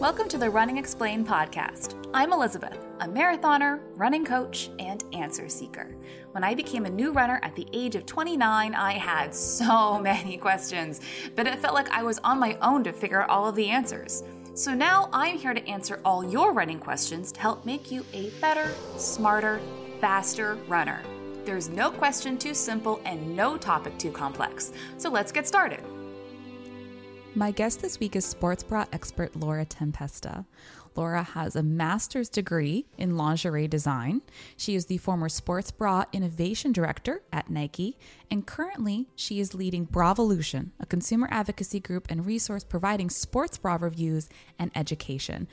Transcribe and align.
Welcome 0.00 0.28
to 0.28 0.38
the 0.38 0.48
Running 0.48 0.78
Explained 0.78 1.28
podcast. 1.28 1.94
I'm 2.14 2.32
Elizabeth, 2.32 2.86
a 3.00 3.06
marathoner, 3.06 3.80
running 3.96 4.24
coach, 4.24 4.70
and 4.78 5.04
answer 5.12 5.46
seeker. 5.46 5.94
When 6.30 6.42
I 6.42 6.54
became 6.54 6.86
a 6.86 6.90
new 6.90 7.12
runner 7.12 7.38
at 7.42 7.54
the 7.54 7.66
age 7.74 7.96
of 7.96 8.06
29, 8.06 8.74
I 8.74 8.92
had 8.94 9.34
so 9.34 9.98
many 10.02 10.38
questions, 10.38 11.02
but 11.36 11.46
it 11.46 11.58
felt 11.58 11.74
like 11.74 11.90
I 11.90 12.02
was 12.02 12.18
on 12.24 12.40
my 12.40 12.56
own 12.62 12.82
to 12.84 12.94
figure 12.94 13.20
out 13.20 13.28
all 13.28 13.46
of 13.46 13.56
the 13.56 13.68
answers. 13.68 14.24
So 14.54 14.72
now 14.72 15.10
I'm 15.12 15.36
here 15.36 15.52
to 15.52 15.68
answer 15.68 16.00
all 16.02 16.24
your 16.24 16.54
running 16.54 16.80
questions 16.80 17.30
to 17.32 17.40
help 17.40 17.66
make 17.66 17.90
you 17.90 18.02
a 18.14 18.30
better, 18.40 18.72
smarter, 18.96 19.60
faster 20.00 20.54
runner. 20.66 21.02
There's 21.44 21.68
no 21.68 21.90
question 21.90 22.38
too 22.38 22.54
simple 22.54 23.02
and 23.04 23.36
no 23.36 23.58
topic 23.58 23.98
too 23.98 24.12
complex. 24.12 24.72
So 24.96 25.10
let's 25.10 25.30
get 25.30 25.46
started. 25.46 25.84
My 27.36 27.52
guest 27.52 27.80
this 27.80 28.00
week 28.00 28.16
is 28.16 28.24
sports 28.24 28.64
bra 28.64 28.86
expert 28.92 29.36
Laura 29.36 29.64
Tempesta. 29.64 30.46
Laura 30.96 31.22
has 31.22 31.54
a 31.54 31.62
master's 31.62 32.28
degree 32.28 32.86
in 32.98 33.16
lingerie 33.16 33.68
design. 33.68 34.22
She 34.56 34.74
is 34.74 34.86
the 34.86 34.98
former 34.98 35.28
sports 35.28 35.70
bra 35.70 36.06
innovation 36.12 36.72
director 36.72 37.22
at 37.32 37.48
Nike, 37.48 37.96
and 38.32 38.48
currently 38.48 39.06
she 39.14 39.38
is 39.38 39.54
leading 39.54 39.86
Bravolution, 39.86 40.70
a 40.80 40.86
consumer 40.86 41.28
advocacy 41.30 41.78
group 41.78 42.08
and 42.10 42.26
resource 42.26 42.64
providing 42.64 43.08
sports 43.10 43.58
bra 43.58 43.78
reviews 43.80 44.28
and 44.58 44.72
education. 44.74 45.46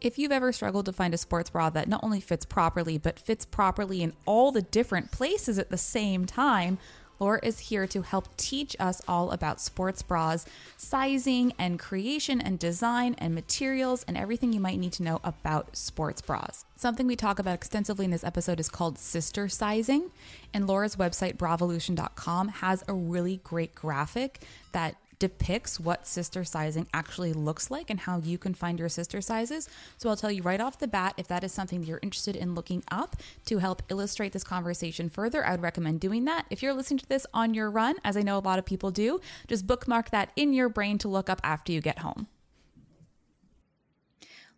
If 0.00 0.18
you've 0.18 0.32
ever 0.32 0.50
struggled 0.52 0.86
to 0.86 0.92
find 0.94 1.12
a 1.12 1.18
sports 1.18 1.50
bra 1.50 1.68
that 1.68 1.86
not 1.86 2.02
only 2.02 2.22
fits 2.22 2.46
properly, 2.46 2.96
but 2.96 3.18
fits 3.18 3.44
properly 3.44 4.02
in 4.02 4.14
all 4.24 4.52
the 4.52 4.62
different 4.62 5.12
places 5.12 5.58
at 5.58 5.68
the 5.68 5.76
same 5.76 6.24
time, 6.24 6.78
Laura 7.20 7.38
is 7.42 7.58
here 7.58 7.86
to 7.86 8.00
help 8.00 8.34
teach 8.38 8.74
us 8.80 9.02
all 9.06 9.30
about 9.30 9.60
sports 9.60 10.02
bras, 10.02 10.46
sizing 10.78 11.52
and 11.58 11.78
creation 11.78 12.40
and 12.40 12.58
design 12.58 13.14
and 13.18 13.34
materials 13.34 14.04
and 14.08 14.16
everything 14.16 14.54
you 14.54 14.60
might 14.60 14.78
need 14.78 14.92
to 14.94 15.02
know 15.02 15.20
about 15.22 15.76
sports 15.76 16.22
bras. 16.22 16.64
Something 16.76 17.06
we 17.06 17.16
talk 17.16 17.38
about 17.38 17.54
extensively 17.54 18.06
in 18.06 18.10
this 18.10 18.24
episode 18.24 18.58
is 18.58 18.70
called 18.70 18.98
sister 18.98 19.50
sizing. 19.50 20.10
And 20.54 20.66
Laura's 20.66 20.96
website, 20.96 21.36
bravolution.com, 21.36 22.48
has 22.48 22.82
a 22.88 22.94
really 22.94 23.36
great 23.44 23.74
graphic 23.74 24.40
that 24.72 24.96
depicts 25.20 25.78
what 25.78 26.06
sister 26.06 26.42
sizing 26.42 26.88
actually 26.92 27.32
looks 27.32 27.70
like 27.70 27.90
and 27.90 28.00
how 28.00 28.18
you 28.18 28.38
can 28.38 28.54
find 28.54 28.80
your 28.80 28.88
sister 28.88 29.20
sizes. 29.20 29.68
So 29.98 30.08
I'll 30.08 30.16
tell 30.16 30.32
you 30.32 30.42
right 30.42 30.60
off 30.60 30.80
the 30.80 30.88
bat 30.88 31.14
if 31.16 31.28
that 31.28 31.44
is 31.44 31.52
something 31.52 31.80
that 31.80 31.86
you're 31.86 32.00
interested 32.02 32.34
in 32.34 32.56
looking 32.56 32.82
up 32.90 33.16
to 33.44 33.58
help 33.58 33.82
illustrate 33.88 34.32
this 34.32 34.42
conversation 34.42 35.08
further, 35.08 35.46
I 35.46 35.52
would 35.52 35.62
recommend 35.62 36.00
doing 36.00 36.24
that. 36.24 36.46
If 36.50 36.62
you're 36.62 36.74
listening 36.74 36.98
to 36.98 37.08
this 37.08 37.26
on 37.32 37.54
your 37.54 37.70
run, 37.70 37.94
as 38.02 38.16
I 38.16 38.22
know 38.22 38.36
a 38.36 38.40
lot 38.40 38.58
of 38.58 38.64
people 38.64 38.90
do, 38.90 39.20
just 39.46 39.66
bookmark 39.66 40.10
that 40.10 40.32
in 40.34 40.52
your 40.52 40.68
brain 40.68 40.98
to 40.98 41.08
look 41.08 41.30
up 41.30 41.40
after 41.44 41.70
you 41.70 41.80
get 41.80 42.00
home. 42.00 42.26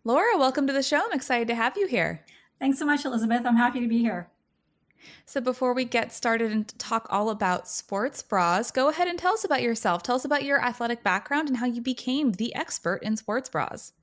Laura, 0.03 0.37
welcome 0.37 0.65
to 0.67 0.73
the 0.73 0.83
show. 0.83 1.01
I'm 1.03 1.13
excited 1.13 1.47
to 1.49 1.55
have 1.55 1.77
you 1.77 1.87
here. 1.87 2.25
Thanks 2.59 2.79
so 2.79 2.85
much, 2.85 3.05
Elizabeth. 3.05 3.45
I'm 3.45 3.57
happy 3.57 3.81
to 3.81 3.87
be 3.87 3.99
here. 3.99 4.32
So, 5.25 5.41
before 5.41 5.73
we 5.73 5.85
get 5.85 6.11
started 6.11 6.51
and 6.51 6.67
talk 6.79 7.07
all 7.09 7.29
about 7.29 7.67
sports 7.67 8.21
bras, 8.21 8.71
go 8.71 8.89
ahead 8.89 9.07
and 9.07 9.17
tell 9.17 9.33
us 9.33 9.43
about 9.43 9.61
yourself. 9.61 10.03
Tell 10.03 10.15
us 10.15 10.25
about 10.25 10.43
your 10.43 10.63
athletic 10.63 11.03
background 11.03 11.47
and 11.47 11.57
how 11.57 11.65
you 11.65 11.81
became 11.81 12.33
the 12.33 12.53
expert 12.55 13.01
in 13.03 13.17
sports 13.17 13.49
bras. 13.49 13.93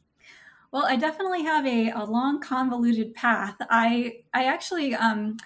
Well, 0.73 0.84
I 0.87 0.97
definitely 0.97 1.43
have 1.43 1.67
a, 1.67 1.91
a 1.91 2.05
long, 2.05 2.41
convoluted 2.41 3.15
path. 3.15 3.56
I 3.69 4.23
I 4.33 4.45
actually 4.45 4.95
um, 4.95 5.37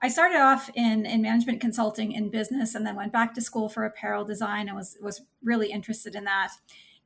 I 0.00 0.08
started 0.08 0.40
off 0.40 0.70
in 0.74 1.04
in 1.04 1.20
management 1.22 1.60
consulting 1.60 2.12
in 2.12 2.30
business, 2.30 2.74
and 2.74 2.86
then 2.86 2.96
went 2.96 3.12
back 3.12 3.34
to 3.34 3.42
school 3.42 3.68
for 3.68 3.84
apparel 3.84 4.24
design, 4.24 4.68
and 4.68 4.76
was 4.76 4.96
was 5.02 5.22
really 5.42 5.70
interested 5.70 6.14
in 6.14 6.24
that. 6.24 6.52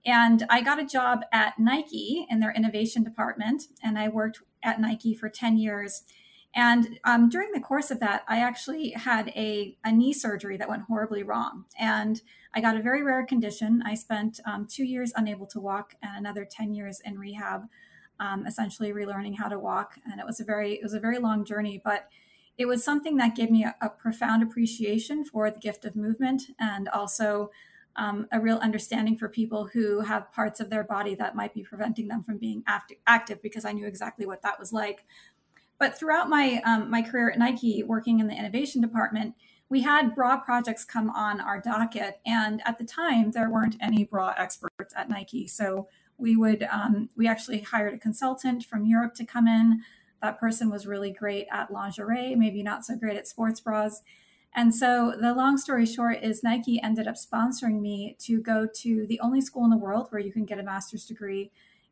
And 0.04 0.46
I 0.48 0.60
got 0.60 0.78
a 0.78 0.86
job 0.86 1.22
at 1.32 1.58
Nike 1.58 2.26
in 2.30 2.38
their 2.38 2.52
innovation 2.52 3.02
department, 3.02 3.64
and 3.82 3.98
I 3.98 4.08
worked 4.08 4.40
at 4.62 4.80
Nike 4.80 5.14
for 5.14 5.28
ten 5.28 5.58
years 5.58 6.04
and 6.56 6.98
um, 7.04 7.28
during 7.28 7.52
the 7.52 7.60
course 7.60 7.90
of 7.90 8.00
that, 8.00 8.24
I 8.26 8.38
actually 8.38 8.90
had 8.92 9.28
a, 9.36 9.76
a, 9.84 9.92
knee 9.92 10.14
surgery 10.14 10.56
that 10.56 10.70
went 10.70 10.84
horribly 10.84 11.22
wrong. 11.22 11.66
And 11.78 12.22
I 12.54 12.62
got 12.62 12.78
a 12.78 12.82
very 12.82 13.02
rare 13.02 13.26
condition. 13.26 13.82
I 13.84 13.94
spent 13.94 14.40
um, 14.46 14.66
two 14.66 14.84
years 14.84 15.12
unable 15.14 15.46
to 15.48 15.60
walk 15.60 15.96
and 16.02 16.16
another 16.16 16.46
10 16.50 16.72
years 16.72 17.02
in 17.04 17.18
rehab, 17.18 17.64
um, 18.20 18.46
essentially 18.46 18.90
relearning 18.94 19.36
how 19.36 19.48
to 19.48 19.58
walk. 19.58 19.98
And 20.10 20.18
it 20.18 20.24
was 20.24 20.40
a 20.40 20.44
very, 20.44 20.72
it 20.72 20.82
was 20.82 20.94
a 20.94 21.00
very 21.00 21.18
long 21.18 21.44
journey, 21.44 21.78
but 21.84 22.08
it 22.56 22.64
was 22.64 22.82
something 22.82 23.18
that 23.18 23.36
gave 23.36 23.50
me 23.50 23.62
a, 23.64 23.74
a 23.82 23.90
profound 23.90 24.42
appreciation 24.42 25.26
for 25.26 25.50
the 25.50 25.60
gift 25.60 25.84
of 25.84 25.94
movement 25.94 26.44
and 26.58 26.88
also 26.88 27.50
um, 27.96 28.26
a 28.32 28.40
real 28.40 28.58
understanding 28.58 29.16
for 29.16 29.28
people 29.28 29.66
who 29.72 30.00
have 30.00 30.32
parts 30.32 30.60
of 30.60 30.70
their 30.70 30.84
body 30.84 31.14
that 31.14 31.34
might 31.34 31.52
be 31.52 31.62
preventing 31.62 32.08
them 32.08 32.22
from 32.22 32.38
being 32.38 32.62
active 33.06 33.42
because 33.42 33.64
I 33.64 33.72
knew 33.72 33.86
exactly 33.86 34.26
what 34.26 34.42
that 34.42 34.58
was 34.58 34.72
like 34.72 35.04
but 35.78 35.98
throughout 35.98 36.28
my 36.28 36.60
um, 36.64 36.90
my 36.90 37.02
career 37.02 37.30
at 37.30 37.38
Nike, 37.38 37.82
working 37.82 38.20
in 38.20 38.28
the 38.28 38.34
innovation 38.34 38.80
department, 38.80 39.34
we 39.68 39.82
had 39.82 40.14
bra 40.14 40.38
projects 40.38 40.84
come 40.84 41.10
on 41.10 41.40
our 41.40 41.60
docket, 41.60 42.20
and 42.24 42.62
at 42.64 42.78
the 42.78 42.84
time 42.84 43.32
there 43.32 43.50
weren't 43.50 43.76
any 43.80 44.04
bra 44.04 44.34
experts 44.36 44.94
at 44.96 45.08
Nike. 45.08 45.46
So 45.46 45.88
we 46.18 46.36
would 46.36 46.62
um, 46.70 47.10
we 47.16 47.26
actually 47.28 47.60
hired 47.60 47.94
a 47.94 47.98
consultant 47.98 48.64
from 48.64 48.86
Europe 48.86 49.14
to 49.14 49.24
come 49.24 49.46
in. 49.46 49.82
That 50.22 50.38
person 50.38 50.70
was 50.70 50.86
really 50.86 51.12
great 51.12 51.46
at 51.52 51.70
lingerie, 51.70 52.34
maybe 52.34 52.62
not 52.62 52.84
so 52.84 52.96
great 52.96 53.16
at 53.16 53.28
sports 53.28 53.60
bras. 53.60 54.02
And 54.54 54.74
so 54.74 55.14
the 55.20 55.34
long 55.34 55.58
story 55.58 55.84
short 55.84 56.22
is 56.22 56.42
Nike 56.42 56.80
ended 56.82 57.06
up 57.06 57.16
sponsoring 57.16 57.82
me 57.82 58.16
to 58.20 58.40
go 58.40 58.66
to 58.76 59.06
the 59.06 59.20
only 59.20 59.42
school 59.42 59.64
in 59.64 59.70
the 59.70 59.76
world 59.76 60.06
where 60.08 60.20
you 60.20 60.32
can 60.32 60.46
get 60.46 60.58
a 60.58 60.62
master's 60.62 61.04
degree 61.04 61.50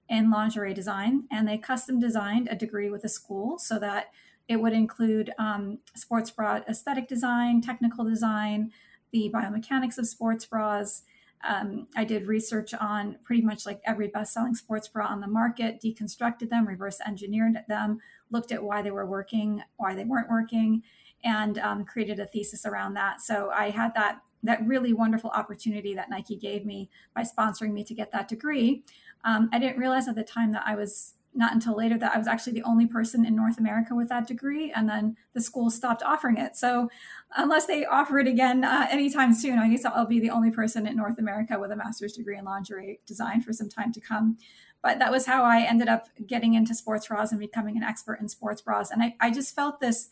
in 0.09 0.31
lingerie 0.31 0.75
design, 0.75 1.25
and 1.31 1.49
they 1.49 1.59
custom 1.59 1.99
designed 1.99 2.49
a 2.51 2.57
degree 2.57 2.91
with 2.91 3.05
a 3.05 3.09
school 3.09 3.59
so 3.59 3.79
that 3.79 4.11
it 4.49 4.57
would 4.57 4.73
include 4.73 5.33
um, 5.39 5.79
sports 5.95 6.31
bra 6.31 6.61
aesthetic 6.69 7.09
design, 7.09 7.61
technical 7.61 8.05
design, 8.05 8.71
the 9.13 9.31
biomechanics 9.33 9.97
of 9.99 10.07
sports 10.07 10.45
bras. 10.45 11.03
Um, 11.43 11.89
I 11.97 12.05
did 12.05 12.27
research 12.27 12.73
on 12.75 13.19
pretty 13.23 13.43
much 13.43 13.67
like 13.67 13.81
every 13.85 14.09
best 14.09 14.33
selling 14.33 14.55
sports 14.55 14.89
bra 14.89 15.07
on 15.07 15.21
the 15.21 15.27
market, 15.27 15.81
deconstructed 15.83 16.49
them, 16.49 16.67
reverse 16.67 16.99
engineered 17.07 17.59
them, 17.69 18.01
looked 18.31 18.53
at 18.53 18.63
why 18.63 18.83
they 18.83 18.91
were 18.91 19.07
working, 19.07 19.63
why 19.77 19.95
they 19.95 20.05
weren't 20.05 20.31
working, 20.31 20.83
and 21.23 21.59
um, 21.59 21.85
created 21.85 22.19
a 22.19 22.27
thesis 22.27 22.67
around 22.67 22.95
that. 22.95 23.21
So 23.21 23.51
I 23.51 23.71
had 23.71 23.95
that 23.95 24.21
that 24.43 24.67
really 24.67 24.93
wonderful 24.93 25.31
opportunity 25.31 25.95
that 25.95 26.11
Nike 26.11 26.37
gave 26.37 26.67
me 26.67 26.91
by 27.17 27.23
sponsoring 27.23 27.73
me 27.73 27.83
to 27.83 27.95
get 27.95 28.13
that 28.13 28.29
degree. 28.29 28.85
Um, 29.25 29.49
I 29.53 29.59
didn't 29.59 29.79
realize 29.79 30.09
at 30.09 30.15
the 30.15 30.25
time 30.25 30.53
that 30.53 30.63
I 30.67 30.75
was 30.75 31.15
not 31.37 31.53
until 31.53 31.77
later 31.77 31.99
that 31.99 32.15
I 32.15 32.19
was 32.19 32.29
actually 32.29 32.53
the 32.53 32.63
only 32.63 32.87
person 32.87 33.27
in 33.27 33.35
North 33.35 33.59
America 33.59 33.95
with 33.95 34.09
that 34.09 34.29
degree, 34.29 34.71
and 34.71 34.89
then 34.89 35.17
the 35.33 35.41
school 35.41 35.69
stopped 35.69 36.03
offering 36.03 36.37
it. 36.37 36.57
So, 36.57 36.89
unless 37.37 37.67
they 37.67 37.85
offer 37.85 38.21
it 38.21 38.29
again 38.29 38.63
uh, 38.63 38.87
anytime 38.89 39.33
soon, 39.33 39.59
I 39.59 39.69
guess 39.69 39.85
I'll 39.85 40.07
be 40.07 40.21
the 40.21 40.31
only 40.31 40.51
person 40.51 40.87
in 40.87 40.97
North 40.97 41.19
America 41.19 41.59
with 41.59 41.73
a 41.73 41.77
master's 41.77 42.13
degree 42.13 42.39
in 42.39 42.45
lingerie 42.45 43.01
design 43.05 43.43
for 43.43 43.53
some 43.53 43.69
time 43.69 43.93
to 43.93 44.01
come. 44.01 44.39
But 44.81 44.99
that 45.01 45.11
was 45.11 45.27
how 45.27 45.43
I 45.45 45.63
ended 45.63 45.89
up 45.89 46.09
getting 46.27 46.55
into 46.55 46.75
sports 46.75 47.09
bras 47.09 47.33
and 47.33 47.41
becoming 47.41 47.77
an 47.77 47.83
expert 47.83 48.21
in 48.21 48.29
sports 48.29 48.61
bras. 48.61 48.91
And 48.91 49.03
I, 49.03 49.17
I 49.21 49.31
just 49.31 49.55
felt 49.55 49.81
this 49.81 50.11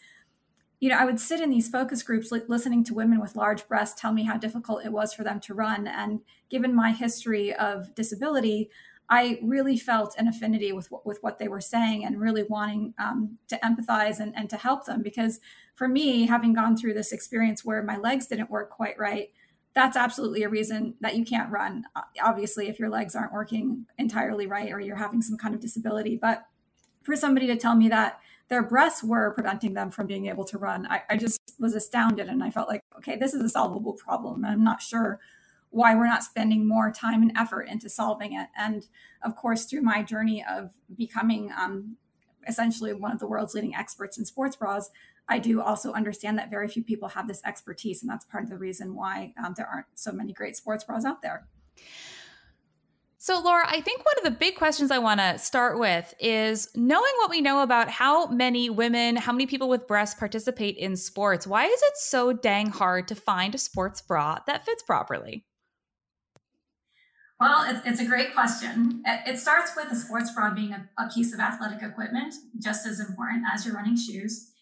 you 0.81 0.89
know, 0.89 0.97
I 0.97 1.05
would 1.05 1.21
sit 1.21 1.41
in 1.41 1.49
these 1.49 1.69
focus 1.69 2.03
groups 2.03 2.33
li- 2.33 2.43
listening 2.49 2.83
to 2.85 2.95
women 2.95 3.21
with 3.21 3.37
large 3.37 3.69
breasts 3.69 4.01
tell 4.01 4.13
me 4.13 4.25
how 4.25 4.37
difficult 4.37 4.85
it 4.85 4.91
was 4.91 5.15
for 5.15 5.23
them 5.23 5.39
to 5.39 5.55
run. 5.55 5.87
And 5.87 6.23
given 6.51 6.75
my 6.75 6.91
history 6.91 7.55
of 7.55 7.95
disability, 7.95 8.69
I 9.13 9.39
really 9.43 9.77
felt 9.77 10.15
an 10.17 10.27
affinity 10.27 10.73
with 10.73 10.89
with 11.05 11.19
what 11.21 11.39
they 11.39 11.47
were 11.47 11.61
saying 11.61 12.03
and 12.03 12.19
really 12.19 12.45
wanting 12.45 12.95
um, 12.99 13.37
to 13.49 13.61
empathize 13.63 14.21
and, 14.21 14.35
and 14.35 14.49
to 14.49 14.57
help 14.57 14.87
them 14.87 15.03
because 15.03 15.39
for 15.75 15.87
me, 15.87 16.25
having 16.25 16.55
gone 16.55 16.79
through 16.79 16.95
this 16.95 17.13
experience 17.13 17.63
where 17.63 17.83
my 17.83 17.99
legs 17.99 18.27
didn't 18.27 18.51
work 18.51 18.71
quite 18.71 18.99
right, 18.99 19.29
that's 19.75 19.99
absolutely 19.99 20.45
a 20.45 20.49
reason 20.49 20.95
that 21.03 21.15
you 21.15 21.27
can't 21.27 21.51
run. 21.51 21.85
Obviously, 22.23 22.69
if 22.69 22.79
your 22.79 22.89
legs 22.89 23.15
aren't 23.15 23.35
working 23.35 23.85
entirely 23.99 24.47
right 24.47 24.73
or 24.73 24.81
you're 24.81 24.97
having 24.97 25.21
some 25.21 25.37
kind 25.37 25.55
of 25.55 25.61
disability, 25.61 26.17
but 26.17 26.47
for 27.03 27.15
somebody 27.15 27.47
to 27.49 27.57
tell 27.57 27.77
me 27.77 27.91
that 27.91 28.19
their 28.49 28.63
breasts 28.63 29.05
were 29.05 29.35
preventing 29.35 29.75
them 29.75 29.91
from 29.91 30.07
being 30.07 30.25
able 30.25 30.47
to 30.47 30.57
run, 30.57 30.87
I, 30.87 31.03
I 31.11 31.17
just 31.19 31.39
was 31.59 31.75
astounded 31.75 32.29
and 32.29 32.43
I 32.43 32.49
felt 32.49 32.69
like, 32.69 32.81
okay, 32.97 33.17
this 33.17 33.35
is 33.35 33.43
a 33.43 33.49
solvable 33.51 33.93
problem. 33.93 34.43
I'm 34.43 34.65
not 34.65 34.81
sure 34.81 35.21
why 35.73 35.95
we're 35.95 36.07
not 36.07 36.23
spending 36.23 36.69
more 36.69 36.93
time 36.93 37.23
and 37.23 37.33
effort 37.37 37.63
into 37.63 37.89
solving 37.89 38.35
it. 38.35 38.49
And 38.57 38.87
of 39.23 39.35
course, 39.35 39.65
through 39.65 39.81
my 39.81 40.03
journey 40.03 40.45
of 40.49 40.71
becoming 40.97 41.51
um, 41.59 41.97
essentially 42.47 42.93
one 42.93 43.11
of 43.11 43.19
the 43.19 43.27
world's 43.27 43.55
leading 43.55 43.75
experts 43.75 44.19
in 44.19 44.27
sports 44.27 44.55
bras, 44.55 44.91
I 45.29 45.39
do 45.39 45.63
also 45.63 45.93
understand 45.93 46.37
that 46.39 46.51
very 46.51 46.69
few 46.69 46.85
people 46.85 47.09
have 47.09 47.27
this 47.27 47.41
expertise. 47.45 48.03
And 48.03 48.11
that's 48.11 48.27
part 48.27 48.45
of 48.45 48.51
the 48.51 48.59
reason 48.59 48.95
why 48.95 49.33
um, 49.43 49.55
there 49.57 49.67
aren't 49.67 49.87
so 49.95 50.13
many 50.13 50.35
great 50.35 50.57
sports 50.57 50.85
bras 50.85 51.07
out 51.07 51.23
there. 51.23 51.49
So, 53.17 53.41
Laura, 53.41 53.65
I 53.67 53.81
think 53.81 54.05
one 54.05 54.17
of 54.19 54.25
the 54.25 54.37
big 54.39 54.57
questions 54.57 54.91
I 54.91 54.99
want 54.99 55.21
to 55.21 55.39
start 55.39 55.79
with 55.79 56.13
is 56.19 56.69
knowing 56.75 57.13
what 57.19 57.31
we 57.31 57.41
know 57.41 57.63
about 57.63 57.89
how 57.89 58.27
many 58.27 58.69
women, 58.69 59.15
how 59.17 59.33
many 59.33 59.47
people 59.47 59.69
with 59.69 59.87
breasts 59.87 60.19
participate 60.19 60.77
in 60.77 60.97
sports. 60.97 61.47
Why 61.47 61.65
is 61.65 61.83
it 61.83 61.97
so 61.97 62.33
dang 62.33 62.67
hard 62.67 63.07
to 63.09 63.15
find 63.15 63.55
a 63.55 63.59
sports 63.59 64.03
bra 64.03 64.41
that 64.49 64.67
fits 64.67 64.83
properly? 64.83 65.47
Well, 67.43 67.65
it's, 67.67 67.85
it's 67.85 68.01
a 68.01 68.05
great 68.05 68.35
question. 68.35 69.03
It, 69.05 69.37
starts 69.37 69.73
with 69.75 69.91
a 69.91 69.97
sports 69.97 70.33
bra 70.33 70.55
being 70.55 70.73
a, 70.73 70.89
a 70.97 71.11
piece 71.13 71.35
of 71.35 71.41
athletic 71.41 71.83
equipment, 71.83 72.35
just 72.61 72.87
as 72.87 73.01
important 73.01 73.43
as 73.53 73.67
your 73.67 73.75
running 73.75 73.97
shoes. 73.97 74.53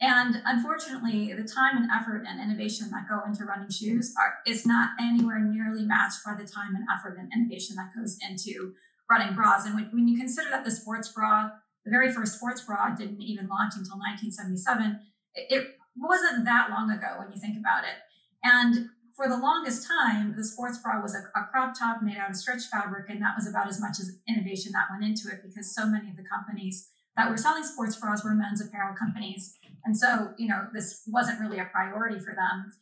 And 0.00 0.40
unfortunately, 0.46 1.34
the 1.34 1.44
time 1.46 1.76
and 1.76 1.90
effort 1.90 2.24
and 2.26 2.40
innovation 2.40 2.88
that 2.92 3.04
go 3.10 3.20
into 3.26 3.44
running 3.44 3.68
shoes 3.68 4.14
are 4.18 4.38
is 4.46 4.64
not 4.64 4.92
anywhere 4.98 5.38
nearly 5.38 5.84
matched 5.84 6.24
by 6.24 6.32
the 6.32 6.48
time 6.48 6.74
and 6.74 6.86
effort 6.90 7.18
and 7.18 7.30
innovation 7.30 7.76
that 7.76 7.90
goes 7.94 8.16
into 8.26 8.72
running 9.10 9.34
bras. 9.34 9.66
And 9.66 9.74
when, 9.74 9.90
when 9.92 10.08
you 10.08 10.16
consider 10.16 10.48
that 10.48 10.64
the 10.64 10.70
sports 10.70 11.12
bra, 11.12 11.50
the 11.84 11.90
very 11.90 12.10
first 12.10 12.36
sports 12.38 12.62
bra 12.62 12.94
didn't 12.96 13.20
even 13.20 13.48
launch 13.48 13.74
until 13.76 13.98
1977, 14.00 14.98
it, 15.34 15.46
it 15.50 15.68
wasn't 15.94 16.46
that 16.46 16.70
long 16.70 16.90
ago 16.90 17.16
when 17.18 17.30
you 17.34 17.38
think 17.38 17.58
about 17.58 17.84
it. 17.84 18.00
And 18.42 18.88
for 19.20 19.28
the 19.28 19.36
longest 19.36 19.86
time, 19.86 20.34
the 20.34 20.44
sports 20.44 20.78
bra 20.78 21.02
was 21.02 21.14
a, 21.14 21.20
a, 21.38 21.44
crop 21.52 21.78
top 21.78 22.02
made 22.02 22.16
out 22.16 22.30
of 22.30 22.36
stretch 22.36 22.62
fabric, 22.72 23.10
and 23.10 23.20
that 23.20 23.36
was 23.36 23.46
about 23.46 23.68
as 23.68 23.78
much 23.78 24.00
as 24.00 24.16
innovation 24.26 24.72
that 24.72 24.88
went 24.90 25.04
into 25.04 25.28
it 25.28 25.42
because 25.44 25.74
so 25.74 25.84
many 25.84 26.08
of 26.08 26.16
the 26.16 26.24
companies 26.24 26.88
that 27.16 27.28
were 27.28 27.36
selling 27.36 27.62
sports 27.62 27.96
bras 27.96 28.24
were 28.24 28.34
men's 28.34 28.62
apparel 28.62 28.96
companies. 28.96 29.58
And 29.84 29.94
so, 29.94 30.32
you 30.38 30.48
know, 30.48 30.68
this 30.72 31.02
wasn't 31.06 31.38
really 31.38 31.58
a 31.58 31.66
priority 31.66 32.18
for 32.18 32.34
them. 32.34 32.72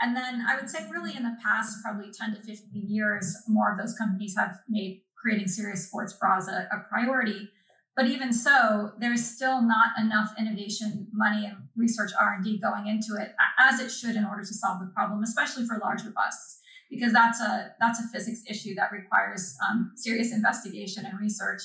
And 0.00 0.14
then 0.14 0.44
I 0.48 0.54
would 0.54 0.70
say, 0.70 0.86
really, 0.88 1.16
in 1.16 1.24
the 1.24 1.36
past 1.42 1.82
probably 1.82 2.12
10 2.12 2.36
to 2.36 2.40
15 2.42 2.86
years, 2.88 3.36
more 3.48 3.72
of 3.72 3.78
those 3.78 3.94
companies 3.94 4.36
have 4.38 4.60
made 4.68 5.02
creating 5.20 5.48
serious 5.48 5.88
sports 5.88 6.12
bras 6.12 6.46
a, 6.46 6.68
a 6.70 6.86
priority. 6.88 7.50
But 7.98 8.06
even 8.06 8.32
so, 8.32 8.92
there's 9.00 9.24
still 9.26 9.60
not 9.60 9.98
enough 10.00 10.32
innovation 10.38 11.08
money 11.12 11.46
and 11.46 11.56
research 11.74 12.12
R&D 12.16 12.60
going 12.60 12.86
into 12.86 13.20
it 13.20 13.34
as 13.58 13.80
it 13.80 13.90
should 13.90 14.14
in 14.14 14.24
order 14.24 14.42
to 14.42 14.54
solve 14.54 14.78
the 14.78 14.86
problem, 14.94 15.24
especially 15.24 15.66
for 15.66 15.80
larger 15.82 16.10
busts, 16.10 16.60
because 16.90 17.12
that's 17.12 17.40
a 17.40 17.74
that's 17.80 17.98
a 17.98 18.06
physics 18.12 18.44
issue 18.48 18.76
that 18.76 18.92
requires 18.92 19.56
um, 19.68 19.90
serious 19.96 20.32
investigation 20.32 21.06
and 21.06 21.18
research. 21.18 21.60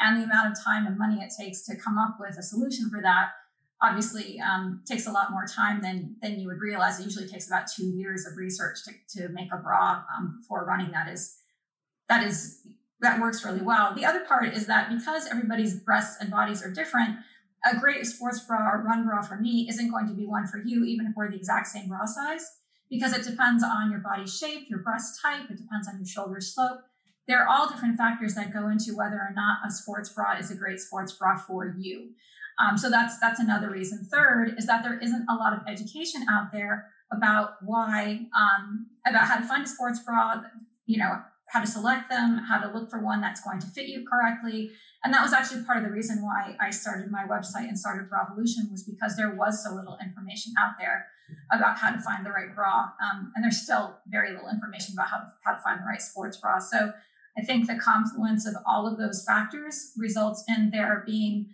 And 0.00 0.20
the 0.20 0.24
amount 0.24 0.50
of 0.50 0.64
time 0.64 0.88
and 0.88 0.98
money 0.98 1.20
it 1.20 1.32
takes 1.40 1.64
to 1.66 1.76
come 1.76 1.98
up 1.98 2.16
with 2.18 2.36
a 2.36 2.42
solution 2.42 2.90
for 2.90 3.00
that 3.02 3.28
obviously 3.80 4.40
um, 4.40 4.82
takes 4.88 5.06
a 5.06 5.12
lot 5.12 5.30
more 5.30 5.46
time 5.46 5.82
than 5.82 6.16
than 6.20 6.40
you 6.40 6.48
would 6.48 6.58
realize. 6.58 6.98
It 6.98 7.04
usually 7.04 7.28
takes 7.28 7.46
about 7.46 7.68
two 7.72 7.86
years 7.86 8.26
of 8.26 8.36
research 8.36 8.78
to, 8.86 9.20
to 9.20 9.28
make 9.28 9.52
a 9.52 9.58
bra 9.58 10.02
um, 10.18 10.40
for 10.48 10.64
running 10.64 10.90
that 10.90 11.08
is 11.08 11.36
that 12.08 12.26
is 12.26 12.66
that 13.00 13.20
works 13.20 13.44
really 13.44 13.60
well. 13.60 13.94
The 13.94 14.04
other 14.04 14.24
part 14.24 14.54
is 14.54 14.66
that 14.66 14.88
because 14.88 15.26
everybody's 15.26 15.78
breasts 15.78 16.16
and 16.20 16.30
bodies 16.30 16.62
are 16.64 16.70
different, 16.70 17.16
a 17.64 17.76
great 17.76 18.06
sports 18.06 18.40
bra 18.40 18.70
or 18.72 18.82
run 18.82 19.06
bra 19.06 19.22
for 19.22 19.36
me 19.36 19.66
isn't 19.68 19.90
going 19.90 20.06
to 20.06 20.14
be 20.14 20.26
one 20.26 20.46
for 20.46 20.58
you, 20.58 20.84
even 20.84 21.06
if 21.06 21.12
we're 21.16 21.30
the 21.30 21.36
exact 21.36 21.66
same 21.66 21.88
bra 21.88 22.04
size, 22.06 22.46
because 22.90 23.12
it 23.12 23.24
depends 23.24 23.62
on 23.62 23.90
your 23.90 24.00
body 24.00 24.26
shape, 24.26 24.68
your 24.70 24.78
breast 24.80 25.20
type, 25.20 25.50
it 25.50 25.56
depends 25.56 25.88
on 25.88 25.96
your 25.96 26.06
shoulder 26.06 26.40
slope. 26.40 26.80
There 27.28 27.42
are 27.42 27.48
all 27.48 27.68
different 27.68 27.96
factors 27.96 28.34
that 28.34 28.52
go 28.52 28.68
into 28.68 28.96
whether 28.96 29.16
or 29.16 29.32
not 29.34 29.58
a 29.66 29.70
sports 29.70 30.10
bra 30.10 30.38
is 30.38 30.50
a 30.50 30.54
great 30.54 30.78
sports 30.78 31.12
bra 31.12 31.36
for 31.36 31.74
you. 31.76 32.10
Um, 32.58 32.78
so 32.78 32.88
that's 32.88 33.18
that's 33.18 33.40
another 33.40 33.70
reason. 33.70 34.06
Third 34.10 34.54
is 34.56 34.66
that 34.66 34.82
there 34.82 34.98
isn't 34.98 35.26
a 35.28 35.34
lot 35.34 35.52
of 35.52 35.60
education 35.68 36.24
out 36.30 36.52
there 36.52 36.86
about 37.12 37.56
why 37.62 38.26
um, 38.34 38.86
about 39.06 39.26
how 39.26 39.38
to 39.38 39.46
find 39.46 39.64
a 39.64 39.68
sports 39.68 40.00
bra. 40.00 40.42
You 40.86 40.98
know, 40.98 41.20
how 41.48 41.60
to 41.60 41.66
select 41.66 42.08
them, 42.08 42.38
how 42.38 42.58
to 42.58 42.72
look 42.72 42.90
for 42.90 43.02
one 43.02 43.20
that's 43.20 43.40
going 43.40 43.60
to 43.60 43.66
fit 43.66 43.86
you 43.86 44.04
correctly. 44.06 44.70
And 45.04 45.14
that 45.14 45.22
was 45.22 45.32
actually 45.32 45.62
part 45.62 45.78
of 45.78 45.84
the 45.84 45.90
reason 45.90 46.22
why 46.22 46.56
I 46.60 46.70
started 46.70 47.10
my 47.10 47.24
website 47.24 47.68
and 47.68 47.78
started 47.78 48.10
Bravolution 48.10 48.70
was 48.70 48.82
because 48.82 49.16
there 49.16 49.30
was 49.30 49.62
so 49.62 49.74
little 49.74 49.96
information 50.02 50.52
out 50.58 50.74
there 50.78 51.06
about 51.52 51.78
how 51.78 51.92
to 51.92 51.98
find 51.98 52.26
the 52.26 52.30
right 52.30 52.54
bra. 52.54 52.90
Um, 53.02 53.32
and 53.34 53.44
there's 53.44 53.62
still 53.62 53.98
very 54.08 54.32
little 54.32 54.48
information 54.48 54.94
about 54.94 55.08
how 55.08 55.22
how 55.44 55.52
to 55.52 55.62
find 55.62 55.80
the 55.80 55.84
right 55.84 56.02
sports 56.02 56.36
bra. 56.38 56.58
So 56.58 56.92
I 57.38 57.42
think 57.42 57.66
the 57.66 57.76
confluence 57.76 58.46
of 58.46 58.54
all 58.66 58.86
of 58.86 58.98
those 58.98 59.24
factors 59.24 59.92
results 59.96 60.42
in 60.48 60.70
there 60.70 61.04
being 61.06 61.50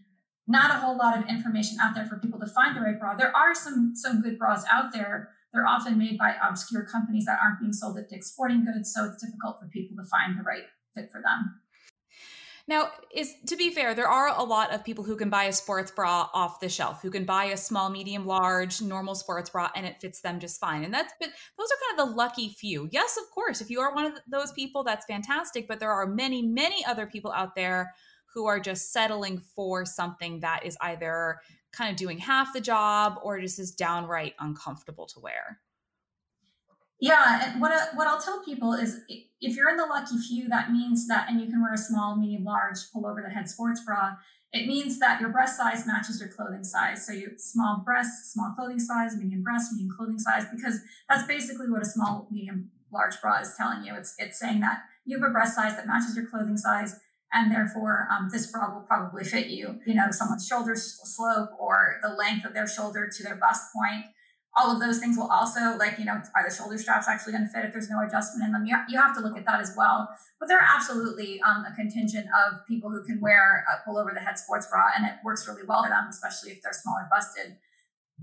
not 0.46 0.70
a 0.70 0.78
whole 0.78 0.96
lot 0.96 1.18
of 1.18 1.28
information 1.28 1.78
out 1.80 1.94
there 1.94 2.06
for 2.06 2.16
people 2.16 2.40
to 2.40 2.46
find 2.46 2.76
the 2.76 2.80
right 2.80 2.98
bra. 2.98 3.14
There 3.14 3.34
are 3.36 3.54
some 3.54 3.92
some 3.94 4.22
good 4.22 4.38
bras 4.38 4.64
out 4.70 4.92
there 4.92 5.30
they're 5.52 5.66
often 5.66 5.98
made 5.98 6.18
by 6.18 6.34
obscure 6.42 6.84
companies 6.84 7.24
that 7.26 7.38
aren't 7.42 7.60
being 7.60 7.72
sold 7.72 7.98
at 7.98 8.08
Dick's 8.08 8.32
Sporting 8.32 8.64
Goods, 8.64 8.92
so 8.94 9.04
it's 9.04 9.22
difficult 9.22 9.60
for 9.60 9.68
people 9.68 9.96
to 9.96 10.08
find 10.08 10.38
the 10.38 10.42
right 10.42 10.64
fit 10.94 11.10
for 11.10 11.20
them. 11.20 11.60
Now, 12.68 12.90
is 13.12 13.34
to 13.48 13.56
be 13.56 13.70
fair, 13.70 13.92
there 13.92 14.08
are 14.08 14.28
a 14.28 14.44
lot 14.44 14.72
of 14.72 14.84
people 14.84 15.02
who 15.02 15.16
can 15.16 15.30
buy 15.30 15.44
a 15.44 15.52
sports 15.52 15.90
bra 15.90 16.28
off 16.32 16.60
the 16.60 16.68
shelf, 16.68 17.02
who 17.02 17.10
can 17.10 17.24
buy 17.24 17.46
a 17.46 17.56
small, 17.56 17.90
medium, 17.90 18.24
large, 18.24 18.80
normal 18.80 19.16
sports 19.16 19.50
bra, 19.50 19.68
and 19.74 19.84
it 19.84 20.00
fits 20.00 20.20
them 20.20 20.38
just 20.38 20.60
fine. 20.60 20.84
And 20.84 20.94
that's 20.94 21.12
but 21.18 21.30
those 21.58 21.68
are 21.68 21.96
kind 21.96 22.00
of 22.00 22.08
the 22.08 22.16
lucky 22.16 22.50
few. 22.50 22.88
Yes, 22.92 23.16
of 23.16 23.28
course, 23.34 23.60
if 23.60 23.68
you 23.68 23.80
are 23.80 23.92
one 23.92 24.06
of 24.06 24.12
those 24.30 24.52
people, 24.52 24.84
that's 24.84 25.06
fantastic. 25.06 25.66
But 25.66 25.80
there 25.80 25.90
are 25.90 26.06
many, 26.06 26.42
many 26.42 26.84
other 26.84 27.06
people 27.06 27.32
out 27.32 27.56
there 27.56 27.94
who 28.32 28.46
are 28.46 28.60
just 28.60 28.92
settling 28.92 29.38
for 29.38 29.84
something 29.84 30.40
that 30.40 30.64
is 30.64 30.76
either 30.80 31.40
kind 31.72 31.90
of 31.90 31.96
doing 31.96 32.18
half 32.18 32.52
the 32.52 32.60
job 32.60 33.18
or 33.22 33.40
just 33.40 33.58
is 33.58 33.72
downright 33.72 34.34
uncomfortable 34.38 35.06
to 35.06 35.20
wear? 35.20 35.60
Yeah, 37.00 37.50
and 37.50 37.60
what, 37.60 37.72
I, 37.72 37.96
what 37.96 38.06
I'll 38.06 38.20
tell 38.20 38.44
people 38.44 38.74
is 38.74 39.00
if 39.08 39.56
you're 39.56 39.70
in 39.70 39.76
the 39.76 39.86
lucky 39.86 40.18
few, 40.18 40.48
that 40.48 40.70
means 40.70 41.08
that, 41.08 41.28
and 41.28 41.40
you 41.40 41.48
can 41.48 41.60
wear 41.60 41.74
a 41.74 41.78
small, 41.78 42.14
medium, 42.14 42.44
large, 42.44 42.78
pull 42.92 43.06
over 43.06 43.20
the 43.20 43.28
head 43.28 43.48
sports 43.48 43.82
bra, 43.84 44.16
it 44.52 44.68
means 44.68 45.00
that 45.00 45.20
your 45.20 45.30
breast 45.30 45.56
size 45.56 45.86
matches 45.86 46.20
your 46.20 46.28
clothing 46.28 46.62
size. 46.62 47.06
So 47.06 47.12
you 47.12 47.32
small 47.38 47.82
breasts, 47.84 48.32
small 48.32 48.52
clothing 48.54 48.78
size, 48.78 49.16
medium 49.16 49.42
breast, 49.42 49.72
medium 49.72 49.90
clothing 49.96 50.18
size, 50.18 50.44
because 50.54 50.80
that's 51.08 51.26
basically 51.26 51.70
what 51.70 51.82
a 51.82 51.86
small, 51.86 52.28
medium, 52.30 52.70
large 52.92 53.20
bra 53.20 53.40
is 53.40 53.54
telling 53.56 53.84
you. 53.84 53.94
It's 53.94 54.14
it's 54.18 54.38
saying 54.38 54.60
that 54.60 54.82
you 55.04 55.18
have 55.18 55.28
a 55.28 55.32
breast 55.32 55.56
size 55.56 55.74
that 55.76 55.86
matches 55.86 56.14
your 56.14 56.26
clothing 56.26 56.58
size 56.58 57.00
and 57.32 57.50
therefore 57.50 58.08
um, 58.10 58.28
this 58.30 58.50
bra 58.50 58.72
will 58.72 58.82
probably 58.82 59.24
fit 59.24 59.48
you. 59.48 59.80
You 59.86 59.94
know, 59.94 60.10
someone's 60.10 60.46
shoulder 60.46 60.74
slope 60.76 61.50
or 61.58 61.98
the 62.02 62.10
length 62.10 62.44
of 62.44 62.54
their 62.54 62.66
shoulder 62.66 63.08
to 63.08 63.22
their 63.22 63.36
bust 63.36 63.72
point. 63.74 64.06
All 64.54 64.70
of 64.70 64.80
those 64.80 64.98
things 64.98 65.16
will 65.16 65.30
also, 65.30 65.78
like, 65.78 65.98
you 65.98 66.04
know, 66.04 66.20
are 66.36 66.44
the 66.46 66.54
shoulder 66.54 66.76
straps 66.76 67.08
actually 67.08 67.32
going 67.32 67.44
to 67.44 67.48
fit 67.48 67.64
if 67.64 67.72
there's 67.72 67.88
no 67.88 68.04
adjustment 68.04 68.44
in 68.44 68.52
them? 68.52 68.66
You, 68.66 68.76
you 68.86 69.00
have 69.00 69.16
to 69.16 69.22
look 69.22 69.34
at 69.34 69.46
that 69.46 69.60
as 69.60 69.72
well. 69.74 70.10
But 70.38 70.50
there 70.50 70.58
are 70.58 70.68
absolutely 70.76 71.40
um, 71.40 71.64
a 71.64 71.74
contingent 71.74 72.26
of 72.26 72.66
people 72.66 72.90
who 72.90 73.02
can 73.02 73.18
wear 73.18 73.64
a 73.72 73.82
pull 73.82 73.96
over 73.96 74.10
the 74.12 74.20
head 74.20 74.38
sports 74.38 74.66
bra 74.70 74.90
and 74.94 75.06
it 75.06 75.14
works 75.24 75.48
really 75.48 75.62
well 75.66 75.82
for 75.82 75.88
them, 75.88 76.06
especially 76.10 76.50
if 76.50 76.60
they're 76.62 76.74
smaller 76.74 77.08
busted. 77.10 77.56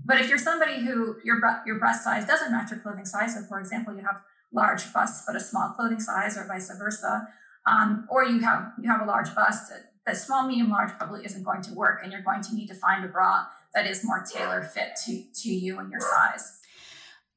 But 0.04 0.20
if 0.20 0.28
you're 0.28 0.38
somebody 0.38 0.84
who 0.84 1.16
your, 1.24 1.40
your 1.66 1.80
breast 1.80 2.04
size 2.04 2.24
doesn't 2.26 2.52
match 2.52 2.70
your 2.70 2.78
clothing 2.78 3.06
size, 3.06 3.34
so 3.34 3.42
for 3.42 3.58
example, 3.58 3.94
you 3.94 4.02
have 4.02 4.22
large 4.52 4.92
busts 4.92 5.24
but 5.26 5.36
a 5.36 5.40
small 5.40 5.70
clothing 5.70 6.00
size 6.00 6.36
or 6.36 6.46
vice 6.46 6.70
versa, 6.76 7.28
um, 7.66 8.06
or 8.10 8.24
you 8.24 8.40
have 8.40 8.72
you 8.80 8.90
have 8.90 9.02
a 9.02 9.04
large 9.04 9.34
bust. 9.34 9.72
The 10.06 10.14
small, 10.14 10.48
medium, 10.48 10.70
large 10.70 10.90
probably 10.92 11.24
isn't 11.24 11.44
going 11.44 11.62
to 11.62 11.74
work, 11.74 12.00
and 12.02 12.10
you're 12.10 12.22
going 12.22 12.42
to 12.42 12.54
need 12.54 12.68
to 12.68 12.74
find 12.74 13.04
a 13.04 13.08
bra 13.08 13.44
that 13.74 13.86
is 13.86 14.04
more 14.04 14.24
tailor 14.24 14.62
fit 14.62 14.96
to 15.06 15.22
to 15.42 15.48
you 15.48 15.78
and 15.78 15.90
your 15.90 16.00
size. 16.00 16.60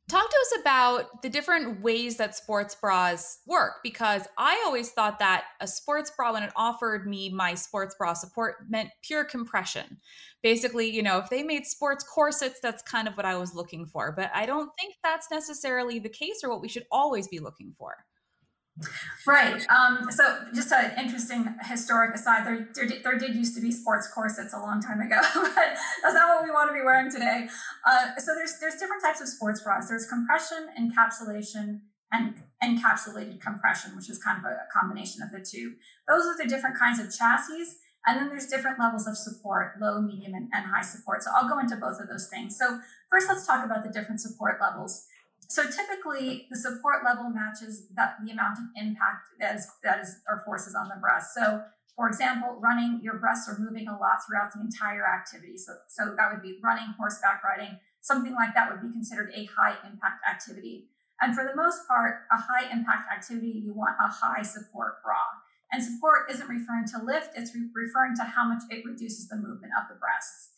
Talk 0.09 0.29
to 0.29 0.36
us 0.36 0.62
about 0.62 1.21
the 1.21 1.29
different 1.29 1.81
ways 1.81 2.17
that 2.17 2.36
sports 2.36 2.75
bras 2.75 3.39
work 3.48 3.75
because 3.83 4.27
I 4.38 4.62
always 4.65 4.91
thought 4.91 5.19
that 5.19 5.45
a 5.62 5.67
sports 5.67 6.12
bra, 6.15 6.33
when 6.33 6.43
it 6.43 6.51
offered 6.57 7.07
me 7.07 7.29
my 7.29 7.53
sports 7.53 7.95
bra 7.98 8.13
support, 8.13 8.69
meant 8.69 8.89
pure 9.01 9.24
compression. 9.24 9.98
Basically, 10.41 10.93
you 10.93 11.03
know, 11.03 11.19
if 11.19 11.29
they 11.29 11.41
made 11.41 11.65
sports 11.65 12.03
corsets, 12.03 12.59
that's 12.62 12.83
kind 12.83 13.07
of 13.07 13.15
what 13.15 13.25
I 13.25 13.38
was 13.38 13.55
looking 13.55 13.86
for. 13.86 14.12
But 14.12 14.29
I 14.36 14.45
don't 14.45 14.71
think 14.77 14.95
that's 15.03 15.31
necessarily 15.31 16.00
the 16.00 16.09
case 16.09 16.41
or 16.43 16.50
what 16.50 16.62
we 16.62 16.67
should 16.67 16.86
always 16.91 17.29
be 17.29 17.39
looking 17.39 17.74
for. 17.79 17.95
Right. 19.27 19.63
Um, 19.70 20.10
so, 20.12 20.46
just 20.53 20.72
an 20.72 20.98
interesting 20.98 21.56
historic 21.63 22.15
aside, 22.15 22.46
there, 22.46 22.68
there, 22.74 23.01
there, 23.03 23.18
did 23.20 23.36
used 23.36 23.56
to 23.56 23.62
be 23.62 23.72
sports 23.72 24.08
corsets 24.13 24.53
a 24.53 24.58
long 24.58 24.82
time 24.82 25.00
ago, 25.00 25.20
but 25.36 25.77
that's 26.01 26.15
not 26.15 26.36
what 26.36 26.44
we 26.44 26.50
want 26.50 26.70
to 26.70 26.74
be 26.74 26.82
wearing 26.84 27.12
today. 27.12 27.48
Uh, 27.86 28.15
so, 28.18 28.34
there's 28.36 28.60
there's 28.60 28.75
different 28.75 29.03
types 29.03 29.22
of 29.22 29.27
sports 29.27 29.62
bras. 29.62 29.88
There's 29.89 30.08
compression, 30.08 30.70
encapsulation, 30.80 31.82
and 32.12 32.36
encapsulated 32.63 33.39
compression, 33.39 33.96
which 33.96 34.10
is 34.10 34.18
kind 34.18 34.39
of 34.39 34.46
a, 34.46 34.56
a 34.56 34.68
combination 34.74 35.22
of 35.22 35.32
the 35.32 35.46
two. 35.46 35.75
Those 36.08 36.25
are 36.25 36.38
the 36.38 36.50
different 36.50 36.77
kinds 36.77 37.00
of 37.00 37.15
chassis. 37.15 37.77
And 38.06 38.20
then 38.20 38.30
there's 38.30 38.48
different 38.48 38.80
levels 38.80 39.08
of 39.08 39.15
support, 39.15 39.75
low, 39.80 40.01
medium, 40.01 40.34
and, 40.34 40.50
and 40.53 40.65
high 40.65 40.82
support. 40.82 41.24
So 41.24 41.32
I'll 41.34 41.48
go 41.48 41.60
into 41.60 41.77
both 41.77 42.01
of 42.01 42.10
those 42.10 42.27
things. 42.27 42.58
So 42.60 42.80
first, 43.10 43.30
let's 43.30 43.48
talk 43.48 43.63
about 43.63 43.84
the 43.84 43.89
different 43.89 44.20
support 44.20 44.58
levels. 44.60 45.06
So 45.53 45.69
typically, 45.69 46.48
the 46.50 46.57
support 46.57 47.05
level 47.05 47.29
matches 47.29 47.86
that 47.93 48.17
the 48.25 48.31
amount 48.31 48.57
of 48.57 48.65
impact 48.75 49.38
that 49.39 49.53
is 49.53 49.69
that 49.83 50.00
is 50.01 50.17
or 50.27 50.41
forces 50.43 50.74
on 50.74 50.89
the 50.89 50.98
breast. 50.98 51.36
So, 51.36 51.62
for 51.95 52.07
example, 52.07 52.57
running, 52.60 53.01
your 53.03 53.22
breasts 53.22 53.48
are 53.48 53.60
moving 53.60 53.88
a 53.88 53.93
lot 53.93 54.25
throughout 54.25 54.50
the 54.50 54.62
entire 54.62 55.05
activity. 55.05 55.57
So, 55.62 55.77
so 55.88 56.15
that 56.17 56.33
would 56.33 56.41
be 56.41 56.57
running, 56.63 56.98
horseback 56.98 57.43
riding, 57.43 57.77
something 58.01 58.33
like 58.33 58.55
that 58.55 58.72
would 58.72 58.81
be 58.81 58.89
considered 58.89 59.29
a 59.36 59.45
high 59.45 59.77
impact 59.86 60.25
activity. 60.25 60.89
And 61.22 61.36
for 61.36 61.45
the 61.45 61.55
most 61.55 61.88
part, 61.88 62.25
a 62.33 62.38
high 62.50 62.74
impact 62.74 63.13
activity, 63.13 63.53
you 63.63 63.75
want 63.75 63.93
a 64.01 64.10
high 64.10 64.41
support 64.41 65.03
bra. 65.05 65.22
And 65.72 65.83
support 65.83 66.31
isn't 66.31 66.50
referring 66.50 66.89
to 66.98 67.05
lift; 67.05 67.38
it's 67.38 67.53
re- 67.53 67.69
referring 67.75 68.15
to 68.17 68.24
how 68.24 68.50
much 68.50 68.63
it 68.72 68.83
reduces 68.83 69.29
the 69.29 69.36
movement 69.36 69.74
of 69.77 69.86
the 69.88 70.01
breasts. 70.01 70.52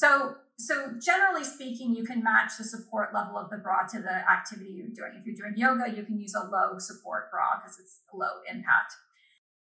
So, 0.00 0.36
so 0.56 0.94
generally 0.98 1.44
speaking, 1.44 1.94
you 1.94 2.04
can 2.04 2.24
match 2.24 2.52
the 2.56 2.64
support 2.64 3.12
level 3.12 3.36
of 3.36 3.50
the 3.50 3.58
bra 3.58 3.86
to 3.90 4.00
the 4.00 4.30
activity 4.30 4.70
you're 4.70 4.86
doing. 4.86 5.12
If 5.18 5.26
you're 5.26 5.34
doing 5.34 5.52
yoga, 5.58 5.94
you 5.94 6.04
can 6.04 6.18
use 6.18 6.34
a 6.34 6.42
low 6.42 6.78
support 6.78 7.30
bra 7.30 7.60
because 7.60 7.78
it's 7.78 8.00
low 8.14 8.40
impact. 8.50 8.94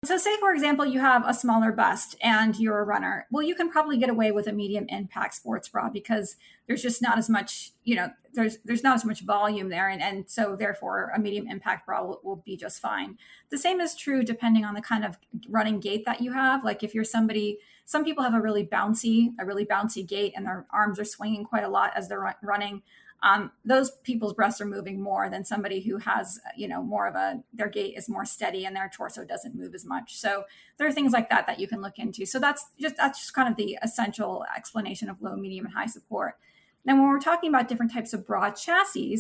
So, 0.05 0.17
say 0.17 0.39
for 0.39 0.53
example, 0.53 0.87
you 0.87 1.01
have 1.01 1.25
a 1.27 1.35
smaller 1.35 1.73
bust 1.73 2.15
and 2.23 2.57
you're 2.57 2.79
a 2.79 2.85
runner. 2.85 3.27
Well, 3.33 3.43
you 3.43 3.57
can 3.57 3.71
probably 3.71 3.99
get 3.99 4.09
away 4.09 4.31
with 4.31 4.47
a 4.47 4.53
medium 4.53 4.87
impact 4.89 5.35
sports 5.35 5.69
bra 5.69 5.91
because 5.91 6.37
there's 6.69 6.81
just 6.81 7.03
not 7.03 7.19
as 7.19 7.29
much, 7.29 7.73
you 7.83 7.97
know, 7.97 8.11
there's 8.33 8.59
there's 8.65 8.85
not 8.85 8.95
as 8.95 9.05
much 9.05 9.23
volume 9.23 9.69
there, 9.69 9.89
and 9.89 10.01
and 10.01 10.31
so 10.31 10.55
therefore 10.55 11.11
a 11.13 11.19
medium 11.19 11.49
impact 11.49 11.87
bra 11.87 12.05
will, 12.05 12.21
will 12.23 12.43
be 12.47 12.57
just 12.57 12.81
fine. 12.81 13.19
The 13.51 13.59
same 13.59 13.81
is 13.81 13.97
true 13.97 14.23
depending 14.23 14.65
on 14.65 14.75
the 14.75 14.81
kind 14.81 15.05
of 15.05 15.19
running 15.49 15.81
gait 15.81 16.05
that 16.07 16.21
you 16.23 16.33
have. 16.33 16.65
Like 16.65 16.85
if 16.85 16.95
you're 16.95 17.03
somebody, 17.03 17.59
some 17.91 18.05
people 18.05 18.23
have 18.23 18.35
a 18.35 18.41
really 18.41 18.65
bouncy, 18.65 19.33
a 19.41 19.45
really 19.45 19.67
bouncy 19.67 20.07
gait, 20.07 20.33
and 20.37 20.47
their 20.47 20.65
arms 20.73 21.01
are 21.01 21.05
swinging 21.05 21.45
quite 21.45 21.65
a 21.65 21.69
lot 21.69 21.93
as 21.97 22.09
they're 22.09 22.37
running 22.41 22.83
um, 23.23 23.53
those 23.65 23.91
people's 24.03 24.33
breasts 24.33 24.61
are 24.61 24.67
moving 24.67 25.01
more 25.01 25.29
than 25.29 25.45
somebody 25.45 25.81
who 25.81 25.99
has, 25.99 26.41
you 26.57 26.67
know, 26.67 26.83
more 26.83 27.07
of 27.07 27.15
a, 27.15 27.43
their 27.53 27.69
gait 27.69 27.97
is 27.97 28.09
more 28.09 28.25
steady 28.25 28.65
and 28.65 28.75
their 28.75 28.91
torso 28.95 29.25
doesn't 29.25 29.55
move 29.55 29.75
as 29.75 29.85
much. 29.85 30.17
So 30.17 30.45
there 30.79 30.89
are 30.89 30.93
things 30.93 31.13
like 31.13 31.29
that 31.29 31.47
that 31.47 31.61
you 31.61 31.69
can 31.69 31.83
look 31.83 31.99
into. 31.99 32.25
So 32.25 32.39
that's 32.39 32.65
just, 32.81 32.97
that's 32.97 33.19
just 33.19 33.35
kind 33.35 33.49
of 33.49 33.57
the 33.57 33.79
essential 33.83 34.45
explanation 34.57 35.11
of 35.11 35.21
low, 35.21 35.37
medium, 35.37 35.67
and 35.67 35.75
high 35.75 35.87
support. 35.87 36.37
Now, 36.85 36.95
when 36.95 37.09
we're 37.09 37.21
talking 37.21 37.51
about 37.51 37.69
different 37.69 37.93
types 37.93 38.15
of 38.15 38.27
broad 38.27 38.53
chassis, 38.53 39.19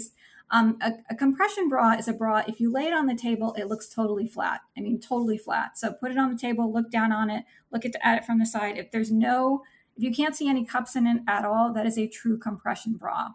um, 0.50 0.78
a, 0.80 0.94
a, 1.08 1.14
compression 1.14 1.68
bra 1.68 1.92
is 1.92 2.08
a 2.08 2.12
bra, 2.12 2.42
if 2.46 2.58
you 2.58 2.72
lay 2.72 2.84
it 2.84 2.92
on 2.92 3.06
the 3.06 3.14
table, 3.14 3.54
it 3.56 3.68
looks 3.68 3.88
totally 3.88 4.26
flat. 4.26 4.62
I 4.76 4.80
mean, 4.80 5.00
totally 5.00 5.38
flat. 5.38 5.78
So 5.78 5.92
put 5.92 6.10
it 6.10 6.18
on 6.18 6.32
the 6.32 6.38
table, 6.38 6.72
look 6.72 6.90
down 6.90 7.12
on 7.12 7.30
it, 7.30 7.44
look 7.70 7.84
at, 7.84 7.94
at 8.02 8.18
it 8.18 8.24
from 8.24 8.40
the 8.40 8.46
side. 8.46 8.76
If 8.76 8.90
there's 8.90 9.12
no, 9.12 9.62
if 9.96 10.02
you 10.02 10.12
can't 10.12 10.34
see 10.34 10.48
any 10.48 10.64
cups 10.64 10.96
in 10.96 11.06
it 11.06 11.22
at 11.28 11.44
all, 11.44 11.72
that 11.74 11.86
is 11.86 11.96
a 11.96 12.08
true 12.08 12.36
compression 12.36 12.94
bra. 12.94 13.28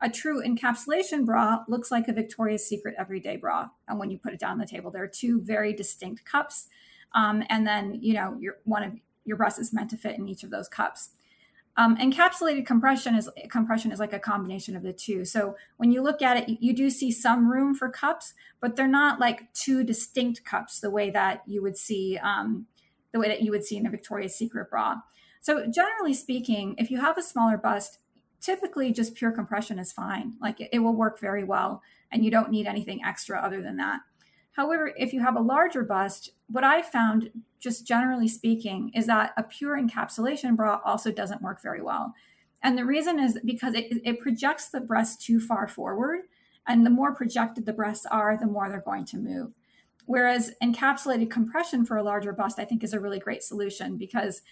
A 0.00 0.08
true 0.08 0.42
encapsulation 0.42 1.24
bra 1.24 1.64
looks 1.68 1.90
like 1.90 2.06
a 2.06 2.12
Victoria's 2.12 2.66
Secret 2.66 2.94
everyday 2.96 3.36
bra. 3.36 3.70
And 3.88 3.98
when 3.98 4.10
you 4.10 4.18
put 4.18 4.32
it 4.32 4.40
down 4.40 4.52
on 4.52 4.58
the 4.58 4.66
table, 4.66 4.90
there 4.90 5.02
are 5.02 5.08
two 5.08 5.40
very 5.40 5.72
distinct 5.72 6.24
cups. 6.24 6.68
Um, 7.14 7.42
and 7.48 7.66
then, 7.66 7.98
you 8.00 8.14
know, 8.14 8.36
your, 8.40 8.58
one 8.64 8.82
of 8.84 8.92
your 9.24 9.36
breast 9.36 9.58
is 9.58 9.72
meant 9.72 9.90
to 9.90 9.96
fit 9.96 10.18
in 10.18 10.28
each 10.28 10.44
of 10.44 10.50
those 10.50 10.68
cups. 10.68 11.10
Um, 11.78 11.96
encapsulated 11.96 12.66
compression 12.66 13.14
is 13.14 13.30
compression 13.50 13.92
is 13.92 13.98
like 13.98 14.12
a 14.12 14.18
combination 14.18 14.76
of 14.76 14.82
the 14.82 14.92
two. 14.92 15.24
So 15.24 15.56
when 15.78 15.90
you 15.90 16.02
look 16.02 16.20
at 16.20 16.36
it, 16.36 16.58
you, 16.60 16.74
do 16.74 16.90
see 16.90 17.10
some 17.10 17.50
room 17.50 17.74
for 17.74 17.88
cups, 17.88 18.34
but 18.60 18.76
they're 18.76 18.86
not 18.86 19.18
like 19.18 19.50
two 19.54 19.82
distinct 19.82 20.44
cups 20.44 20.80
the 20.80 20.90
way 20.90 21.08
that 21.10 21.42
you 21.46 21.62
would 21.62 21.78
see 21.78 22.18
um, 22.22 22.66
the 23.12 23.18
way 23.18 23.28
that 23.28 23.42
you 23.42 23.50
would 23.50 23.64
see 23.64 23.78
in 23.78 23.86
a 23.86 23.90
Victoria's 23.90 24.34
Secret 24.34 24.68
bra. 24.68 24.96
So 25.40 25.66
generally 25.66 26.14
speaking, 26.14 26.74
if 26.78 26.90
you 26.90 27.00
have 27.00 27.16
a 27.16 27.22
smaller 27.22 27.56
bust, 27.56 27.98
typically 28.40 28.92
just 28.92 29.14
pure 29.14 29.32
compression 29.32 29.78
is 29.78 29.92
fine. 29.92 30.34
Like 30.40 30.60
it, 30.60 30.68
it, 30.72 30.78
will 30.80 30.94
work 30.94 31.20
very 31.20 31.44
well, 31.44 31.82
and 32.10 32.24
you 32.24 32.30
don't 32.30 32.50
need 32.50 32.66
anything 32.66 33.00
extra 33.04 33.40
other 33.40 33.62
than 33.62 33.76
that. 33.78 34.00
However, 34.52 34.92
if 34.96 35.12
you 35.12 35.20
have 35.20 35.36
a 35.36 35.40
larger 35.40 35.82
bust, 35.82 36.30
what 36.48 36.64
I 36.64 36.82
found, 36.82 37.30
just 37.58 37.86
generally 37.86 38.28
speaking, 38.28 38.90
is 38.94 39.06
that 39.06 39.32
a 39.36 39.42
pure 39.42 39.80
encapsulation 39.80 40.56
bra 40.56 40.80
also 40.84 41.10
doesn't 41.10 41.42
work 41.42 41.62
very 41.62 41.82
well. 41.82 42.14
And 42.62 42.76
the 42.76 42.84
reason 42.84 43.18
is 43.18 43.38
because 43.44 43.74
it, 43.74 44.00
it 44.04 44.20
projects 44.20 44.68
the 44.68 44.80
breast 44.80 45.22
too 45.22 45.40
far 45.40 45.66
forward. 45.66 46.20
And 46.66 46.86
the 46.86 46.90
more 46.90 47.14
projected 47.14 47.66
the 47.66 47.72
breasts 47.72 48.06
are, 48.06 48.36
the 48.36 48.46
more 48.46 48.68
they're 48.68 48.80
going 48.80 49.06
to 49.06 49.16
move. 49.16 49.52
Whereas 50.06 50.52
encapsulated 50.62 51.30
compression 51.30 51.84
for 51.84 51.96
a 51.96 52.02
larger 52.02 52.32
bust, 52.32 52.58
I 52.58 52.64
think, 52.64 52.84
is 52.84 52.92
a 52.92 53.00
really 53.00 53.18
great 53.18 53.42
solution 53.42 53.96
because 53.96 54.42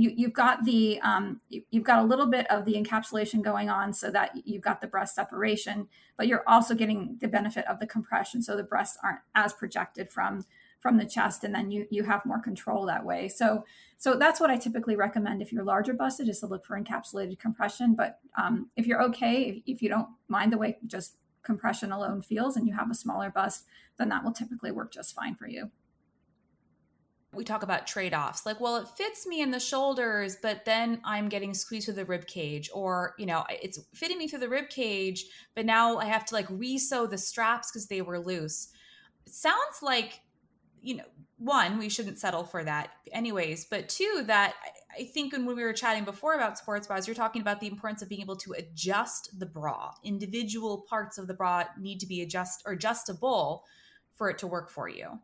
you, 0.00 0.26
have 0.26 0.32
got 0.32 0.64
the 0.64 1.00
um, 1.00 1.40
you, 1.48 1.62
have 1.74 1.84
got 1.84 1.98
a 1.98 2.06
little 2.06 2.26
bit 2.26 2.50
of 2.50 2.64
the 2.64 2.74
encapsulation 2.74 3.42
going 3.42 3.68
on 3.68 3.92
so 3.92 4.10
that 4.10 4.32
you've 4.44 4.62
got 4.62 4.80
the 4.80 4.86
breast 4.86 5.14
separation 5.14 5.88
but 6.16 6.26
you're 6.26 6.44
also 6.46 6.74
getting 6.74 7.18
the 7.20 7.28
benefit 7.28 7.66
of 7.66 7.78
the 7.78 7.86
compression 7.86 8.42
so 8.42 8.56
the 8.56 8.62
breasts 8.62 8.98
aren't 9.02 9.20
as 9.34 9.52
projected 9.52 10.10
from 10.10 10.44
from 10.80 10.96
the 10.96 11.04
chest 11.04 11.44
and 11.44 11.54
then 11.54 11.70
you 11.70 11.86
you 11.90 12.04
have 12.04 12.24
more 12.24 12.40
control 12.40 12.86
that 12.86 13.04
way. 13.04 13.28
So 13.28 13.64
so 14.00 14.16
that's 14.16 14.40
what 14.40 14.50
i 14.50 14.56
typically 14.56 14.96
recommend 14.96 15.42
if 15.42 15.52
you're 15.52 15.62
larger 15.62 15.92
busted 15.92 16.28
is 16.28 16.40
to 16.40 16.46
look 16.46 16.64
for 16.64 16.80
encapsulated 16.80 17.38
compression 17.38 17.94
but 17.94 18.18
um, 18.40 18.70
if 18.76 18.86
you're 18.86 19.02
okay 19.02 19.42
if, 19.42 19.62
if 19.66 19.82
you 19.82 19.88
don't 19.88 20.08
mind 20.26 20.52
the 20.52 20.58
way 20.58 20.78
just 20.86 21.16
compression 21.42 21.92
alone 21.92 22.22
feels 22.22 22.56
and 22.56 22.66
you 22.66 22.74
have 22.74 22.90
a 22.90 22.94
smaller 22.94 23.30
bust 23.30 23.66
then 23.98 24.08
that 24.08 24.24
will 24.24 24.32
typically 24.32 24.72
work 24.72 24.90
just 24.92 25.14
fine 25.14 25.34
for 25.34 25.46
you 25.46 25.70
we 27.32 27.44
talk 27.44 27.62
about 27.62 27.86
trade-offs. 27.86 28.44
Like 28.44 28.60
well 28.60 28.76
it 28.76 28.88
fits 28.88 29.26
me 29.26 29.40
in 29.40 29.50
the 29.50 29.60
shoulders 29.60 30.36
but 30.42 30.64
then 30.64 31.00
i'm 31.04 31.28
getting 31.28 31.54
squeezed 31.54 31.86
through 31.86 31.94
the 31.94 32.04
rib 32.04 32.26
cage 32.26 32.70
or 32.74 33.14
you 33.18 33.26
know 33.26 33.44
it's 33.48 33.78
fitting 33.94 34.18
me 34.18 34.28
through 34.28 34.40
the 34.40 34.48
rib 34.48 34.68
cage 34.68 35.26
but 35.54 35.64
now 35.66 35.98
i 35.98 36.04
have 36.04 36.24
to 36.26 36.34
like 36.34 36.46
re-sew 36.50 37.06
the 37.06 37.18
straps 37.18 37.70
because 37.70 37.86
they 37.86 38.02
were 38.02 38.18
loose. 38.18 38.68
It 39.26 39.32
sounds 39.32 39.82
like 39.82 40.20
you 40.82 40.96
know 40.96 41.04
one 41.38 41.78
we 41.78 41.88
shouldn't 41.88 42.18
settle 42.18 42.44
for 42.44 42.64
that 42.64 42.90
anyways 43.12 43.64
but 43.66 43.88
two 43.88 44.22
that 44.26 44.54
i 44.98 45.04
think 45.04 45.32
when 45.32 45.46
we 45.46 45.62
were 45.62 45.72
chatting 45.72 46.04
before 46.04 46.34
about 46.34 46.58
sports 46.58 46.86
bras 46.86 47.06
you're 47.06 47.14
talking 47.14 47.40
about 47.40 47.60
the 47.60 47.66
importance 47.66 48.02
of 48.02 48.08
being 48.08 48.20
able 48.20 48.36
to 48.36 48.52
adjust 48.52 49.38
the 49.38 49.46
bra. 49.46 49.92
Individual 50.04 50.84
parts 50.88 51.18
of 51.18 51.26
the 51.26 51.34
bra 51.34 51.64
need 51.78 52.00
to 52.00 52.06
be 52.06 52.22
adjust 52.22 52.62
or 52.66 52.72
adjustable 52.72 53.64
for 54.14 54.28
it 54.30 54.38
to 54.38 54.46
work 54.46 54.70
for 54.70 54.88
you 54.88 55.18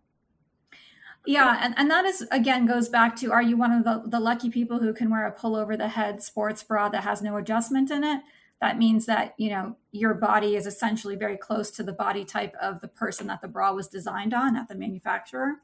yeah, 1.26 1.59
and, 1.61 1.75
and 1.76 1.90
that 1.90 2.04
is 2.04 2.26
again 2.30 2.66
goes 2.66 2.88
back 2.88 3.16
to 3.16 3.33
are 3.33 3.42
you 3.42 3.56
one 3.56 3.73
of 3.73 3.85
the, 3.85 4.02
the 4.06 4.21
lucky 4.21 4.50
people 4.50 4.78
who 4.78 4.92
can 4.95 5.11
wear 5.11 5.26
a 5.26 5.33
pull 5.33 5.56
over 5.56 5.76
the 5.76 5.88
head 5.88 6.23
sports 6.23 6.62
bra 6.62 6.88
that 6.88 7.04
has 7.04 7.23
no 7.23 7.37
adjustment 7.37 7.90
in 7.90 8.04
it? 8.04 8.23
That 8.61 8.78
means 8.78 9.06
that 9.06 9.35
you 9.37 9.50
know 9.50 9.76
your 9.92 10.14
body 10.14 10.56
is 10.56 10.66
essentially 10.66 11.16
very 11.16 11.37
close 11.37 11.71
to 11.73 11.83
the 11.83 11.92
body 11.92 12.25
type 12.25 12.54
of 12.61 12.80
the 12.80 12.88
person 12.88 13.26
that 13.26 13.40
the 13.42 13.49
bra 13.49 13.73
was 13.73 13.88
designed 13.88 14.33
on 14.33 14.56
at 14.56 14.68
the 14.68 14.75
manufacturer. 14.75 15.56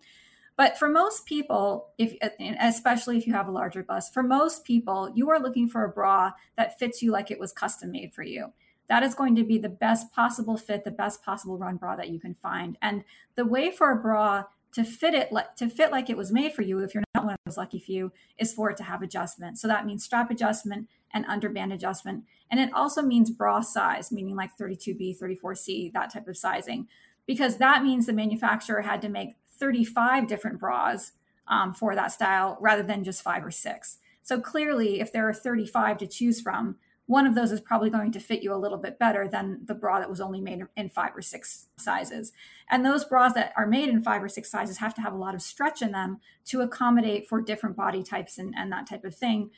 But 0.56 0.78
for 0.78 0.88
most 0.88 1.24
people, 1.26 1.88
if 1.96 2.14
especially 2.60 3.16
if 3.16 3.26
you 3.26 3.32
have 3.32 3.48
a 3.48 3.52
larger 3.52 3.82
bust, 3.82 4.12
for 4.12 4.22
most 4.22 4.64
people, 4.64 5.10
you 5.14 5.30
are 5.30 5.40
looking 5.40 5.68
for 5.68 5.84
a 5.84 5.88
bra 5.88 6.32
that 6.56 6.78
fits 6.78 7.02
you 7.02 7.10
like 7.10 7.30
it 7.30 7.40
was 7.40 7.52
custom 7.52 7.92
made 7.92 8.12
for 8.12 8.22
you. 8.22 8.52
That 8.88 9.02
is 9.02 9.14
going 9.14 9.34
to 9.36 9.44
be 9.44 9.56
the 9.56 9.70
best 9.70 10.12
possible 10.12 10.58
fit, 10.58 10.84
the 10.84 10.90
best 10.90 11.24
possible 11.24 11.56
run 11.56 11.76
bra 11.76 11.96
that 11.96 12.10
you 12.10 12.20
can 12.20 12.34
find. 12.34 12.76
And 12.82 13.04
the 13.36 13.46
way 13.46 13.70
for 13.70 13.90
a 13.90 13.96
bra 13.96 14.44
to 14.72 14.84
fit 14.84 15.14
it 15.14 15.30
like 15.30 15.54
to 15.56 15.68
fit 15.68 15.90
like 15.90 16.08
it 16.08 16.16
was 16.16 16.32
made 16.32 16.52
for 16.52 16.62
you 16.62 16.78
if 16.78 16.94
you're 16.94 17.04
not 17.14 17.24
one 17.24 17.34
of 17.34 17.38
those 17.44 17.56
lucky 17.56 17.78
few 17.78 18.10
is 18.38 18.52
for 18.52 18.70
it 18.70 18.76
to 18.78 18.82
have 18.82 19.02
adjustment. 19.02 19.58
So 19.58 19.68
that 19.68 19.86
means 19.86 20.04
strap 20.04 20.30
adjustment 20.30 20.88
and 21.12 21.26
underband 21.26 21.72
adjustment. 21.72 22.24
And 22.50 22.58
it 22.58 22.72
also 22.72 23.02
means 23.02 23.30
bra 23.30 23.60
size 23.60 24.10
meaning 24.10 24.34
like 24.34 24.56
32b 24.56 25.18
34c 25.18 25.92
that 25.92 26.12
type 26.12 26.28
of 26.28 26.36
sizing. 26.36 26.88
Because 27.26 27.58
that 27.58 27.84
means 27.84 28.06
the 28.06 28.12
manufacturer 28.12 28.82
had 28.82 29.00
to 29.02 29.08
make 29.08 29.36
35 29.58 30.26
different 30.26 30.58
bras 30.58 31.12
um, 31.46 31.72
for 31.72 31.94
that 31.94 32.12
style 32.12 32.56
rather 32.60 32.82
than 32.82 33.04
just 33.04 33.22
five 33.22 33.44
or 33.44 33.50
six. 33.50 33.98
So 34.22 34.40
clearly 34.40 35.00
if 35.00 35.12
there 35.12 35.28
are 35.28 35.34
35 35.34 35.98
to 35.98 36.06
choose 36.06 36.40
from 36.40 36.76
one 37.12 37.26
of 37.26 37.34
those 37.34 37.52
is 37.52 37.60
probably 37.60 37.90
going 37.90 38.10
to 38.10 38.18
fit 38.18 38.42
you 38.42 38.54
a 38.54 38.56
little 38.56 38.78
bit 38.78 38.98
better 38.98 39.28
than 39.28 39.60
the 39.66 39.74
bra 39.74 39.98
that 39.98 40.08
was 40.08 40.18
only 40.18 40.40
made 40.40 40.62
in 40.78 40.88
five 40.88 41.14
or 41.14 41.20
six 41.20 41.66
sizes. 41.76 42.32
And 42.70 42.86
those 42.86 43.04
bras 43.04 43.34
that 43.34 43.52
are 43.54 43.66
made 43.66 43.90
in 43.90 44.02
five 44.02 44.24
or 44.24 44.30
six 44.30 44.50
sizes 44.50 44.78
have 44.78 44.94
to 44.94 45.02
have 45.02 45.12
a 45.12 45.18
lot 45.18 45.34
of 45.34 45.42
stretch 45.42 45.82
in 45.82 45.92
them 45.92 46.20
to 46.46 46.62
accommodate 46.62 47.28
for 47.28 47.42
different 47.42 47.76
body 47.76 48.02
types 48.02 48.38
and, 48.38 48.54
and 48.56 48.72
that 48.72 48.88
type 48.88 49.04
of 49.04 49.14
thing. 49.14 49.50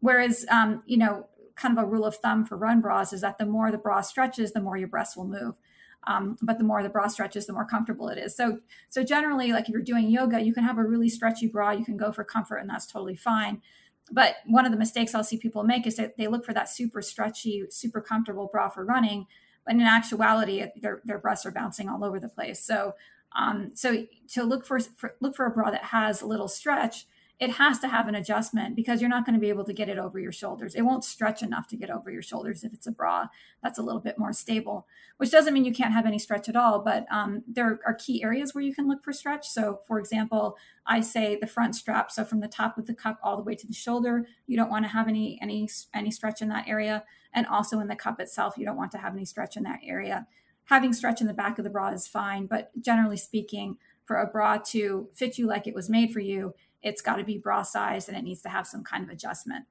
Whereas, 0.00 0.46
um, 0.50 0.82
you 0.84 0.96
know, 0.96 1.28
kind 1.54 1.78
of 1.78 1.84
a 1.84 1.86
rule 1.86 2.04
of 2.04 2.16
thumb 2.16 2.44
for 2.44 2.56
run 2.56 2.80
bras 2.80 3.12
is 3.12 3.20
that 3.20 3.38
the 3.38 3.46
more 3.46 3.70
the 3.70 3.78
bra 3.78 4.00
stretches, 4.00 4.50
the 4.50 4.60
more 4.60 4.76
your 4.76 4.88
breasts 4.88 5.16
will 5.16 5.28
move. 5.28 5.54
Um, 6.08 6.36
but 6.42 6.58
the 6.58 6.64
more 6.64 6.82
the 6.82 6.88
bra 6.88 7.06
stretches, 7.06 7.46
the 7.46 7.52
more 7.52 7.64
comfortable 7.64 8.08
it 8.08 8.18
is. 8.18 8.36
So, 8.36 8.58
so 8.88 9.04
generally, 9.04 9.52
like 9.52 9.68
if 9.68 9.70
you're 9.70 9.80
doing 9.80 10.10
yoga, 10.10 10.40
you 10.40 10.52
can 10.52 10.64
have 10.64 10.78
a 10.78 10.84
really 10.84 11.08
stretchy 11.08 11.46
bra. 11.46 11.70
You 11.70 11.84
can 11.84 11.96
go 11.96 12.10
for 12.10 12.24
comfort, 12.24 12.58
and 12.58 12.68
that's 12.68 12.86
totally 12.86 13.16
fine. 13.16 13.62
But 14.10 14.36
one 14.46 14.64
of 14.64 14.72
the 14.72 14.78
mistakes 14.78 15.14
I'll 15.14 15.24
see 15.24 15.36
people 15.36 15.64
make 15.64 15.86
is 15.86 15.96
that 15.96 16.16
they 16.16 16.28
look 16.28 16.44
for 16.44 16.54
that 16.54 16.68
super 16.68 17.02
stretchy, 17.02 17.64
super 17.70 18.00
comfortable 18.00 18.48
bra 18.52 18.68
for 18.68 18.84
running, 18.84 19.26
but 19.64 19.74
in 19.74 19.80
actuality, 19.80 20.64
their 20.80 21.00
their 21.04 21.18
breasts 21.18 21.44
are 21.44 21.50
bouncing 21.50 21.88
all 21.88 22.04
over 22.04 22.20
the 22.20 22.28
place. 22.28 22.60
So, 22.60 22.94
um, 23.36 23.72
so 23.74 24.06
to 24.34 24.44
look 24.44 24.64
for, 24.64 24.78
for 24.78 25.16
look 25.20 25.34
for 25.34 25.46
a 25.46 25.50
bra 25.50 25.70
that 25.70 25.84
has 25.84 26.22
a 26.22 26.26
little 26.26 26.48
stretch 26.48 27.06
it 27.38 27.50
has 27.50 27.78
to 27.80 27.88
have 27.88 28.08
an 28.08 28.14
adjustment 28.14 28.74
because 28.74 29.00
you're 29.00 29.10
not 29.10 29.26
going 29.26 29.34
to 29.34 29.40
be 29.40 29.50
able 29.50 29.64
to 29.64 29.74
get 29.74 29.90
it 29.90 29.98
over 29.98 30.18
your 30.18 30.32
shoulders. 30.32 30.74
It 30.74 30.82
won't 30.82 31.04
stretch 31.04 31.42
enough 31.42 31.68
to 31.68 31.76
get 31.76 31.90
over 31.90 32.10
your 32.10 32.22
shoulders 32.22 32.64
if 32.64 32.72
it's 32.72 32.86
a 32.86 32.92
bra 32.92 33.28
that's 33.62 33.78
a 33.78 33.82
little 33.82 34.00
bit 34.00 34.18
more 34.18 34.32
stable, 34.32 34.86
which 35.18 35.30
doesn't 35.30 35.52
mean 35.52 35.66
you 35.66 35.72
can't 35.72 35.92
have 35.92 36.06
any 36.06 36.18
stretch 36.18 36.48
at 36.48 36.56
all. 36.56 36.78
But 36.78 37.06
um, 37.10 37.42
there 37.46 37.78
are 37.86 37.92
key 37.92 38.22
areas 38.22 38.54
where 38.54 38.64
you 38.64 38.74
can 38.74 38.88
look 38.88 39.04
for 39.04 39.12
stretch. 39.12 39.46
So, 39.46 39.80
for 39.86 39.98
example, 39.98 40.56
I 40.86 41.02
say 41.02 41.36
the 41.38 41.46
front 41.46 41.76
strap. 41.76 42.10
So 42.10 42.24
from 42.24 42.40
the 42.40 42.48
top 42.48 42.78
of 42.78 42.86
the 42.86 42.94
cup 42.94 43.18
all 43.22 43.36
the 43.36 43.42
way 43.42 43.54
to 43.54 43.66
the 43.66 43.74
shoulder, 43.74 44.26
you 44.46 44.56
don't 44.56 44.70
want 44.70 44.86
to 44.86 44.90
have 44.90 45.06
any 45.06 45.38
any 45.42 45.68
any 45.94 46.10
stretch 46.10 46.40
in 46.40 46.48
that 46.48 46.66
area, 46.66 47.04
and 47.34 47.46
also 47.46 47.80
in 47.80 47.88
the 47.88 47.96
cup 47.96 48.18
itself, 48.18 48.54
you 48.56 48.64
don't 48.64 48.76
want 48.78 48.92
to 48.92 48.98
have 48.98 49.14
any 49.14 49.26
stretch 49.26 49.58
in 49.58 49.62
that 49.64 49.80
area. 49.84 50.26
Having 50.64 50.94
stretch 50.94 51.20
in 51.20 51.26
the 51.26 51.34
back 51.34 51.58
of 51.58 51.64
the 51.64 51.70
bra 51.70 51.88
is 51.90 52.08
fine, 52.08 52.46
but 52.46 52.70
generally 52.80 53.18
speaking, 53.18 53.76
for 54.06 54.16
a 54.16 54.26
bra 54.26 54.56
to 54.56 55.08
fit 55.12 55.36
you 55.36 55.46
like 55.46 55.66
it 55.66 55.74
was 55.74 55.90
made 55.90 56.12
for 56.12 56.20
you, 56.20 56.54
it's 56.82 57.02
got 57.02 57.16
to 57.16 57.24
be 57.24 57.38
bra 57.38 57.62
size 57.62 58.08
and 58.08 58.16
it 58.16 58.22
needs 58.22 58.42
to 58.42 58.48
have 58.48 58.66
some 58.66 58.84
kind 58.84 59.04
of 59.04 59.10
adjustment. 59.10 59.66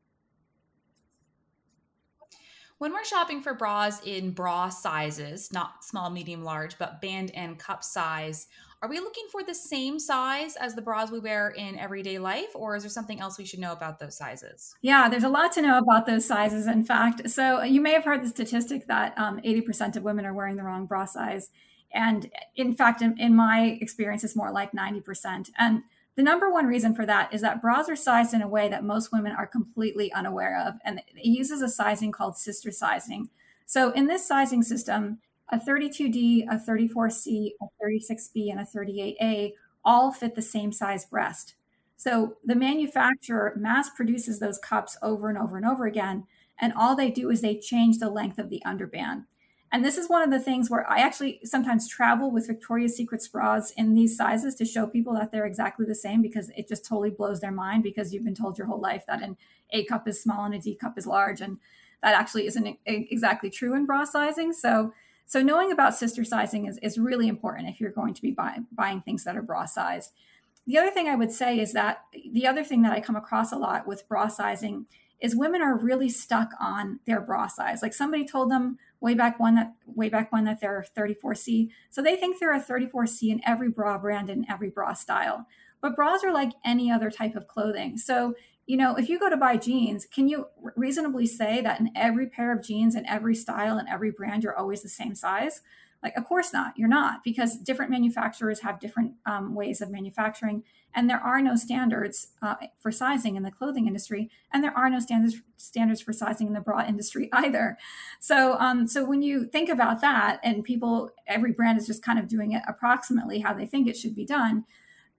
When 2.77 2.91
we're 2.91 3.05
shopping 3.05 3.41
for 3.41 3.53
bras 3.53 4.01
in 4.03 4.31
bra 4.31 4.67
sizes, 4.67 5.51
not 5.53 5.85
small, 5.85 6.09
medium, 6.09 6.43
large, 6.43 6.77
but 6.77 7.01
band 7.01 7.31
and 7.31 7.57
cup 7.57 7.85
size, 7.85 8.47
are 8.81 8.89
we 8.89 8.99
looking 8.99 9.27
for 9.31 9.43
the 9.43 9.55
same 9.55 9.97
size 9.97 10.57
as 10.57 10.75
the 10.75 10.81
bras 10.81 11.09
we 11.09 11.19
wear 11.19 11.51
in 11.51 11.79
everyday 11.79 12.19
life, 12.19 12.49
or 12.53 12.75
is 12.75 12.83
there 12.83 12.89
something 12.89 13.21
else 13.21 13.37
we 13.37 13.45
should 13.45 13.61
know 13.61 13.71
about 13.71 13.97
those 13.97 14.17
sizes? 14.17 14.75
Yeah, 14.81 15.07
there's 15.07 15.23
a 15.23 15.29
lot 15.29 15.53
to 15.53 15.61
know 15.61 15.77
about 15.77 16.05
those 16.05 16.25
sizes, 16.25 16.67
in 16.67 16.83
fact. 16.83 17.29
So, 17.29 17.63
you 17.63 17.79
may 17.79 17.93
have 17.93 18.03
heard 18.03 18.21
the 18.21 18.27
statistic 18.27 18.87
that 18.87 19.17
um, 19.17 19.39
80% 19.39 19.95
of 19.95 20.03
women 20.03 20.25
are 20.25 20.33
wearing 20.33 20.57
the 20.57 20.63
wrong 20.63 20.85
bra 20.85 21.05
size. 21.05 21.51
And 21.93 22.29
in 22.57 22.75
fact, 22.75 23.01
in, 23.01 23.17
in 23.17 23.35
my 23.35 23.77
experience, 23.79 24.25
it's 24.25 24.35
more 24.35 24.51
like 24.51 24.73
90%. 24.73 25.49
And 25.57 25.83
the 26.15 26.23
number 26.23 26.51
one 26.51 26.65
reason 26.65 26.95
for 26.95 27.05
that 27.05 27.33
is 27.33 27.41
that 27.41 27.61
bras 27.61 27.89
are 27.89 27.95
sized 27.95 28.33
in 28.33 28.41
a 28.41 28.47
way 28.47 28.69
that 28.69 28.83
most 28.83 29.11
women 29.11 29.33
are 29.33 29.47
completely 29.47 30.11
unaware 30.13 30.61
of. 30.65 30.75
And 30.85 30.99
it 30.99 31.25
uses 31.25 31.61
a 31.61 31.69
sizing 31.69 32.11
called 32.11 32.37
sister 32.37 32.71
sizing. 32.71 33.29
So, 33.65 33.91
in 33.91 34.07
this 34.07 34.27
sizing 34.27 34.63
system, 34.63 35.19
a 35.49 35.59
32D, 35.59 36.45
a 36.49 36.55
34C, 36.55 37.51
a 37.61 37.83
36B, 37.83 38.51
and 38.51 38.59
a 38.59 38.65
38A 38.65 39.53
all 39.83 40.11
fit 40.11 40.35
the 40.35 40.41
same 40.41 40.71
size 40.71 41.05
breast. 41.05 41.55
So 41.97 42.37
the 42.43 42.55
manufacturer 42.55 43.53
mass 43.55 43.89
produces 43.89 44.39
those 44.39 44.57
cups 44.57 44.97
over 45.01 45.29
and 45.29 45.37
over 45.37 45.57
and 45.57 45.65
over 45.65 45.85
again. 45.85 46.25
And 46.59 46.73
all 46.73 46.95
they 46.95 47.11
do 47.11 47.29
is 47.29 47.41
they 47.41 47.57
change 47.57 47.99
the 47.99 48.09
length 48.09 48.39
of 48.39 48.49
the 48.49 48.61
underband. 48.65 49.25
And 49.75 49.83
this 49.83 49.97
is 49.97 50.07
one 50.07 50.21
of 50.21 50.31
the 50.31 50.39
things 50.39 50.69
where 50.69 50.89
I 50.89 50.99
actually 50.99 51.41
sometimes 51.43 51.89
travel 51.89 52.31
with 52.31 52.47
Victoria's 52.47 52.95
Secret 52.95 53.27
bras 53.29 53.71
in 53.71 53.93
these 53.93 54.15
sizes 54.15 54.55
to 54.55 54.63
show 54.63 54.87
people 54.87 55.13
that 55.15 55.33
they're 55.33 55.45
exactly 55.45 55.85
the 55.85 55.93
same 55.93 56.21
because 56.21 56.49
it 56.55 56.69
just 56.69 56.85
totally 56.85 57.09
blows 57.09 57.41
their 57.41 57.51
mind 57.51 57.83
because 57.83 58.13
you've 58.13 58.23
been 58.23 58.35
told 58.35 58.57
your 58.57 58.67
whole 58.67 58.79
life 58.79 59.03
that 59.05 59.21
an 59.21 59.35
A 59.71 59.83
cup 59.83 60.07
is 60.07 60.23
small 60.23 60.45
and 60.45 60.55
a 60.55 60.59
D 60.59 60.75
cup 60.75 60.97
is 60.97 61.05
large. 61.05 61.41
And 61.41 61.57
that 62.01 62.15
actually 62.15 62.47
isn't 62.47 62.79
exactly 62.85 63.49
true 63.49 63.75
in 63.75 63.85
bra 63.85 64.05
sizing. 64.05 64.53
So 64.53 64.93
so 65.25 65.41
knowing 65.41 65.73
about 65.73 65.93
sister 65.93 66.23
sizing 66.23 66.67
is, 66.67 66.77
is 66.77 66.97
really 66.97 67.27
important 67.27 67.67
if 67.67 67.81
you're 67.81 67.91
going 67.91 68.13
to 68.13 68.21
be 68.21 68.31
buy, 68.31 68.59
buying 68.71 69.01
things 69.01 69.25
that 69.25 69.35
are 69.35 69.41
bra 69.41 69.65
sized. 69.65 70.13
The 70.65 70.77
other 70.77 70.89
thing 70.89 71.09
I 71.09 71.15
would 71.15 71.33
say 71.33 71.59
is 71.59 71.73
that 71.73 72.05
the 72.31 72.47
other 72.47 72.63
thing 72.63 72.81
that 72.83 72.93
I 72.93 73.01
come 73.01 73.17
across 73.17 73.51
a 73.51 73.57
lot 73.57 73.85
with 73.85 74.07
bra 74.07 74.29
sizing 74.29 74.85
is 75.19 75.35
women 75.35 75.61
are 75.61 75.77
really 75.77 76.09
stuck 76.09 76.49
on 76.59 76.99
their 77.05 77.21
bra 77.21 77.47
size. 77.47 77.81
Like 77.81 77.93
somebody 77.93 78.25
told 78.25 78.51
them 78.51 78.77
way 78.99 79.13
back 79.13 79.39
when 79.39 79.55
that 79.55 79.73
way 79.85 80.09
back 80.09 80.31
when 80.31 80.45
that 80.45 80.59
they're 80.61 80.85
34C. 80.97 81.69
So 81.89 82.01
they 82.01 82.15
think 82.15 82.39
they're 82.39 82.53
a 82.53 82.61
34C 82.61 83.29
in 83.29 83.41
every 83.45 83.69
bra 83.69 83.97
brand 83.97 84.29
and 84.29 84.45
every 84.49 84.69
bra 84.69 84.93
style. 84.93 85.47
But 85.81 85.95
bras 85.95 86.23
are 86.23 86.33
like 86.33 86.51
any 86.63 86.91
other 86.91 87.11
type 87.11 87.35
of 87.35 87.47
clothing. 87.47 87.97
So 87.97 88.35
you 88.67 88.77
know, 88.77 88.95
if 88.95 89.09
you 89.09 89.19
go 89.19 89.29
to 89.29 89.37
buy 89.37 89.57
jeans, 89.57 90.05
can 90.05 90.27
you 90.27 90.47
reasonably 90.75 91.27
say 91.27 91.61
that 91.61 91.79
in 91.79 91.91
every 91.95 92.27
pair 92.27 92.51
of 92.51 92.63
jeans 92.63 92.95
and 92.95 93.05
every 93.05 93.35
style 93.35 93.77
and 93.77 93.87
every 93.87 94.09
brand, 94.09 94.43
you're 94.43 94.57
always 94.57 94.81
the 94.81 94.89
same 94.89 95.13
size? 95.13 95.61
Like, 96.05 96.17
of 96.17 96.25
course 96.25 96.53
not. 96.53 96.77
You're 96.77 96.87
not 96.87 97.23
because 97.23 97.57
different 97.57 97.89
manufacturers 97.89 98.61
have 98.61 98.79
different 98.79 99.13
um, 99.25 99.55
ways 99.55 99.81
of 99.81 99.89
manufacturing, 99.89 100.63
and 100.93 101.09
there 101.09 101.19
are 101.19 101.41
no 101.41 101.55
standards 101.55 102.27
uh, 102.43 102.53
for 102.79 102.91
sizing 102.91 103.35
in 103.35 103.41
the 103.41 103.49
clothing 103.49 103.87
industry, 103.87 104.29
and 104.53 104.63
there 104.63 104.77
are 104.77 104.87
no 104.87 104.99
standards 104.99 105.41
standards 105.57 106.01
for 106.01 106.13
sizing 106.13 106.45
in 106.45 106.53
the 106.53 106.61
bra 106.61 106.85
industry 106.87 107.27
either. 107.33 107.75
So, 108.19 108.55
um, 108.59 108.87
so 108.87 109.03
when 109.03 109.23
you 109.23 109.45
think 109.45 109.67
about 109.67 109.99
that, 110.01 110.39
and 110.43 110.63
people, 110.63 111.09
every 111.25 111.51
brand 111.51 111.79
is 111.79 111.87
just 111.87 112.03
kind 112.03 112.19
of 112.19 112.27
doing 112.27 112.51
it 112.51 112.61
approximately 112.67 113.39
how 113.39 113.55
they 113.55 113.65
think 113.65 113.87
it 113.87 113.97
should 113.97 114.13
be 114.13 114.25
done 114.27 114.65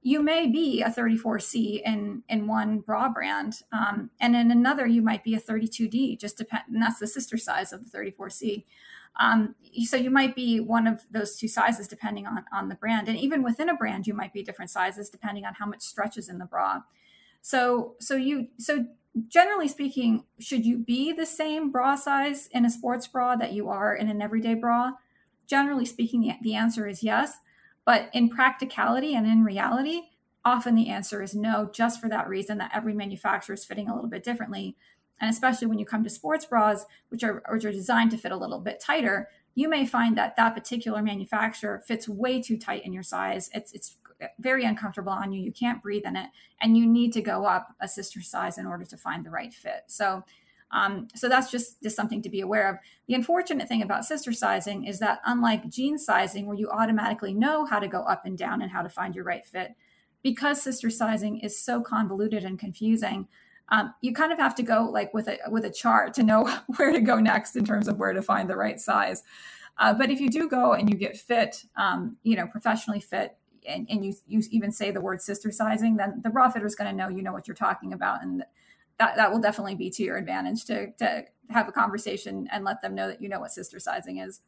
you 0.06 0.22
may 0.22 0.46
be 0.46 0.82
a 0.82 0.88
34C 0.88 1.82
in 1.84 2.22
in 2.28 2.46
one 2.46 2.78
bra 2.78 3.08
brand, 3.08 3.62
um, 3.72 4.10
and 4.20 4.36
in 4.36 4.52
another 4.52 4.86
you 4.86 5.02
might 5.02 5.24
be 5.24 5.34
a 5.34 5.40
32D. 5.40 6.20
Just 6.20 6.38
depend, 6.38 6.62
and 6.68 6.80
that's 6.80 7.00
the 7.00 7.08
sister 7.08 7.36
size 7.36 7.72
of 7.72 7.90
the 7.90 7.98
34C. 7.98 8.62
Um, 9.18 9.54
so 9.84 9.96
you 9.96 10.10
might 10.10 10.34
be 10.34 10.60
one 10.60 10.86
of 10.86 11.02
those 11.10 11.36
two 11.36 11.48
sizes 11.48 11.88
depending 11.88 12.26
on 12.26 12.44
on 12.52 12.68
the 12.68 12.74
brand, 12.74 13.08
and 13.08 13.18
even 13.18 13.42
within 13.42 13.68
a 13.68 13.74
brand 13.74 14.06
you 14.06 14.14
might 14.14 14.32
be 14.32 14.42
different 14.42 14.70
sizes 14.70 15.10
depending 15.10 15.44
on 15.44 15.54
how 15.54 15.66
much 15.66 15.82
stretch 15.82 16.16
is 16.16 16.28
in 16.28 16.38
the 16.38 16.44
bra. 16.44 16.82
So 17.42 17.94
so 18.00 18.16
you 18.16 18.48
so 18.58 18.86
generally 19.28 19.68
speaking, 19.68 20.24
should 20.38 20.66
you 20.66 20.78
be 20.78 21.12
the 21.12 21.26
same 21.26 21.70
bra 21.70 21.96
size 21.96 22.48
in 22.52 22.64
a 22.64 22.70
sports 22.70 23.06
bra 23.06 23.36
that 23.36 23.52
you 23.52 23.68
are 23.68 23.94
in 23.94 24.08
an 24.08 24.20
everyday 24.20 24.54
bra? 24.54 24.92
Generally 25.46 25.86
speaking, 25.86 26.20
the, 26.22 26.34
the 26.42 26.54
answer 26.54 26.86
is 26.86 27.02
yes. 27.02 27.38
But 27.84 28.10
in 28.12 28.28
practicality 28.28 29.14
and 29.14 29.26
in 29.26 29.44
reality, 29.44 30.02
often 30.44 30.74
the 30.74 30.88
answer 30.88 31.22
is 31.22 31.34
no, 31.34 31.70
just 31.72 32.00
for 32.00 32.08
that 32.08 32.28
reason 32.28 32.58
that 32.58 32.72
every 32.74 32.92
manufacturer 32.92 33.54
is 33.54 33.64
fitting 33.64 33.88
a 33.88 33.94
little 33.94 34.10
bit 34.10 34.24
differently. 34.24 34.76
And 35.20 35.30
especially 35.30 35.66
when 35.66 35.78
you 35.78 35.86
come 35.86 36.04
to 36.04 36.10
sports 36.10 36.44
bras, 36.44 36.84
which 37.08 37.24
are, 37.24 37.42
which 37.50 37.64
are 37.64 37.72
designed 37.72 38.10
to 38.12 38.18
fit 38.18 38.32
a 38.32 38.36
little 38.36 38.60
bit 38.60 38.80
tighter, 38.80 39.28
you 39.54 39.68
may 39.68 39.86
find 39.86 40.16
that 40.18 40.36
that 40.36 40.54
particular 40.54 41.02
manufacturer 41.02 41.82
fits 41.86 42.08
way 42.08 42.42
too 42.42 42.58
tight 42.58 42.84
in 42.84 42.92
your 42.92 43.02
size. 43.02 43.48
It's, 43.54 43.72
it's 43.72 43.96
very 44.38 44.64
uncomfortable 44.64 45.12
on 45.12 45.32
you. 45.32 45.42
You 45.42 45.52
can't 45.52 45.82
breathe 45.82 46.04
in 46.06 46.16
it. 46.16 46.28
And 46.60 46.76
you 46.76 46.86
need 46.86 47.12
to 47.14 47.22
go 47.22 47.46
up 47.46 47.74
a 47.80 47.88
sister 47.88 48.20
size 48.20 48.58
in 48.58 48.66
order 48.66 48.84
to 48.84 48.96
find 48.96 49.24
the 49.24 49.30
right 49.30 49.52
fit. 49.52 49.84
So 49.86 50.24
um, 50.72 51.08
so 51.14 51.28
that's 51.28 51.50
just, 51.50 51.82
just 51.82 51.96
something 51.96 52.22
to 52.22 52.28
be 52.28 52.40
aware 52.40 52.68
of. 52.68 52.76
The 53.06 53.14
unfortunate 53.14 53.68
thing 53.68 53.82
about 53.82 54.04
sister 54.04 54.32
sizing 54.32 54.84
is 54.84 54.98
that 54.98 55.20
unlike 55.24 55.68
jean 55.68 55.96
sizing, 55.98 56.46
where 56.46 56.56
you 56.56 56.68
automatically 56.70 57.32
know 57.32 57.64
how 57.64 57.78
to 57.78 57.88
go 57.88 58.00
up 58.02 58.26
and 58.26 58.36
down 58.36 58.62
and 58.62 58.70
how 58.70 58.82
to 58.82 58.88
find 58.88 59.14
your 59.14 59.24
right 59.24 59.46
fit, 59.46 59.76
because 60.22 60.60
sister 60.60 60.90
sizing 60.90 61.38
is 61.38 61.58
so 61.58 61.80
convoluted 61.80 62.44
and 62.44 62.58
confusing, 62.58 63.28
um, 63.70 63.94
you 64.00 64.12
kind 64.12 64.32
of 64.32 64.38
have 64.38 64.54
to 64.56 64.62
go 64.62 64.88
like 64.90 65.12
with 65.12 65.28
a 65.28 65.38
with 65.48 65.64
a 65.64 65.70
chart 65.70 66.14
to 66.14 66.22
know 66.22 66.44
where 66.76 66.92
to 66.92 67.00
go 67.00 67.18
next 67.18 67.56
in 67.56 67.64
terms 67.64 67.88
of 67.88 67.98
where 67.98 68.12
to 68.12 68.22
find 68.22 68.48
the 68.48 68.56
right 68.56 68.80
size. 68.80 69.22
Uh, 69.78 69.92
but 69.92 70.10
if 70.10 70.20
you 70.20 70.30
do 70.30 70.48
go 70.48 70.72
and 70.72 70.88
you 70.88 70.96
get 70.96 71.16
fit, 71.16 71.64
um, 71.76 72.16
you 72.22 72.34
know, 72.34 72.46
professionally 72.46 73.00
fit, 73.00 73.36
and, 73.68 73.86
and 73.90 74.04
you 74.04 74.14
you 74.26 74.42
even 74.50 74.72
say 74.72 74.90
the 74.90 75.00
word 75.00 75.20
sister 75.20 75.50
sizing, 75.50 75.96
then 75.96 76.20
the 76.22 76.30
bra 76.30 76.48
fitter 76.48 76.66
is 76.66 76.74
going 76.74 76.90
to 76.90 76.96
know 76.96 77.08
you 77.08 77.22
know 77.22 77.32
what 77.32 77.48
you're 77.48 77.54
talking 77.54 77.92
about, 77.92 78.22
and 78.22 78.44
that, 78.98 79.16
that 79.16 79.30
will 79.30 79.40
definitely 79.40 79.74
be 79.74 79.90
to 79.90 80.02
your 80.02 80.16
advantage 80.16 80.64
to, 80.64 80.90
to 80.92 81.24
have 81.50 81.68
a 81.68 81.72
conversation 81.72 82.48
and 82.50 82.64
let 82.64 82.80
them 82.80 82.94
know 82.94 83.08
that 83.08 83.20
you 83.20 83.28
know 83.28 83.40
what 83.40 83.50
sister 83.50 83.78
sizing 83.78 84.18
is. 84.18 84.40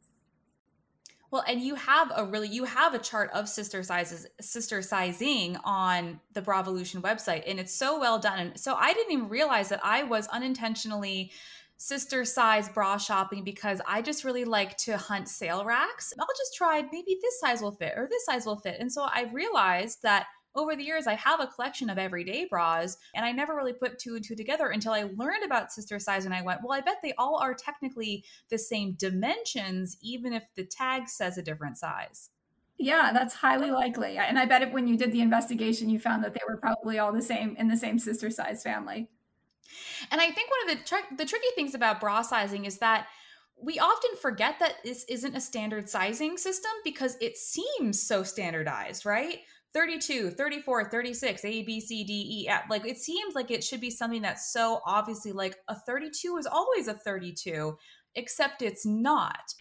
Well, 1.31 1.45
and 1.47 1.61
you 1.61 1.75
have 1.75 2.11
a 2.17 2.25
really 2.25 2.49
you 2.49 2.65
have 2.65 2.95
a 2.95 2.99
chart 2.99 3.31
of 3.35 3.49
sister 3.49 3.83
sizes, 3.83 4.27
sister 4.41 4.81
sizing 4.81 5.57
on 5.63 6.21
the 6.33 6.41
Bravolution 6.41 7.03
website, 7.03 7.45
and 7.47 7.61
it's 7.61 7.75
so 7.75 8.01
well 8.01 8.19
done. 8.19 8.39
And 8.39 8.59
so 8.59 8.75
I 8.75 8.95
didn't 8.95 9.13
even 9.13 9.29
realize 9.29 9.69
that 9.69 9.81
I 9.83 10.05
was 10.05 10.27
unintentionally 10.29 11.31
sister 11.77 12.25
size 12.25 12.69
bra 12.69 12.97
shopping 12.97 13.45
because 13.45 13.81
I 13.87 14.03
just 14.03 14.25
really 14.25 14.45
like 14.45 14.77
to 14.79 14.97
hunt 14.97 15.29
sale 15.29 15.65
racks. 15.65 16.13
I'll 16.19 16.27
just 16.37 16.57
try 16.57 16.83
maybe 16.91 17.19
this 17.23 17.39
size 17.41 17.61
will 17.61 17.73
fit 17.73 17.95
or 17.97 18.09
this 18.11 18.25
size 18.25 18.47
will 18.47 18.59
fit. 18.59 18.77
And 18.81 18.91
so 18.91 19.03
I 19.03 19.31
realized 19.33 20.03
that 20.03 20.27
over 20.59 20.77
the 20.77 20.85
years, 20.85 21.07
I 21.07 21.15
have 21.15 21.41
a 21.41 21.47
collection 21.47 21.89
of 21.89 21.99
everyday 21.99 22.47
bras, 22.47 22.97
and 23.15 23.25
I 23.25 23.33
never 23.33 23.55
really 23.55 23.73
put 23.73 23.99
two 23.99 24.17
and 24.17 24.25
two 24.25 24.35
together 24.35 24.69
until 24.69 24.93
I 24.93 25.05
learned 25.17 25.45
about 25.45 25.73
sister 25.73 25.99
size. 25.99 26.25
And 26.25 26.35
I 26.35 26.43
went, 26.43 26.61
well, 26.63 26.77
I 26.77 26.81
bet 26.81 26.97
they 27.03 27.15
all 27.17 27.37
are 27.37 27.55
technically 27.55 28.25
the 28.51 28.59
same 28.59 28.93
dimensions, 28.93 29.97
even 30.03 30.33
if 30.33 30.43
the 30.57 30.65
tag 30.65 31.09
says 31.09 31.39
a 31.39 31.43
different 31.43 31.79
size. 31.79 32.31
Yeah, 32.79 33.11
that's 33.13 33.35
highly 33.35 33.71
likely. 33.71 34.19
And 34.19 34.39
I 34.39 34.45
bet 34.45 34.63
if, 34.63 34.73
when 34.73 34.87
you 34.87 34.97
did 34.97 35.13
the 35.13 35.21
investigation, 35.21 35.91
you 35.91 35.99
found 35.99 36.23
that 36.23 36.35
they 36.35 36.41
were 36.49 36.57
probably 36.57 36.99
all 36.99 37.13
the 37.13 37.23
same 37.23 37.57
in 37.57 37.69
the 37.69 37.77
same 37.77 37.99
sister 37.99 38.31
size 38.31 38.63
family. 38.63 39.09
And 40.11 40.21
I 40.21 40.31
think 40.31 40.51
one 40.51 40.71
of 40.71 40.79
the 40.79 40.85
tr- 40.85 41.15
the 41.17 41.27
tricky 41.27 41.49
things 41.55 41.75
about 41.75 42.01
bra 42.01 42.23
sizing 42.23 42.65
is 42.65 42.79
that 42.79 43.09
we 43.61 43.79
often 43.79 44.11
forget 44.21 44.61
that 44.61 44.77
this 44.85 45.05
isn't 45.09 45.37
a 45.37 45.41
standard 45.41 45.89
sizing 45.89 46.37
system 46.37 46.71
because 46.85 47.17
it 47.21 47.37
seems 47.37 48.01
so 48.01 48.23
standardized, 48.23 49.05
right? 49.05 49.41
32, 49.75 50.31
34, 50.31 50.91
36, 50.91 51.45
A, 51.45 51.63
B, 51.63 51.81
C, 51.81 52.05
D, 52.05 52.43
E, 52.43 52.49
F. 52.49 52.65
Like 52.71 52.87
it 52.87 52.99
seems 52.99 53.35
like 53.35 53.51
it 53.51 53.63
should 53.63 53.81
be 53.81 53.91
something 53.91 54.23
that's 54.23 54.53
so 54.53 54.81
obviously 54.87 55.33
like 55.33 55.57
a 55.69 55.75
32 55.75 56.37
is 56.39 56.47
always 56.47 56.89
a 56.89 56.95
32, 56.95 57.77
except 58.15 58.63
it's 58.63 58.87
not. 58.87 59.55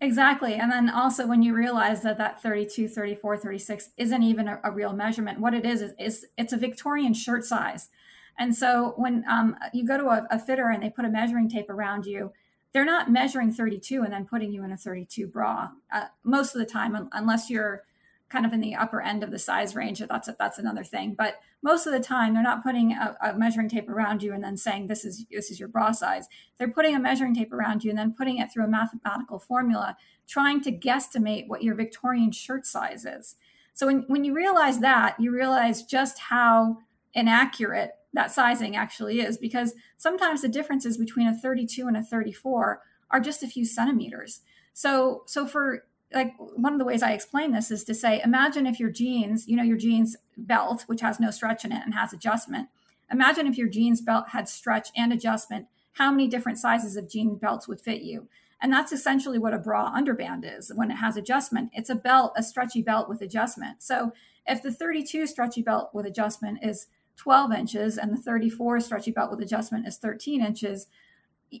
Exactly. 0.00 0.54
And 0.54 0.72
then 0.72 0.90
also 0.90 1.28
when 1.28 1.42
you 1.42 1.54
realize 1.54 2.02
that 2.02 2.18
that 2.18 2.42
32, 2.42 2.88
34, 2.88 3.36
36 3.36 3.90
isn't 3.96 4.22
even 4.22 4.48
a, 4.48 4.60
a 4.64 4.70
real 4.72 4.92
measurement, 4.92 5.38
what 5.38 5.54
it 5.54 5.64
is, 5.64 5.80
is, 5.80 5.92
is 5.98 6.26
it's 6.36 6.52
a 6.52 6.56
Victorian 6.56 7.14
shirt 7.14 7.44
size. 7.44 7.88
And 8.36 8.54
so 8.54 8.94
when 8.96 9.24
um, 9.30 9.56
you 9.72 9.86
go 9.86 9.96
to 9.96 10.06
a, 10.08 10.26
a 10.30 10.38
fitter 10.40 10.70
and 10.70 10.82
they 10.82 10.90
put 10.90 11.04
a 11.04 11.08
measuring 11.08 11.48
tape 11.48 11.70
around 11.70 12.04
you, 12.04 12.32
they're 12.72 12.84
not 12.84 13.12
measuring 13.12 13.52
32 13.52 14.02
and 14.02 14.12
then 14.12 14.24
putting 14.24 14.52
you 14.52 14.64
in 14.64 14.72
a 14.72 14.76
32 14.76 15.28
bra 15.28 15.68
uh, 15.92 16.06
most 16.24 16.54
of 16.54 16.58
the 16.58 16.66
time, 16.66 17.08
unless 17.12 17.48
you're 17.48 17.84
kind 18.32 18.46
of 18.46 18.52
in 18.54 18.60
the 18.60 18.74
upper 18.74 19.02
end 19.02 19.22
of 19.22 19.30
the 19.30 19.38
size 19.38 19.76
range. 19.76 20.00
That's 20.00 20.26
a, 20.26 20.36
that's 20.38 20.58
another 20.58 20.82
thing. 20.82 21.14
But 21.14 21.40
most 21.62 21.86
of 21.86 21.92
the 21.92 22.00
time, 22.00 22.32
they're 22.32 22.42
not 22.42 22.62
putting 22.62 22.92
a, 22.92 23.14
a, 23.22 23.34
measuring 23.34 23.68
tape 23.68 23.90
around 23.90 24.22
you 24.22 24.32
and 24.32 24.42
then 24.42 24.56
saying 24.56 24.86
this 24.86 25.04
is 25.04 25.26
this 25.30 25.50
is 25.50 25.60
your 25.60 25.68
bra 25.68 25.92
size. 25.92 26.26
They're 26.58 26.72
putting 26.72 26.96
a 26.96 26.98
measuring 26.98 27.34
tape 27.34 27.52
around 27.52 27.84
you 27.84 27.90
and 27.90 27.98
then 27.98 28.14
putting 28.16 28.38
it 28.38 28.50
through 28.50 28.64
a 28.64 28.68
mathematical 28.68 29.38
formula, 29.38 29.96
trying 30.26 30.62
to 30.62 30.72
guesstimate 30.72 31.46
what 31.46 31.62
your 31.62 31.74
Victorian 31.74 32.32
shirt 32.32 32.66
size 32.66 33.04
is. 33.04 33.36
So 33.74 33.86
when, 33.86 34.04
when 34.08 34.24
you 34.24 34.34
realize 34.34 34.80
that, 34.80 35.20
you 35.20 35.30
realize 35.30 35.82
just 35.82 36.18
how 36.18 36.78
inaccurate 37.14 37.92
that 38.14 38.32
sizing 38.32 38.76
actually 38.76 39.20
is 39.20 39.38
because 39.38 39.74
sometimes 39.98 40.42
the 40.42 40.48
differences 40.48 40.96
between 40.96 41.28
a 41.28 41.36
32 41.36 41.86
and 41.86 41.96
a 41.96 42.02
34 42.02 42.80
are 43.10 43.20
just 43.20 43.42
a 43.42 43.48
few 43.48 43.64
centimeters. 43.64 44.40
So, 44.74 45.22
so 45.26 45.46
for 45.46 45.84
like 46.14 46.34
one 46.38 46.72
of 46.72 46.78
the 46.78 46.84
ways 46.84 47.02
I 47.02 47.12
explain 47.12 47.52
this 47.52 47.70
is 47.70 47.84
to 47.84 47.94
say, 47.94 48.20
imagine 48.22 48.66
if 48.66 48.80
your 48.80 48.90
jeans, 48.90 49.48
you 49.48 49.56
know, 49.56 49.62
your 49.62 49.76
jeans 49.76 50.16
belt, 50.36 50.84
which 50.86 51.00
has 51.00 51.20
no 51.20 51.30
stretch 51.30 51.64
in 51.64 51.72
it 51.72 51.82
and 51.84 51.94
has 51.94 52.12
adjustment. 52.12 52.68
Imagine 53.10 53.46
if 53.46 53.58
your 53.58 53.68
jeans 53.68 54.00
belt 54.00 54.30
had 54.30 54.48
stretch 54.48 54.88
and 54.96 55.12
adjustment, 55.12 55.66
how 55.94 56.10
many 56.10 56.28
different 56.28 56.58
sizes 56.58 56.96
of 56.96 57.10
jean 57.10 57.36
belts 57.36 57.68
would 57.68 57.80
fit 57.80 58.02
you? 58.02 58.28
And 58.60 58.72
that's 58.72 58.92
essentially 58.92 59.38
what 59.38 59.54
a 59.54 59.58
bra 59.58 59.92
underband 59.92 60.44
is 60.44 60.72
when 60.74 60.90
it 60.90 60.96
has 60.96 61.16
adjustment. 61.16 61.70
It's 61.74 61.90
a 61.90 61.96
belt, 61.96 62.32
a 62.36 62.42
stretchy 62.42 62.80
belt 62.80 63.08
with 63.08 63.20
adjustment. 63.20 63.82
So 63.82 64.12
if 64.46 64.62
the 64.62 64.72
32 64.72 65.26
stretchy 65.26 65.62
belt 65.62 65.90
with 65.92 66.06
adjustment 66.06 66.60
is 66.62 66.86
12 67.16 67.52
inches 67.52 67.98
and 67.98 68.12
the 68.12 68.22
34 68.22 68.80
stretchy 68.80 69.10
belt 69.10 69.30
with 69.30 69.40
adjustment 69.40 69.86
is 69.86 69.98
13 69.98 70.42
inches, 70.44 70.86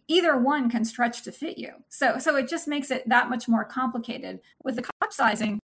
either 0.08 0.36
one 0.36 0.70
can 0.70 0.84
stretch 0.84 1.22
to 1.22 1.32
fit 1.32 1.58
you. 1.58 1.72
So 1.88 2.18
so 2.18 2.36
it 2.36 2.48
just 2.48 2.66
makes 2.68 2.90
it 2.90 3.08
that 3.08 3.28
much 3.28 3.48
more 3.48 3.64
complicated. 3.64 4.40
With 4.64 4.76
the 4.76 4.82
cup 4.82 5.12
sizing, 5.12 5.58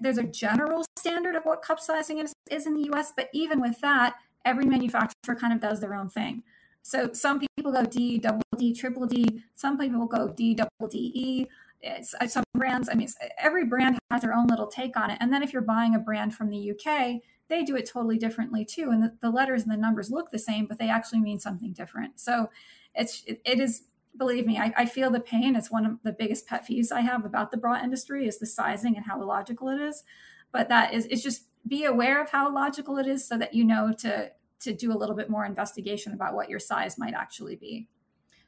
there's 0.00 0.18
a 0.18 0.24
general 0.24 0.84
standard 0.98 1.34
of 1.34 1.44
what 1.44 1.62
cup 1.62 1.80
sizing 1.80 2.18
is, 2.18 2.32
is 2.50 2.66
in 2.66 2.74
the 2.74 2.90
US, 2.92 3.12
but 3.16 3.28
even 3.32 3.60
with 3.60 3.80
that, 3.80 4.14
every 4.44 4.64
manufacturer 4.64 5.34
kind 5.34 5.52
of 5.52 5.60
does 5.60 5.80
their 5.80 5.94
own 5.94 6.08
thing. 6.08 6.42
So 6.82 7.12
some 7.12 7.40
people 7.40 7.72
go 7.72 7.84
D, 7.84 8.18
double 8.18 8.42
D, 8.56 8.72
triple 8.72 9.06
D. 9.06 9.42
Some 9.54 9.76
people 9.78 10.06
go 10.06 10.28
D, 10.28 10.54
double 10.54 10.88
D, 10.88 11.10
E. 11.14 11.46
It's, 11.82 12.14
uh, 12.20 12.26
some 12.26 12.44
brands, 12.54 12.88
I 12.88 12.94
mean, 12.94 13.08
every 13.38 13.64
brand 13.64 13.98
has 14.10 14.22
their 14.22 14.34
own 14.34 14.46
little 14.46 14.66
take 14.66 14.96
on 14.96 15.10
it. 15.10 15.18
And 15.20 15.32
then 15.32 15.42
if 15.42 15.52
you're 15.52 15.62
buying 15.62 15.94
a 15.94 15.98
brand 15.98 16.34
from 16.34 16.50
the 16.50 16.70
UK, 16.70 17.20
they 17.48 17.62
do 17.62 17.76
it 17.76 17.88
totally 17.88 18.18
differently 18.18 18.64
too. 18.64 18.90
And 18.90 19.02
the, 19.02 19.16
the 19.20 19.30
letters 19.30 19.62
and 19.62 19.70
the 19.70 19.76
numbers 19.76 20.10
look 20.10 20.30
the 20.30 20.38
same, 20.38 20.66
but 20.66 20.78
they 20.78 20.88
actually 20.88 21.20
mean 21.20 21.38
something 21.38 21.72
different. 21.72 22.20
So 22.20 22.50
it's 22.94 23.22
it, 23.26 23.40
it 23.44 23.60
is 23.60 23.84
believe 24.16 24.46
me 24.46 24.58
I, 24.58 24.72
I, 24.76 24.86
feel 24.86 25.10
the 25.10 25.20
pain 25.20 25.54
it's 25.54 25.70
one 25.70 25.84
of 25.84 26.02
the 26.02 26.12
biggest 26.12 26.46
pet 26.46 26.66
peeves 26.66 26.90
i 26.90 27.02
have 27.02 27.24
about 27.24 27.50
the 27.50 27.56
bra 27.56 27.80
industry 27.82 28.26
is 28.26 28.38
the 28.38 28.46
sizing 28.46 28.96
and 28.96 29.04
how 29.04 29.20
illogical 29.20 29.68
it 29.68 29.80
is 29.80 30.04
but 30.52 30.68
that 30.68 30.94
is 30.94 31.06
it's 31.06 31.22
just 31.22 31.44
be 31.68 31.84
aware 31.84 32.22
of 32.22 32.30
how 32.30 32.48
illogical 32.48 32.96
it 32.96 33.06
is 33.06 33.26
so 33.26 33.36
that 33.36 33.52
you 33.52 33.64
know 33.64 33.92
to 33.92 34.30
to 34.58 34.72
do 34.72 34.90
a 34.92 34.96
little 34.96 35.14
bit 35.14 35.28
more 35.28 35.44
investigation 35.44 36.14
about 36.14 36.34
what 36.34 36.48
your 36.48 36.58
size 36.58 36.98
might 36.98 37.14
actually 37.14 37.56
be 37.56 37.88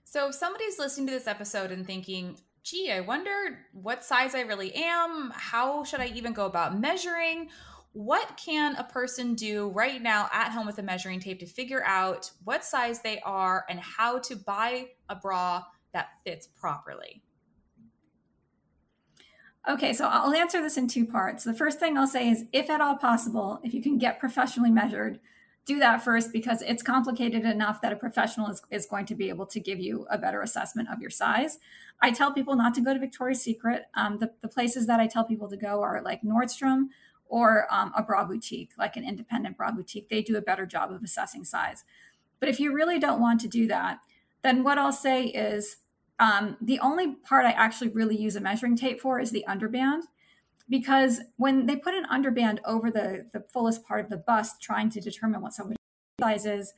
so 0.04 0.28
if 0.28 0.34
somebody's 0.34 0.78
listening 0.78 1.06
to 1.06 1.12
this 1.12 1.26
episode 1.26 1.70
and 1.70 1.86
thinking 1.86 2.38
gee 2.62 2.90
i 2.90 3.00
wonder 3.00 3.58
what 3.72 4.02
size 4.02 4.34
i 4.34 4.40
really 4.40 4.74
am 4.74 5.30
how 5.34 5.84
should 5.84 6.00
i 6.00 6.06
even 6.06 6.32
go 6.32 6.46
about 6.46 6.78
measuring 6.78 7.50
what 7.92 8.36
can 8.36 8.76
a 8.76 8.84
person 8.84 9.34
do 9.34 9.68
right 9.70 10.00
now 10.00 10.28
at 10.32 10.52
home 10.52 10.66
with 10.66 10.78
a 10.78 10.82
measuring 10.82 11.20
tape 11.20 11.40
to 11.40 11.46
figure 11.46 11.82
out 11.84 12.30
what 12.44 12.64
size 12.64 13.00
they 13.00 13.20
are 13.20 13.64
and 13.68 13.80
how 13.80 14.18
to 14.18 14.36
buy 14.36 14.88
a 15.08 15.16
bra 15.16 15.64
that 15.92 16.08
fits 16.24 16.46
properly? 16.46 17.22
Okay, 19.68 19.92
so 19.92 20.06
I'll 20.06 20.32
answer 20.32 20.62
this 20.62 20.78
in 20.78 20.88
two 20.88 21.04
parts. 21.04 21.44
The 21.44 21.52
first 21.52 21.78
thing 21.78 21.98
I'll 21.98 22.06
say 22.06 22.30
is 22.30 22.44
if 22.52 22.70
at 22.70 22.80
all 22.80 22.96
possible, 22.96 23.60
if 23.62 23.74
you 23.74 23.82
can 23.82 23.98
get 23.98 24.20
professionally 24.20 24.70
measured, 24.70 25.20
do 25.66 25.78
that 25.78 26.02
first 26.02 26.32
because 26.32 26.62
it's 26.62 26.82
complicated 26.82 27.44
enough 27.44 27.82
that 27.82 27.92
a 27.92 27.96
professional 27.96 28.48
is, 28.48 28.62
is 28.70 28.86
going 28.86 29.04
to 29.04 29.14
be 29.14 29.28
able 29.28 29.44
to 29.44 29.60
give 29.60 29.78
you 29.78 30.06
a 30.10 30.16
better 30.16 30.40
assessment 30.40 30.88
of 30.90 31.00
your 31.00 31.10
size. 31.10 31.58
I 32.00 32.10
tell 32.10 32.32
people 32.32 32.56
not 32.56 32.72
to 32.74 32.80
go 32.80 32.94
to 32.94 32.98
Victoria's 32.98 33.42
Secret. 33.42 33.82
Um, 33.94 34.18
the, 34.18 34.32
the 34.40 34.48
places 34.48 34.86
that 34.86 35.00
I 35.00 35.06
tell 35.06 35.24
people 35.24 35.48
to 35.50 35.58
go 35.58 35.82
are 35.82 36.00
like 36.02 36.22
Nordstrom, 36.22 36.86
or 37.28 37.66
um, 37.72 37.92
a 37.96 38.02
bra 38.02 38.24
boutique, 38.24 38.70
like 38.78 38.96
an 38.96 39.04
independent 39.06 39.56
bra 39.56 39.70
boutique. 39.70 40.08
They 40.08 40.22
do 40.22 40.36
a 40.36 40.42
better 40.42 40.66
job 40.66 40.90
of 40.92 41.02
assessing 41.02 41.44
size. 41.44 41.84
But 42.40 42.48
if 42.48 42.60
you 42.60 42.72
really 42.72 42.98
don't 42.98 43.20
want 43.20 43.40
to 43.42 43.48
do 43.48 43.66
that, 43.68 43.98
then 44.42 44.62
what 44.62 44.78
I'll 44.78 44.92
say 44.92 45.26
is 45.26 45.76
um, 46.20 46.56
the 46.60 46.80
only 46.80 47.14
part 47.14 47.46
I 47.46 47.52
actually 47.52 47.90
really 47.90 48.16
use 48.16 48.36
a 48.36 48.40
measuring 48.40 48.76
tape 48.76 49.00
for 49.00 49.20
is 49.20 49.30
the 49.30 49.44
underband. 49.48 50.02
Because 50.68 51.20
when 51.36 51.66
they 51.66 51.76
put 51.76 51.94
an 51.94 52.04
underband 52.12 52.58
over 52.64 52.90
the, 52.90 53.26
the 53.32 53.40
fullest 53.40 53.86
part 53.86 54.00
of 54.00 54.10
the 54.10 54.18
bust, 54.18 54.60
trying 54.60 54.90
to 54.90 55.00
determine 55.00 55.40
what 55.40 55.54
somebody's 55.54 55.78
size 56.20 56.44
is, 56.44 56.74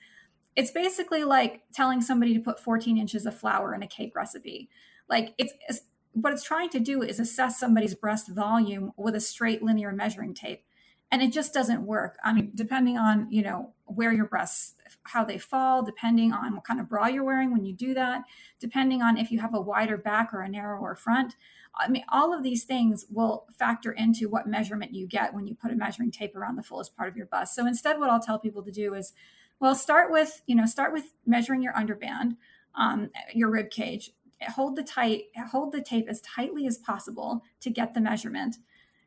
it's 0.57 0.71
basically 0.71 1.25
like 1.25 1.63
telling 1.73 2.01
somebody 2.01 2.35
to 2.35 2.41
put 2.41 2.61
14 2.61 2.99
inches 2.99 3.27
of 3.27 3.39
flour 3.39 3.75
in 3.75 3.83
a 3.83 3.89
cake 3.89 4.13
recipe. 4.15 4.69
Like 5.09 5.35
it's 5.39 5.81
what 6.12 6.33
it's 6.33 6.42
trying 6.42 6.70
to 6.70 6.81
do 6.81 7.03
is 7.03 7.20
assess 7.20 7.59
somebody's 7.59 7.94
breast 7.94 8.29
volume 8.29 8.92
with 8.96 9.14
a 9.14 9.20
straight 9.20 9.62
linear 9.62 9.92
measuring 9.92 10.35
tape. 10.35 10.64
And 11.12 11.23
it 11.23 11.33
just 11.33 11.53
doesn't 11.53 11.85
work. 11.85 12.16
I 12.23 12.33
mean 12.33 12.53
depending 12.55 12.96
on 12.96 13.27
you 13.31 13.42
know 13.42 13.73
where 13.87 14.12
your 14.12 14.27
breasts 14.27 14.75
how 15.05 15.25
they 15.25 15.38
fall 15.38 15.83
depending 15.83 16.33
on 16.33 16.55
what 16.55 16.64
kind 16.64 16.81
of 16.81 16.88
bra 16.88 17.07
you're 17.07 17.25
wearing 17.25 17.53
when 17.53 17.64
you 17.64 17.73
do 17.73 17.94
that 17.94 18.23
depending 18.61 19.03
on 19.03 19.16
if 19.16 19.31
you 19.31 19.40
have 19.40 19.55
a 19.55 19.61
wider 19.61 19.96
back 19.96 20.33
or 20.33 20.42
a 20.42 20.49
narrower 20.49 20.94
front. 20.94 21.37
I 21.75 21.88
mean 21.88 22.05
all 22.09 22.33
of 22.37 22.42
these 22.42 22.64
things 22.64 23.07
will 23.11 23.46
factor 23.59 23.92
into 23.92 24.29
what 24.29 24.46
measurement 24.46 24.94
you 24.94 25.07
get 25.07 25.35
when 25.35 25.46
you 25.46 25.55
put 25.55 25.73
a 25.73 25.77
measuring 25.77 26.11
tape 26.11 26.37
around 26.37 26.57
the 26.57 26.62
fullest 26.62 26.96
part 26.96 27.09
of 27.09 27.16
your 27.16 27.27
bust. 27.27 27.55
So 27.55 27.66
instead 27.66 27.99
what 27.99 28.11
i'll 28.11 28.20
tell 28.20 28.38
people 28.38 28.62
to 28.62 28.73
do 28.73 28.94
is 28.94 29.12
well 29.59 29.75
start 29.75 30.12
with 30.12 30.42
you 30.46 30.55
know 30.55 30.66
start 30.66 30.92
with 30.92 31.12
measuring 31.27 31.62
your 31.62 31.73
underband 31.73 32.37
um, 32.75 33.11
your 33.35 33.51
rib 33.51 33.70
cage 33.70 34.12
hold 34.48 34.76
the 34.76 34.83
tight 34.83 35.24
hold 35.50 35.72
the 35.72 35.83
tape 35.83 36.09
as 36.09 36.20
tightly 36.22 36.66
as 36.66 36.79
possible 36.79 37.42
to 37.61 37.70
get 37.70 37.94
the 37.94 38.00
measurement. 38.00 38.57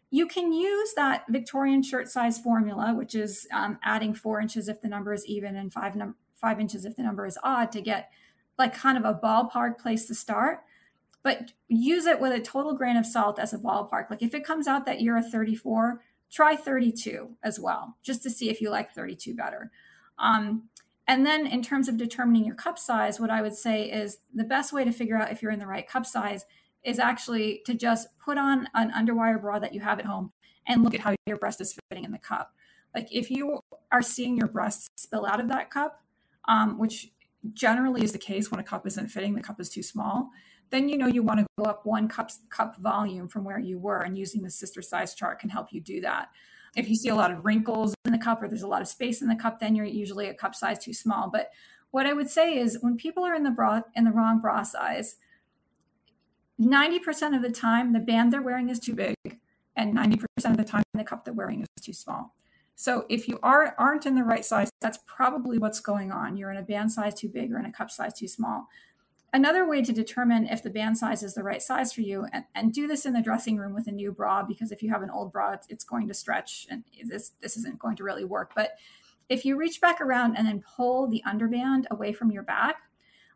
You 0.09 0.27
can 0.27 0.53
use 0.53 0.93
that 0.95 1.25
victorian 1.29 1.81
shirt 1.81 2.09
size 2.09 2.39
formula 2.39 2.93
which 2.93 3.15
is 3.15 3.47
um, 3.51 3.79
adding 3.83 4.13
four 4.13 4.39
inches 4.39 4.67
if 4.67 4.81
the 4.81 4.87
number 4.87 5.13
is 5.13 5.25
even 5.25 5.55
and 5.55 5.71
five 5.71 5.95
num- 5.95 6.15
five 6.33 6.59
inches 6.59 6.85
if 6.85 6.95
the 6.95 7.03
number 7.03 7.25
is 7.25 7.37
odd 7.43 7.71
to 7.71 7.81
get 7.81 8.11
like 8.57 8.73
kind 8.73 8.97
of 8.97 9.05
a 9.05 9.19
ballpark 9.19 9.79
place 9.79 10.05
to 10.07 10.15
start. 10.15 10.59
But 11.23 11.53
use 11.69 12.05
it 12.05 12.19
with 12.19 12.33
a 12.33 12.41
total 12.41 12.73
grain 12.73 12.97
of 12.97 13.05
salt 13.05 13.39
as 13.39 13.53
a 13.53 13.57
ballpark. 13.57 14.09
Like 14.09 14.21
if 14.21 14.33
it 14.33 14.43
comes 14.43 14.67
out 14.67 14.85
that 14.85 15.01
you're 15.01 15.17
a 15.17 15.23
34 15.23 16.01
try 16.33 16.55
32 16.55 17.29
as 17.43 17.59
well 17.59 17.95
just 18.01 18.23
to 18.23 18.29
see 18.29 18.49
if 18.49 18.59
you 18.59 18.69
like 18.71 18.91
32 18.93 19.35
better. 19.35 19.71
Um, 20.17 20.63
and 21.07 21.25
then, 21.25 21.45
in 21.45 21.61
terms 21.61 21.89
of 21.89 21.97
determining 21.97 22.45
your 22.45 22.55
cup 22.55 22.79
size, 22.79 23.19
what 23.19 23.29
I 23.29 23.41
would 23.41 23.55
say 23.55 23.91
is 23.91 24.19
the 24.33 24.45
best 24.45 24.71
way 24.71 24.85
to 24.85 24.91
figure 24.91 25.17
out 25.17 25.31
if 25.31 25.41
you're 25.41 25.51
in 25.51 25.59
the 25.59 25.67
right 25.67 25.87
cup 25.87 26.05
size 26.05 26.45
is 26.83 26.99
actually 26.99 27.61
to 27.65 27.73
just 27.73 28.07
put 28.19 28.37
on 28.37 28.69
an 28.73 28.91
underwire 28.91 29.39
bra 29.39 29.59
that 29.59 29.73
you 29.73 29.81
have 29.81 29.99
at 29.99 30.05
home 30.05 30.31
and 30.67 30.83
look 30.83 30.93
at 30.93 31.01
how 31.01 31.15
your 31.25 31.37
breast 31.37 31.59
is 31.59 31.77
fitting 31.89 32.05
in 32.05 32.11
the 32.11 32.17
cup. 32.17 32.53
Like 32.95 33.07
if 33.11 33.29
you 33.29 33.59
are 33.91 34.01
seeing 34.01 34.37
your 34.37 34.47
breasts 34.47 34.89
spill 34.95 35.25
out 35.25 35.39
of 35.39 35.49
that 35.49 35.69
cup, 35.69 36.01
um, 36.47 36.77
which 36.77 37.11
generally 37.53 38.03
is 38.03 38.11
the 38.11 38.17
case 38.17 38.49
when 38.49 38.59
a 38.59 38.63
cup 38.63 38.87
isn't 38.87 39.09
fitting, 39.09 39.33
the 39.33 39.41
cup 39.41 39.59
is 39.59 39.69
too 39.69 39.83
small, 39.83 40.29
then 40.69 40.89
you 40.89 40.97
know 40.97 41.07
you 41.07 41.21
want 41.21 41.39
to 41.39 41.45
go 41.57 41.65
up 41.65 41.85
one 41.85 42.07
cup 42.07 42.31
cup 42.49 42.77
volume 42.77 43.27
from 43.27 43.43
where 43.43 43.59
you 43.59 43.77
were, 43.77 43.99
and 43.99 44.17
using 44.17 44.41
the 44.41 44.49
sister 44.49 44.81
size 44.81 45.13
chart 45.13 45.39
can 45.39 45.49
help 45.49 45.71
you 45.71 45.81
do 45.81 46.01
that. 46.01 46.29
If 46.75 46.89
you 46.89 46.95
see 46.95 47.09
a 47.09 47.15
lot 47.15 47.31
of 47.31 47.45
wrinkles 47.45 47.93
in 48.05 48.12
the 48.12 48.17
cup 48.17 48.41
or 48.41 48.47
there's 48.47 48.63
a 48.63 48.67
lot 48.67 48.81
of 48.81 48.88
space 48.88 49.21
in 49.21 49.27
the 49.27 49.36
cup, 49.36 49.59
then 49.59 49.75
you're 49.75 49.86
usually 49.86 50.27
a 50.27 50.33
cup 50.33 50.55
size 50.55 50.79
too 50.79 50.93
small. 50.93 51.29
But 51.29 51.51
what 51.91 52.05
I 52.05 52.13
would 52.13 52.29
say 52.29 52.57
is 52.57 52.79
when 52.81 52.97
people 52.97 53.23
are 53.23 53.36
in 53.36 53.43
the 53.43 53.51
bra 53.51 53.81
in 53.95 54.03
the 54.03 54.12
wrong 54.12 54.39
bra 54.39 54.63
size, 54.63 55.17
90% 56.59 57.36
of 57.36 57.41
the 57.41 57.51
time 57.51 57.93
the 57.93 57.99
band 57.99 58.33
they're 58.33 58.41
wearing 58.41 58.69
is 58.69 58.79
too 58.79 58.95
big 58.95 59.15
and 59.75 59.95
90% 59.95 60.23
of 60.45 60.57
the 60.57 60.63
time 60.63 60.83
the 60.93 61.03
cup 61.03 61.23
they're 61.23 61.33
wearing 61.33 61.62
is 61.62 61.67
too 61.81 61.93
small. 61.93 62.33
So 62.75 63.05
if 63.09 63.27
you 63.27 63.39
are 63.43 63.75
aren't 63.77 64.05
in 64.05 64.15
the 64.15 64.23
right 64.23 64.43
size, 64.43 64.69
that's 64.81 64.99
probably 65.05 65.57
what's 65.57 65.79
going 65.79 66.12
on. 66.12 66.38
You're 66.38 66.51
in 66.51 66.57
a 66.57 66.63
band 66.63 66.91
size 66.91 67.13
too 67.13 67.29
big 67.29 67.51
or 67.51 67.59
in 67.59 67.65
a 67.65 67.71
cup 67.71 67.91
size 67.91 68.13
too 68.13 68.27
small. 68.27 68.67
Another 69.35 69.67
way 69.67 69.81
to 69.81 69.91
determine 69.91 70.45
if 70.45 70.61
the 70.61 70.69
band 70.69 70.95
size 70.95 71.23
is 71.23 71.33
the 71.33 71.41
right 71.41 71.61
size 71.61 71.91
for 71.91 72.01
you, 72.01 72.27
and, 72.31 72.45
and 72.53 72.71
do 72.71 72.85
this 72.85 73.03
in 73.03 73.13
the 73.13 73.21
dressing 73.21 73.57
room 73.57 73.73
with 73.73 73.87
a 73.87 73.91
new 73.91 74.11
bra, 74.11 74.43
because 74.43 74.71
if 74.71 74.83
you 74.83 74.91
have 74.91 75.01
an 75.01 75.09
old 75.09 75.31
bra, 75.31 75.53
it's, 75.53 75.65
it's 75.69 75.83
going 75.83 76.07
to 76.07 76.13
stretch 76.13 76.67
and 76.69 76.83
this, 77.03 77.31
this 77.41 77.57
isn't 77.57 77.79
going 77.79 77.95
to 77.95 78.03
really 78.03 78.25
work. 78.25 78.51
But 78.55 78.73
if 79.29 79.43
you 79.43 79.57
reach 79.57 79.81
back 79.81 79.99
around 79.99 80.35
and 80.35 80.47
then 80.47 80.61
pull 80.75 81.07
the 81.07 81.23
underband 81.27 81.85
away 81.89 82.13
from 82.13 82.29
your 82.29 82.43
back, 82.43 82.75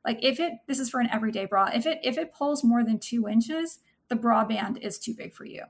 like 0.06 0.20
if 0.24 0.40
it, 0.40 0.54
this 0.68 0.80
is 0.80 0.92
for 0.92 1.00
an 1.00 1.10
everyday 1.12 1.46
bra, 1.46 1.72
if 1.74 1.88
it, 1.88 2.00
if 2.04 2.20
it 2.20 2.32
pulls 2.32 2.64
more 2.64 2.84
than 2.84 3.00
two 3.00 3.28
inches, 3.28 3.80
the 4.08 4.16
bra 4.16 4.46
band 4.46 4.78
is 4.78 5.00
too 5.00 5.16
big 5.16 5.34
for 5.34 5.46
you. 5.46 5.64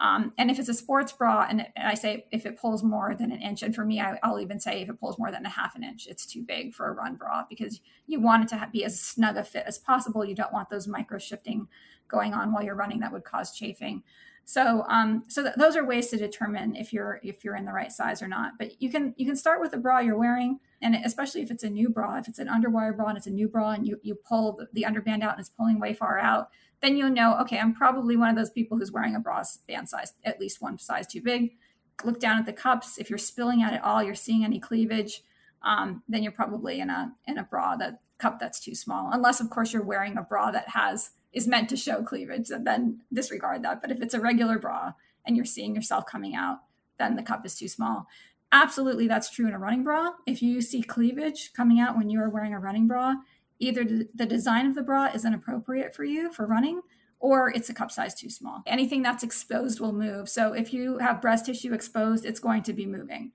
Um, 0.00 0.32
and 0.38 0.50
if 0.50 0.60
it's 0.60 0.68
a 0.68 0.74
sports 0.74 1.12
bra, 1.12 1.46
and, 1.48 1.66
I 1.76 1.94
say 1.94 2.26
if 2.30 2.46
it 2.46 2.56
pulls 2.56 2.84
more 2.84 3.16
than 3.18 3.32
an 3.32 3.42
inch, 3.42 3.62
and 3.62 3.74
for 3.74 3.84
me, 3.84 4.00
I, 4.00 4.16
will 4.24 4.40
even 4.40 4.60
say 4.60 4.80
if 4.80 4.88
it 4.88 5.00
pulls 5.00 5.18
more 5.18 5.32
than 5.32 5.44
a 5.44 5.50
half 5.50 5.74
an 5.74 5.82
inch, 5.82 6.06
it's 6.06 6.24
too 6.24 6.42
big 6.42 6.72
for 6.72 6.88
a 6.88 6.92
run 6.92 7.16
bra 7.16 7.44
because 7.48 7.80
you 8.06 8.20
want 8.20 8.44
it 8.44 8.48
to 8.50 8.68
be 8.72 8.84
as 8.84 9.00
snug 9.00 9.36
a 9.36 9.42
fit 9.42 9.64
as 9.66 9.78
possible. 9.78 10.24
You 10.24 10.36
don't 10.36 10.52
want 10.52 10.70
those 10.70 10.86
micro 10.86 11.18
shifting 11.18 11.66
going 12.06 12.32
on 12.32 12.52
while 12.52 12.62
you're 12.62 12.76
running 12.76 13.00
that 13.00 13.12
would 13.12 13.24
cause 13.24 13.52
chafing. 13.52 14.04
So, 14.44 14.86
um, 14.88 15.24
so 15.28 15.42
th- 15.42 15.56
those 15.56 15.76
are 15.76 15.84
ways 15.84 16.08
to 16.08 16.16
determine 16.16 16.74
if 16.74 16.90
you're 16.90 17.20
if 17.22 17.44
you're 17.44 17.56
in 17.56 17.66
the 17.66 17.72
right 17.72 17.92
size 17.92 18.22
or 18.22 18.28
not. 18.28 18.52
But 18.58 18.80
you 18.80 18.90
can 18.90 19.14
you 19.18 19.26
can 19.26 19.36
start 19.36 19.60
with 19.60 19.72
the 19.72 19.76
bra 19.76 19.98
you're 19.98 20.16
wearing, 20.16 20.60
and 20.80 20.94
especially 20.94 21.42
if 21.42 21.50
it's 21.50 21.64
a 21.64 21.68
new 21.68 21.90
bra, 21.90 22.16
if 22.16 22.28
it's 22.28 22.38
an 22.38 22.48
underwire 22.48 22.96
bra 22.96 23.08
and 23.08 23.18
it's 23.18 23.26
a 23.26 23.30
new 23.30 23.46
bra, 23.46 23.72
and 23.72 23.86
you 23.86 24.00
you 24.02 24.14
pull 24.14 24.58
the 24.72 24.84
underband 24.84 25.22
out 25.22 25.32
and 25.32 25.40
it's 25.40 25.50
pulling 25.50 25.78
way 25.78 25.92
far 25.92 26.18
out 26.18 26.48
then 26.80 26.96
you'll 26.96 27.10
know, 27.10 27.38
okay, 27.40 27.58
I'm 27.58 27.74
probably 27.74 28.16
one 28.16 28.30
of 28.30 28.36
those 28.36 28.50
people 28.50 28.78
who's 28.78 28.92
wearing 28.92 29.16
a 29.16 29.20
bra 29.20 29.42
band 29.66 29.88
size, 29.88 30.12
at 30.24 30.40
least 30.40 30.62
one 30.62 30.78
size 30.78 31.06
too 31.06 31.20
big. 31.20 31.56
Look 32.04 32.20
down 32.20 32.38
at 32.38 32.46
the 32.46 32.52
cups. 32.52 32.98
If 32.98 33.10
you're 33.10 33.18
spilling 33.18 33.62
out 33.62 33.72
at 33.72 33.82
all, 33.82 34.02
you're 34.02 34.14
seeing 34.14 34.44
any 34.44 34.60
cleavage, 34.60 35.22
um, 35.62 36.02
then 36.08 36.22
you're 36.22 36.32
probably 36.32 36.80
in 36.80 36.90
a 36.90 37.12
in 37.26 37.38
a 37.38 37.42
bra 37.42 37.76
that 37.76 38.00
cup 38.18 38.38
that's 38.38 38.60
too 38.60 38.74
small. 38.74 39.10
Unless, 39.12 39.40
of 39.40 39.50
course, 39.50 39.72
you're 39.72 39.82
wearing 39.82 40.16
a 40.16 40.22
bra 40.22 40.50
that 40.52 40.68
has 40.70 41.10
is 41.32 41.46
meant 41.46 41.68
to 41.68 41.76
show 41.76 42.02
cleavage, 42.02 42.48
then 42.48 43.00
disregard 43.12 43.62
that. 43.62 43.80
But 43.80 43.90
if 43.90 44.00
it's 44.00 44.14
a 44.14 44.20
regular 44.20 44.58
bra 44.58 44.92
and 45.26 45.36
you're 45.36 45.44
seeing 45.44 45.74
yourself 45.74 46.06
coming 46.06 46.34
out, 46.34 46.58
then 46.98 47.16
the 47.16 47.22
cup 47.22 47.44
is 47.44 47.56
too 47.56 47.68
small. 47.68 48.06
Absolutely, 48.50 49.08
that's 49.08 49.30
true 49.30 49.46
in 49.46 49.54
a 49.54 49.58
running 49.58 49.82
bra. 49.82 50.12
If 50.26 50.42
you 50.42 50.62
see 50.62 50.82
cleavage 50.82 51.52
coming 51.52 51.80
out 51.80 51.96
when 51.96 52.08
you 52.08 52.20
are 52.20 52.30
wearing 52.30 52.54
a 52.54 52.58
running 52.58 52.88
bra, 52.88 53.16
either 53.58 53.84
the 53.84 54.26
design 54.26 54.66
of 54.66 54.74
the 54.74 54.82
bra 54.82 55.06
is 55.06 55.24
inappropriate 55.24 55.94
for 55.94 56.04
you 56.04 56.32
for 56.32 56.46
running 56.46 56.80
or 57.20 57.50
it's 57.50 57.68
a 57.68 57.74
cup 57.74 57.90
size 57.90 58.14
too 58.14 58.30
small. 58.30 58.62
Anything 58.66 59.02
that's 59.02 59.22
exposed 59.22 59.80
will 59.80 59.92
move. 59.92 60.28
So 60.28 60.52
if 60.52 60.72
you 60.72 60.98
have 60.98 61.20
breast 61.20 61.46
tissue 61.46 61.74
exposed, 61.74 62.24
it's 62.24 62.40
going 62.40 62.62
to 62.64 62.72
be 62.72 62.86
moving. 62.86 63.32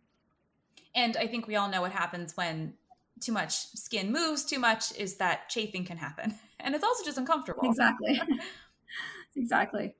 And 0.95 1.17
I 1.17 1.27
think 1.27 1.47
we 1.47 1.55
all 1.55 1.69
know 1.69 1.81
what 1.81 1.91
happens 1.91 2.37
when 2.37 2.73
too 3.19 3.31
much 3.31 3.53
skin 3.53 4.11
moves 4.11 4.45
too 4.45 4.59
much 4.59 4.95
is 4.97 5.15
that 5.15 5.49
chafing 5.49 5.85
can 5.85 5.97
happen. 5.97 6.35
And 6.65 6.73
it's 6.73 6.83
also 6.85 7.03
just 7.03 7.17
uncomfortable. 7.17 7.65
Exactly. 7.65 8.21
exactly. 9.35 9.95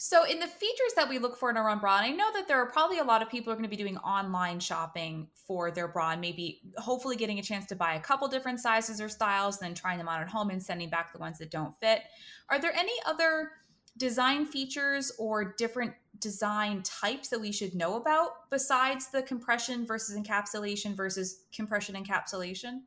So, 0.00 0.24
in 0.24 0.38
the 0.38 0.46
features 0.46 0.92
that 0.94 1.08
we 1.08 1.18
look 1.18 1.36
for 1.36 1.50
in 1.50 1.56
a 1.56 1.62
run 1.62 1.80
bra, 1.80 1.96
and 1.96 2.06
I 2.06 2.10
know 2.10 2.32
that 2.32 2.46
there 2.46 2.62
are 2.62 2.70
probably 2.70 3.00
a 3.00 3.04
lot 3.04 3.20
of 3.20 3.28
people 3.28 3.52
are 3.52 3.56
going 3.56 3.64
to 3.64 3.68
be 3.68 3.76
doing 3.76 3.98
online 3.98 4.60
shopping 4.60 5.26
for 5.34 5.72
their 5.72 5.88
bra 5.88 6.12
and 6.12 6.20
maybe 6.20 6.60
hopefully 6.76 7.16
getting 7.16 7.40
a 7.40 7.42
chance 7.42 7.66
to 7.66 7.74
buy 7.74 7.94
a 7.94 8.00
couple 8.00 8.28
different 8.28 8.60
sizes 8.60 9.00
or 9.00 9.08
styles, 9.08 9.58
and 9.58 9.66
then 9.66 9.74
trying 9.74 9.98
them 9.98 10.08
on 10.08 10.22
at 10.22 10.28
home 10.28 10.50
and 10.50 10.62
sending 10.62 10.88
back 10.88 11.12
the 11.12 11.18
ones 11.18 11.38
that 11.38 11.50
don't 11.50 11.74
fit. 11.80 12.02
Are 12.48 12.60
there 12.60 12.72
any 12.72 12.92
other 13.06 13.50
design 13.96 14.46
features 14.46 15.10
or 15.18 15.56
different 15.58 15.94
design 16.20 16.80
types 16.84 17.28
that 17.30 17.40
we 17.40 17.50
should 17.50 17.74
know 17.74 17.96
about 17.96 18.48
besides 18.50 19.08
the 19.08 19.22
compression 19.22 19.84
versus 19.84 20.16
encapsulation 20.16 20.94
versus 20.94 21.40
compression 21.52 21.96
encapsulation? 21.96 22.82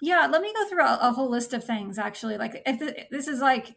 Yeah, 0.00 0.26
let 0.30 0.40
me 0.40 0.50
go 0.54 0.66
through 0.66 0.82
a, 0.82 0.98
a 1.02 1.12
whole 1.12 1.28
list 1.28 1.52
of 1.52 1.62
things 1.62 1.98
actually. 1.98 2.38
Like, 2.38 2.62
if 2.64 2.78
the, 2.78 3.06
this 3.10 3.28
is 3.28 3.40
like 3.40 3.76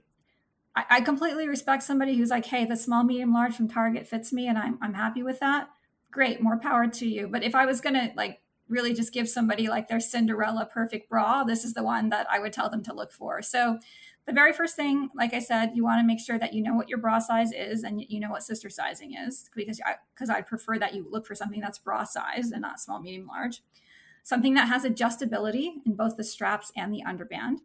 I, 0.75 0.85
I 0.89 1.01
completely 1.01 1.47
respect 1.47 1.83
somebody 1.83 2.15
who's 2.15 2.29
like, 2.29 2.45
hey, 2.45 2.65
the 2.65 2.77
small, 2.77 3.03
medium, 3.03 3.33
large 3.33 3.55
from 3.55 3.67
Target 3.67 4.07
fits 4.07 4.33
me 4.33 4.47
and 4.47 4.57
I'm, 4.57 4.77
I'm 4.81 4.93
happy 4.93 5.23
with 5.23 5.39
that. 5.39 5.69
Great, 6.11 6.41
more 6.41 6.57
power 6.57 6.87
to 6.87 7.07
you. 7.07 7.27
But 7.27 7.43
if 7.43 7.55
I 7.55 7.65
was 7.65 7.81
going 7.81 7.95
to 7.95 8.11
like 8.15 8.41
really 8.67 8.93
just 8.93 9.13
give 9.13 9.29
somebody 9.29 9.67
like 9.67 9.87
their 9.87 9.99
Cinderella 9.99 10.65
perfect 10.65 11.09
bra, 11.09 11.43
this 11.43 11.63
is 11.65 11.73
the 11.73 11.83
one 11.83 12.09
that 12.09 12.27
I 12.31 12.39
would 12.39 12.53
tell 12.53 12.69
them 12.69 12.83
to 12.83 12.93
look 12.93 13.11
for. 13.11 13.41
So, 13.41 13.79
the 14.25 14.33
very 14.33 14.53
first 14.53 14.75
thing, 14.77 15.09
like 15.13 15.33
I 15.33 15.39
said, 15.39 15.71
you 15.75 15.83
want 15.83 15.99
to 15.99 16.07
make 16.07 16.19
sure 16.19 16.39
that 16.39 16.53
you 16.53 16.63
know 16.63 16.73
what 16.75 16.87
your 16.87 16.97
bra 16.97 17.19
size 17.19 17.51
is 17.51 17.83
and 17.83 18.01
you 18.07 18.21
know 18.21 18.29
what 18.29 18.43
sister 18.43 18.69
sizing 18.69 19.15
is 19.15 19.49
because 19.53 19.81
I 19.85 19.95
because 20.15 20.29
I 20.29 20.41
prefer 20.41 20.79
that 20.79 20.93
you 20.93 21.05
look 21.09 21.25
for 21.25 21.35
something 21.35 21.59
that's 21.59 21.77
bra 21.77 22.05
size 22.05 22.51
and 22.51 22.61
not 22.61 22.79
small, 22.79 23.01
medium, 23.01 23.27
large. 23.27 23.61
Something 24.23 24.53
that 24.53 24.69
has 24.69 24.85
adjustability 24.85 25.73
in 25.85 25.95
both 25.95 26.15
the 26.15 26.23
straps 26.23 26.71
and 26.77 26.93
the 26.93 27.03
underband. 27.05 27.57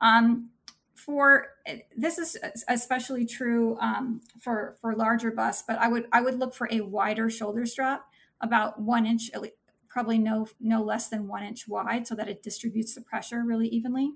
Um, 0.00 0.48
for 1.06 1.46
this 1.96 2.18
is 2.18 2.36
especially 2.66 3.24
true 3.24 3.78
um, 3.80 4.20
for 4.40 4.76
for 4.80 4.92
larger 4.94 5.30
busts, 5.30 5.62
but 5.66 5.78
I 5.78 5.86
would 5.86 6.08
I 6.12 6.20
would 6.20 6.36
look 6.38 6.52
for 6.52 6.68
a 6.70 6.80
wider 6.80 7.30
shoulder 7.30 7.64
strap, 7.64 8.06
about 8.40 8.80
one 8.80 9.06
inch, 9.06 9.30
probably 9.88 10.18
no 10.18 10.48
no 10.60 10.82
less 10.82 11.08
than 11.08 11.28
one 11.28 11.44
inch 11.44 11.68
wide, 11.68 12.08
so 12.08 12.16
that 12.16 12.28
it 12.28 12.42
distributes 12.42 12.96
the 12.96 13.00
pressure 13.00 13.44
really 13.44 13.68
evenly. 13.68 14.14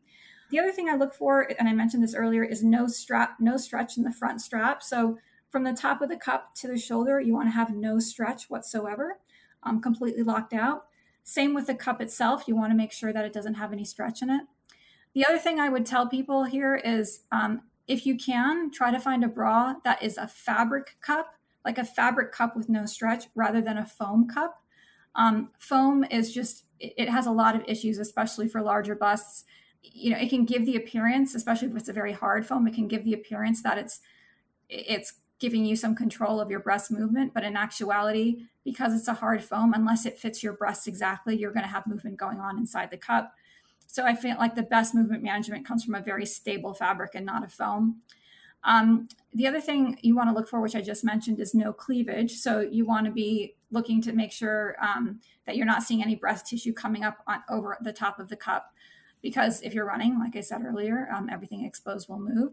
The 0.51 0.59
other 0.59 0.73
thing 0.73 0.89
I 0.89 0.97
look 0.97 1.15
for, 1.15 1.49
and 1.61 1.69
I 1.69 1.73
mentioned 1.73 2.03
this 2.03 2.15
earlier, 2.15 2.43
is 2.43 2.65
no 2.65 2.89
strap, 2.89 3.37
no 3.39 3.57
stretch 3.57 3.97
in 3.97 4.03
the 4.03 4.13
front 4.13 4.41
strap. 4.41 4.83
So 4.83 5.19
from 5.49 5.63
the 5.63 5.73
top 5.73 6.03
of 6.03 6.09
the 6.09 6.17
cup 6.17 6.57
to 6.57 6.67
the 6.67 6.77
shoulder, 6.77 7.21
you 7.21 7.33
want 7.35 7.47
to 7.47 7.53
have 7.53 7.73
no 7.73 8.01
stretch 8.01 8.51
whatsoever, 8.51 9.21
um, 9.63 9.81
completely 9.81 10.25
locked 10.25 10.53
out. 10.53 10.87
Same 11.23 11.55
with 11.55 11.69
the 11.69 11.77
cup 11.77 12.01
itself. 12.01 12.49
You 12.49 12.57
want 12.57 12.73
to 12.73 12.77
make 12.77 12.91
sure 12.91 13.13
that 13.13 13.25
it 13.25 13.33
doesn't 13.33 13.55
have 13.55 13.73
any 13.73 13.85
stretch 13.85 14.23
in 14.23 14.31
it. 14.31 14.43
The 15.15 15.27
other 15.27 15.39
thing 15.39 15.59
I 15.59 15.69
would 15.69 15.87
tell 15.87 16.07
people 16.07 16.45
here 16.45 16.77
is 16.77 17.23
um, 17.33 17.63
if 17.89 18.07
you 18.07 18.17
can, 18.17 18.71
try 18.71 18.91
to 18.93 19.01
find 19.01 19.25
a 19.25 19.29
bra 19.29 19.75
that 19.85 20.03
is 20.03 20.17
a 20.17 20.29
fabric 20.29 20.97
cup, 21.01 21.35
like 21.65 21.79
a 21.79 21.85
fabric 21.85 22.33
cup 22.33 22.57
with 22.57 22.69
no 22.69 22.87
stretch 22.87 23.25
rather 23.35 23.61
than 23.61 23.77
a 23.77 23.85
foam 23.85 24.29
cup. 24.29 24.63
Um, 25.17 25.51
foam 25.59 26.05
is 26.05 26.33
just, 26.33 26.67
it 26.79 27.09
has 27.09 27.27
a 27.27 27.33
lot 27.33 27.57
of 27.57 27.65
issues, 27.67 27.99
especially 27.99 28.47
for 28.47 28.63
larger 28.63 28.95
busts. 28.95 29.45
You 29.83 30.13
know, 30.13 30.19
it 30.19 30.31
can 30.31 30.45
give 30.45 30.65
the 30.65 30.77
appearance, 30.77 31.35
especially 31.35 31.69
if 31.69 31.77
it's 31.77 31.89
a 31.89 31.93
very 31.93 32.13
hard 32.13 32.47
foam, 32.47 32.67
it 32.69 32.75
can 32.75 32.87
give 32.87 33.05
the 33.05 33.15
appearance 33.15 33.63
that 33.63 33.77
it's, 33.77 34.01
it's 34.69 35.15
giving 35.41 35.65
you 35.65 35.75
some 35.75 35.97
control 35.97 36.41
of 36.41 36.51
your 36.51 36.61
breast 36.61 36.93
movement. 36.93 37.35
But 37.35 37.43
in 37.43 37.57
actuality, 37.57 38.45
because 38.65 38.95
it's 38.95 39.09
a 39.09 39.15
hard 39.15 39.43
foam, 39.43 39.73
unless 39.75 40.07
it 40.07 40.19
fits 40.19 40.43
your 40.43 40.53
breast 40.53 40.87
exactly, 40.87 41.37
you're 41.37 41.53
going 41.53 41.65
to 41.65 41.69
have 41.69 41.87
movement 41.89 42.19
going 42.19 42.39
on 42.39 42.57
inside 42.57 42.91
the 42.93 42.97
cup. 42.97 43.35
So 43.93 44.05
I 44.05 44.15
feel 44.15 44.37
like 44.39 44.55
the 44.55 44.63
best 44.63 44.95
movement 44.95 45.23
management 45.23 45.67
comes 45.67 45.85
from 45.85 45.97
a 45.97 46.01
very 46.01 46.25
stable 46.25 46.75
fabric 46.75 47.13
and 47.15 47.27
not 47.27 47.45
a 47.45 47.49
foam. 47.49 48.03
Um, 48.63 49.09
the 49.33 49.47
other 49.47 49.61
thing 49.61 49.99
you 50.03 50.15
want 50.15 50.29
to 50.29 50.35
look 50.35 50.49
for, 50.49 50.61
which 50.61 50.77
I 50.77 50.81
just 50.81 51.03
mentioned, 51.03 51.41
is 51.41 51.55
no 51.55 51.73
cleavage. 51.73 52.37
So 52.37 52.61
you 52.61 52.87
want 52.87 53.07
to 53.07 53.13
be 53.13 53.57
looking 53.71 54.03
to 54.03 54.13
make 54.13 54.33
sure 54.33 54.77
um, 54.81 55.21
that 55.47 55.57
you're 55.57 55.67
not 55.67 55.83
seeing 55.83 56.03
any 56.03 56.15
breast 56.15 56.47
tissue 56.47 56.73
coming 56.73 57.03
up 57.03 57.19
on 57.27 57.43
over 57.49 57.79
the 57.81 57.93
top 57.93 58.21
of 58.21 58.29
the 58.29 58.37
cup, 58.37 58.73
because 59.23 59.61
if 59.63 59.75
you're 59.75 59.87
running, 59.87 60.19
like 60.19 60.37
I 60.37 60.41
said 60.41 60.63
earlier, 60.65 61.09
um, 61.15 61.29
everything 61.31 61.65
exposed 61.65 62.09
will 62.09 62.21
move. 62.21 62.53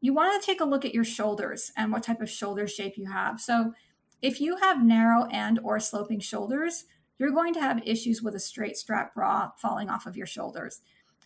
You 0.00 0.14
want 0.14 0.40
to 0.40 0.46
take 0.46 0.60
a 0.60 0.64
look 0.64 0.84
at 0.84 0.94
your 0.94 1.04
shoulders 1.04 1.72
and 1.76 1.90
what 1.90 2.02
type 2.02 2.20
of 2.20 2.30
shoulder 2.30 2.66
shape 2.66 2.96
you 2.96 3.10
have. 3.10 3.40
So 3.40 3.74
if 4.22 4.40
you 4.40 4.56
have 4.56 4.84
narrow 4.84 5.26
and 5.26 5.58
or 5.62 5.80
sloping 5.80 6.20
shoulders, 6.20 6.84
you're 7.20 7.30
going 7.30 7.52
to 7.54 7.60
have 7.60 7.86
issues 7.86 8.22
with 8.22 8.34
a 8.34 8.40
straight 8.40 8.78
strap 8.78 9.14
bra 9.14 9.50
falling 9.58 9.90
off 9.90 10.06
of 10.06 10.16
your 10.16 10.26
shoulders. 10.26 10.80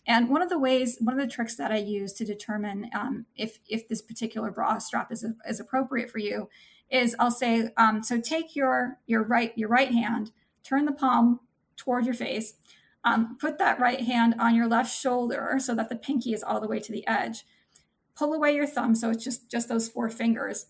And 0.05 0.29
one 0.29 0.41
of 0.41 0.49
the 0.49 0.59
ways, 0.59 0.97
one 0.99 1.17
of 1.17 1.25
the 1.25 1.33
tricks 1.33 1.55
that 1.55 1.71
I 1.71 1.77
use 1.77 2.13
to 2.13 2.25
determine 2.25 2.89
um, 2.93 3.25
if 3.35 3.59
if 3.67 3.87
this 3.87 4.01
particular 4.01 4.51
bra 4.51 4.77
strap 4.77 5.11
is 5.11 5.25
is 5.47 5.59
appropriate 5.59 6.11
for 6.11 6.19
you 6.19 6.49
is 6.91 7.15
I'll 7.17 7.31
say, 7.31 7.69
um, 7.77 8.03
so 8.03 8.19
take 8.19 8.55
your 8.55 8.99
your 9.07 9.23
right 9.23 9.57
your 9.57 9.69
right 9.69 9.91
hand, 9.91 10.31
turn 10.63 10.85
the 10.85 10.91
palm 10.91 11.39
toward 11.77 12.05
your 12.05 12.13
face, 12.13 12.55
um, 13.03 13.37
put 13.39 13.57
that 13.57 13.79
right 13.79 14.01
hand 14.01 14.35
on 14.37 14.53
your 14.53 14.67
left 14.67 14.93
shoulder 14.93 15.55
so 15.59 15.73
that 15.73 15.89
the 15.89 15.95
pinky 15.95 16.33
is 16.33 16.43
all 16.43 16.59
the 16.59 16.67
way 16.67 16.79
to 16.79 16.91
the 16.91 17.07
edge. 17.07 17.45
Pull 18.15 18.33
away 18.33 18.53
your 18.53 18.67
thumb 18.67 18.95
so 18.95 19.09
it's 19.09 19.23
just 19.23 19.49
just 19.49 19.69
those 19.69 19.89
four 19.89 20.09
fingers, 20.09 20.67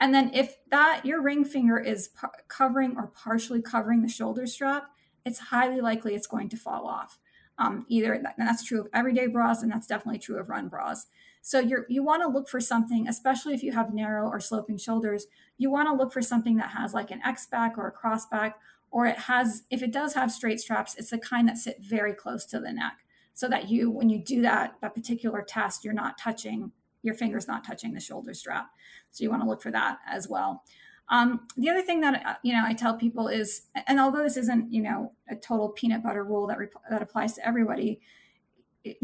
and 0.00 0.14
then 0.14 0.30
if 0.32 0.56
that 0.70 1.04
your 1.04 1.20
ring 1.20 1.44
finger 1.44 1.78
is 1.78 2.08
par- 2.08 2.32
covering 2.48 2.96
or 2.96 3.08
partially 3.08 3.60
covering 3.60 4.02
the 4.02 4.08
shoulder 4.08 4.46
strap, 4.46 4.90
it's 5.24 5.38
highly 5.38 5.80
likely 5.80 6.14
it's 6.14 6.26
going 6.26 6.48
to 6.50 6.56
fall 6.56 6.86
off. 6.86 7.18
Um, 7.58 7.84
either 7.88 8.20
that, 8.22 8.36
that's 8.38 8.64
true 8.64 8.80
of 8.80 8.88
everyday 8.94 9.26
bras, 9.26 9.62
and 9.62 9.72
that's 9.72 9.86
definitely 9.86 10.20
true 10.20 10.38
of 10.38 10.48
run 10.48 10.68
bras. 10.68 11.06
So 11.42 11.58
you 11.58 11.84
you 11.88 12.04
want 12.04 12.22
to 12.22 12.28
look 12.28 12.48
for 12.48 12.60
something, 12.60 13.08
especially 13.08 13.54
if 13.54 13.62
you 13.62 13.72
have 13.72 13.92
narrow 13.92 14.28
or 14.28 14.38
sloping 14.38 14.78
shoulders. 14.78 15.26
You 15.56 15.70
want 15.70 15.88
to 15.88 15.94
look 15.94 16.12
for 16.12 16.22
something 16.22 16.56
that 16.56 16.70
has 16.70 16.94
like 16.94 17.10
an 17.10 17.20
X 17.24 17.46
back 17.46 17.76
or 17.76 17.88
a 17.88 17.92
cross 17.92 18.26
back, 18.26 18.58
or 18.90 19.06
it 19.06 19.18
has 19.20 19.64
if 19.70 19.82
it 19.82 19.92
does 19.92 20.14
have 20.14 20.30
straight 20.30 20.60
straps, 20.60 20.94
it's 20.94 21.10
the 21.10 21.18
kind 21.18 21.48
that 21.48 21.58
sit 21.58 21.78
very 21.80 22.12
close 22.12 22.44
to 22.46 22.60
the 22.60 22.72
neck, 22.72 22.98
so 23.34 23.48
that 23.48 23.68
you 23.68 23.90
when 23.90 24.08
you 24.08 24.22
do 24.22 24.40
that 24.42 24.74
that 24.80 24.94
particular 24.94 25.42
test, 25.42 25.84
you're 25.84 25.94
not 25.94 26.18
touching 26.18 26.70
your 27.02 27.14
fingers 27.14 27.48
not 27.48 27.64
touching 27.64 27.94
the 27.94 28.00
shoulder 28.00 28.34
strap. 28.34 28.70
So 29.10 29.24
you 29.24 29.30
want 29.30 29.42
to 29.42 29.48
look 29.48 29.62
for 29.62 29.70
that 29.70 29.98
as 30.06 30.28
well. 30.28 30.62
Um, 31.10 31.46
the 31.56 31.70
other 31.70 31.82
thing 31.82 32.00
that 32.02 32.26
uh, 32.26 32.34
you 32.42 32.52
know 32.52 32.62
I 32.64 32.74
tell 32.74 32.94
people 32.96 33.28
is, 33.28 33.62
and 33.86 33.98
although 33.98 34.22
this 34.22 34.36
isn't 34.36 34.72
you 34.72 34.82
know 34.82 35.12
a 35.28 35.36
total 35.36 35.70
peanut 35.70 36.02
butter 36.02 36.22
rule 36.22 36.46
that 36.48 36.58
rep- 36.58 36.82
that 36.90 37.02
applies 37.02 37.34
to 37.34 37.46
everybody, 37.46 38.00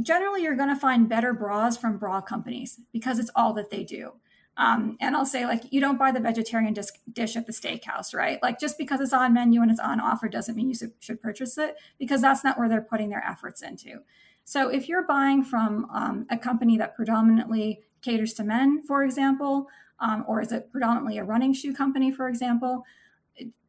generally 0.01 0.43
you're 0.43 0.57
going 0.57 0.69
to 0.69 0.77
find 0.77 1.09
better 1.09 1.33
bras 1.33 1.77
from 1.77 1.99
bra 1.99 2.21
companies 2.21 2.81
because 2.93 3.19
it's 3.19 3.31
all 3.35 3.53
that 3.55 3.71
they 3.71 3.85
do. 3.85 4.13
Um, 4.57 4.97
and 5.01 5.17
I'll 5.17 5.27
say 5.27 5.47
like 5.47 5.65
you 5.71 5.81
don't 5.81 5.99
buy 5.99 6.13
the 6.13 6.21
vegetarian 6.21 6.75
dish, 6.75 6.87
dish 7.13 7.37
at 7.37 7.47
the 7.47 7.53
steakhouse, 7.53 8.15
right? 8.15 8.41
Like 8.43 8.61
just 8.61 8.79
because 8.79 9.01
it's 9.01 9.13
on 9.13 9.35
menu 9.35 9.61
and 9.63 9.71
it's 9.71 9.81
on 9.81 10.01
offer 10.01 10.29
doesn't 10.29 10.55
mean 10.55 10.69
you 10.69 10.93
should 11.01 11.21
purchase 11.21 11.59
it 11.59 11.77
because 11.99 12.21
that's 12.21 12.45
not 12.45 12.57
where 12.57 12.69
they're 12.69 12.81
putting 12.81 13.09
their 13.09 13.25
efforts 13.27 13.63
into. 13.63 14.01
So 14.45 14.69
if 14.69 14.89
you're 14.89 15.07
buying 15.07 15.43
from 15.43 15.87
um, 15.93 16.27
a 16.31 16.37
company 16.37 16.77
that 16.79 16.95
predominantly 16.95 17.81
caters 18.03 18.35
to 18.35 18.45
men, 18.45 18.83
for 18.83 19.03
example, 19.03 19.69
um, 20.01 20.25
or 20.27 20.41
is 20.41 20.53
it 20.53 20.71
predominantly 20.71 21.19
a 21.19 21.25
running 21.25 21.53
shoe 21.53 21.75
company, 21.75 22.11
for 22.11 22.29
example? 22.29 22.85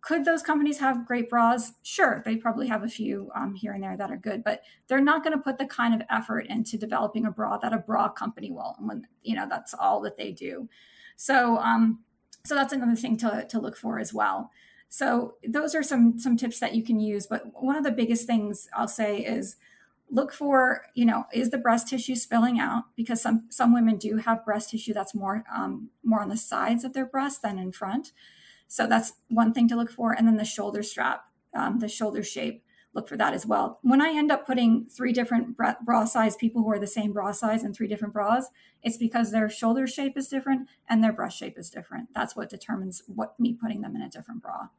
Could 0.01 0.23
those 0.23 0.43
companies 0.43 0.77
have 0.79 1.07
great 1.07 1.29
bras? 1.29 1.73
Sure, 1.81 2.21
they 2.23 2.35
probably 2.35 2.67
have 2.67 2.83
a 2.83 2.87
few 2.87 3.31
um, 3.35 3.55
here 3.55 3.73
and 3.73 3.81
there 3.81 3.97
that 3.97 4.11
are 4.11 4.17
good, 4.17 4.43
but 4.43 4.61
they're 4.87 5.01
not 5.01 5.23
going 5.23 5.35
to 5.35 5.43
put 5.43 5.57
the 5.57 5.65
kind 5.65 5.95
of 5.95 6.01
effort 6.11 6.45
into 6.47 6.77
developing 6.77 7.25
a 7.25 7.31
bra 7.31 7.57
that 7.57 7.73
a 7.73 7.79
bra 7.79 8.09
company 8.09 8.51
will. 8.51 8.75
When 8.79 9.07
you 9.23 9.35
know 9.35 9.47
that's 9.49 9.73
all 9.73 10.01
that 10.01 10.15
they 10.15 10.31
do, 10.31 10.69
so 11.15 11.57
um, 11.57 12.03
so 12.45 12.53
that's 12.53 12.73
another 12.73 12.95
thing 12.95 13.17
to 13.17 13.45
to 13.49 13.59
look 13.59 13.75
for 13.75 13.97
as 13.99 14.13
well. 14.13 14.51
So 14.89 15.35
those 15.47 15.73
are 15.73 15.83
some 15.83 16.19
some 16.19 16.37
tips 16.37 16.59
that 16.59 16.75
you 16.75 16.83
can 16.83 16.99
use. 16.99 17.25
But 17.25 17.47
one 17.61 17.75
of 17.75 17.83
the 17.83 17.91
biggest 17.91 18.27
things 18.27 18.67
I'll 18.75 18.87
say 18.87 19.17
is 19.17 19.57
look 20.09 20.31
for 20.31 20.85
you 20.93 21.05
know 21.05 21.25
is 21.33 21.49
the 21.49 21.57
breast 21.57 21.87
tissue 21.87 22.15
spilling 22.15 22.59
out 22.59 22.83
because 22.95 23.21
some 23.21 23.45
some 23.49 23.73
women 23.73 23.97
do 23.97 24.17
have 24.17 24.45
breast 24.45 24.69
tissue 24.69 24.93
that's 24.93 25.15
more 25.15 25.43
um, 25.53 25.89
more 26.03 26.21
on 26.21 26.29
the 26.29 26.37
sides 26.37 26.83
of 26.83 26.93
their 26.93 27.05
breast 27.05 27.41
than 27.41 27.57
in 27.57 27.71
front 27.71 28.11
so 28.67 28.87
that's 28.87 29.13
one 29.29 29.53
thing 29.53 29.67
to 29.67 29.75
look 29.75 29.91
for 29.91 30.11
and 30.13 30.27
then 30.27 30.37
the 30.37 30.45
shoulder 30.45 30.83
strap 30.83 31.25
um, 31.55 31.79
the 31.79 31.87
shoulder 31.87 32.23
shape 32.23 32.65
look 32.95 33.09
for 33.09 33.17
that 33.17 33.33
as 33.33 33.45
well. 33.45 33.79
When 33.83 34.01
I 34.01 34.09
end 34.09 34.31
up 34.31 34.47
putting 34.47 34.85
three 34.85 35.11
different 35.11 35.57
bra 35.57 36.05
size 36.05 36.35
people 36.35 36.63
who 36.63 36.71
are 36.71 36.79
the 36.79 36.87
same 36.87 37.11
bra 37.11 37.33
size 37.33 37.63
in 37.63 37.73
three 37.73 37.87
different 37.87 38.13
bras, 38.13 38.47
it's 38.81 38.97
because 38.97 39.31
their 39.31 39.49
shoulder 39.49 39.85
shape 39.85 40.17
is 40.17 40.29
different 40.29 40.69
and 40.89 41.03
their 41.03 41.11
breast 41.11 41.37
shape 41.37 41.59
is 41.59 41.69
different. 41.69 42.07
That's 42.15 42.35
what 42.35 42.49
determines 42.49 43.03
what 43.07 43.37
me 43.39 43.53
putting 43.53 43.81
them 43.81 43.95
in 43.95 44.01
a 44.01 44.09
different 44.09 44.41
bra. 44.41 44.69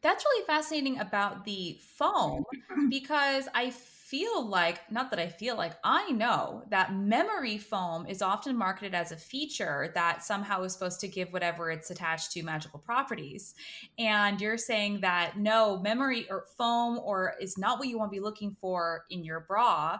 That's 0.00 0.24
really 0.24 0.46
fascinating 0.46 0.98
about 0.98 1.44
the 1.44 1.78
foam 1.96 2.44
because 2.88 3.48
I 3.54 3.70
feel 4.10 4.44
like, 4.44 4.90
not 4.90 5.10
that 5.10 5.20
I 5.20 5.28
feel 5.28 5.56
like, 5.56 5.74
I 5.84 6.10
know 6.10 6.64
that 6.68 6.94
memory 6.94 7.58
foam 7.58 8.06
is 8.06 8.22
often 8.22 8.56
marketed 8.56 8.92
as 8.92 9.12
a 9.12 9.16
feature 9.16 9.92
that 9.94 10.24
somehow 10.24 10.62
is 10.64 10.72
supposed 10.72 10.98
to 11.00 11.08
give 11.08 11.32
whatever 11.32 11.70
it's 11.70 11.90
attached 11.90 12.32
to 12.32 12.42
magical 12.42 12.80
properties. 12.80 13.54
And 13.98 14.40
you're 14.40 14.58
saying 14.58 15.02
that 15.02 15.38
no, 15.38 15.78
memory 15.78 16.26
or 16.28 16.46
foam 16.58 16.98
or 16.98 17.34
is 17.40 17.56
not 17.56 17.78
what 17.78 17.86
you 17.86 17.98
want 17.98 18.10
to 18.10 18.16
be 18.16 18.20
looking 18.20 18.56
for 18.60 19.04
in 19.10 19.22
your 19.22 19.40
bra. 19.40 19.98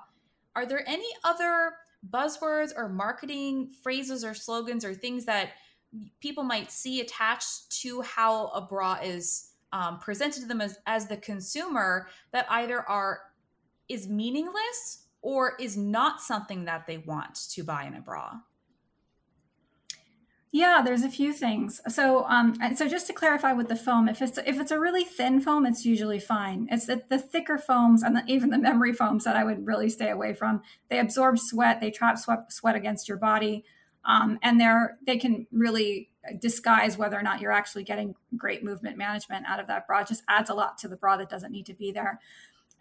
Are 0.57 0.67
there 0.67 0.83
any 0.89 1.09
other 1.23 1.75
buzzwords 2.13 2.73
or 2.77 2.89
marketing 2.89 3.71
phrases 3.83 4.25
or 4.25 4.35
slogans 4.35 4.85
or 4.85 4.93
things 4.93 5.25
that 5.27 5.51
people 6.21 6.43
might 6.43 6.73
see 6.73 7.01
attached 7.01 7.71
to 7.83 8.01
how 8.03 8.49
a 8.49 8.61
bra 8.61 8.99
is 9.03 9.53
um, 9.73 10.01
presented 10.01 10.41
to 10.41 10.47
them 10.47 10.61
as, 10.61 10.79
as 10.87 11.07
the 11.07 11.17
consumer 11.17 12.09
that 12.33 12.47
either 12.51 12.81
are 12.89 13.21
is 13.91 14.09
meaningless 14.09 15.05
or 15.23 15.55
is 15.59 15.77
not 15.77 16.21
something 16.21 16.65
that 16.65 16.87
they 16.87 16.99
want 16.99 17.35
to 17.51 17.63
buy 17.65 17.85
in 17.85 17.95
a 17.95 18.01
bra? 18.01 18.41
Yeah, 20.53 20.83
there's 20.85 21.05
a 21.05 21.09
few 21.09 21.33
things. 21.33 21.81
So, 21.89 22.25
um, 22.25 22.57
so 22.75 22.89
just 22.89 23.07
to 23.07 23.13
clarify 23.13 23.53
with 23.53 23.69
the 23.69 23.77
foam, 23.77 24.09
if 24.09 24.21
it's 24.21 24.37
if 24.39 24.59
it's 24.59 24.73
a 24.73 24.81
really 24.81 25.05
thin 25.05 25.41
foam, 25.41 25.65
it's 25.65 25.85
usually 25.85 26.19
fine. 26.19 26.67
It's 26.73 26.87
the, 26.87 27.05
the 27.09 27.21
thicker 27.21 27.57
foams 27.57 28.03
and 28.03 28.17
the, 28.17 28.25
even 28.27 28.51
the 28.51 28.59
memory 28.59 28.93
foams 28.93 29.23
that 29.25 29.37
I 29.37 29.45
would 29.45 29.65
really 29.65 29.89
stay 29.89 30.11
away 30.11 30.35
from. 30.35 30.63
They 30.89 30.99
absorb 30.99 31.39
sweat, 31.39 31.81
they 31.81 31.93
trap 31.93 32.19
sweat 32.19 32.53
sweat 32.53 32.75
against 32.75 33.09
your 33.09 33.17
body, 33.17 33.65
um, 34.05 34.41
and 34.43 34.61
they're 34.61 34.99
they 35.07 35.19
can 35.19 35.47
really 35.53 36.11
disguise 36.41 36.99
whether 36.99 37.17
or 37.17 37.23
not 37.23 37.41
you're 37.41 37.53
actually 37.53 37.85
getting 37.85 38.15
great 38.37 38.65
movement 38.65 38.99
management 38.99 39.47
out 39.47 39.61
of 39.61 39.69
that 39.69 39.87
bra. 39.87 40.01
It 40.01 40.09
just 40.09 40.25
adds 40.29 40.51
a 40.51 40.55
lot 40.55 40.79
to 40.79 40.89
the 40.89 40.97
bra 40.97 41.17
that 41.19 41.31
doesn't 41.31 41.53
need 41.53 41.67
to 41.67 41.75
be 41.75 41.93
there. 41.93 42.19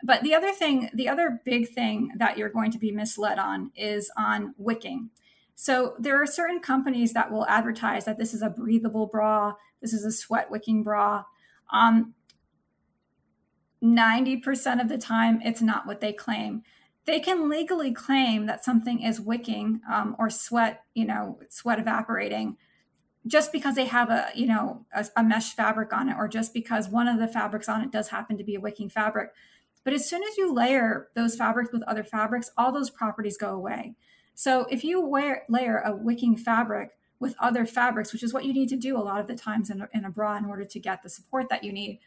But 0.03 0.23
the 0.23 0.33
other 0.33 0.51
thing, 0.51 0.89
the 0.93 1.09
other 1.09 1.41
big 1.43 1.69
thing 1.69 2.11
that 2.17 2.37
you're 2.37 2.49
going 2.49 2.71
to 2.71 2.77
be 2.77 2.91
misled 2.91 3.37
on 3.37 3.71
is 3.75 4.09
on 4.17 4.53
wicking. 4.57 5.09
So 5.55 5.95
there 5.99 6.21
are 6.21 6.25
certain 6.25 6.61
companies 6.61 7.11
that 7.13 7.31
will 7.31 7.45
advertise 7.47 8.05
that 8.05 8.17
this 8.17 8.33
is 8.33 8.41
a 8.41 8.49
breathable 8.49 9.07
bra, 9.07 9.55
this 9.81 9.91
is 9.93 10.05
a 10.05 10.11
sweat 10.11 10.49
wicking 10.49 10.83
bra. 10.83 11.25
Um, 11.71 12.13
90% 13.83 14.81
of 14.81 14.89
the 14.89 14.97
time, 14.97 15.41
it's 15.43 15.61
not 15.61 15.85
what 15.85 16.01
they 16.01 16.13
claim. 16.13 16.63
They 17.05 17.19
can 17.19 17.49
legally 17.49 17.91
claim 17.91 18.45
that 18.45 18.63
something 18.63 19.01
is 19.01 19.19
wicking 19.19 19.81
um, 19.91 20.15
or 20.17 20.29
sweat, 20.29 20.83
you 20.93 21.05
know, 21.05 21.39
sweat 21.49 21.79
evaporating 21.79 22.57
just 23.27 23.51
because 23.51 23.75
they 23.75 23.85
have 23.85 24.09
a 24.09 24.29
you 24.33 24.47
know 24.47 24.85
a, 24.93 25.05
a, 25.17 25.23
mesh 25.23 25.53
fabric 25.53 25.91
on 25.91 26.09
it 26.09 26.15
or 26.17 26.27
just 26.27 26.53
because 26.53 26.87
one 26.87 27.07
of 27.07 27.19
the 27.19 27.27
fabrics 27.27 27.67
on 27.67 27.81
it 27.81 27.91
does 27.91 28.09
happen 28.09 28.37
to 28.37 28.43
be 28.43 28.55
a 28.55 28.59
wicking 28.59 28.89
fabric 28.89 29.31
but 29.83 29.93
as 29.93 30.09
soon 30.09 30.23
as 30.23 30.37
you 30.37 30.53
layer 30.53 31.07
those 31.15 31.35
fabrics 31.35 31.71
with 31.71 31.83
other 31.83 32.03
fabrics, 32.03 32.51
all 32.57 32.71
those 32.71 32.89
properties 32.89 33.37
go 33.37 33.53
away. 33.53 33.95
So 34.35 34.65
if 34.69 34.83
you 34.83 35.01
wear, 35.01 35.43
layer 35.49 35.79
a 35.79 35.95
wicking 35.95 36.37
fabric 36.37 36.91
with 37.19 37.35
other 37.39 37.65
fabrics, 37.65 38.13
which 38.13 38.23
is 38.23 38.33
what 38.33 38.45
you 38.45 38.53
need 38.53 38.69
to 38.69 38.77
do 38.77 38.97
a 38.97 38.99
lot 38.99 39.19
of 39.19 39.27
the 39.27 39.35
times 39.35 39.69
in 39.69 39.81
a, 39.81 39.89
in 39.93 40.05
a 40.05 40.09
bra 40.09 40.37
in 40.37 40.45
order 40.45 40.63
to 40.63 40.79
get 40.79 41.03
the 41.03 41.09
support 41.09 41.49
that 41.49 41.63
you 41.63 41.73
need, 41.73 41.99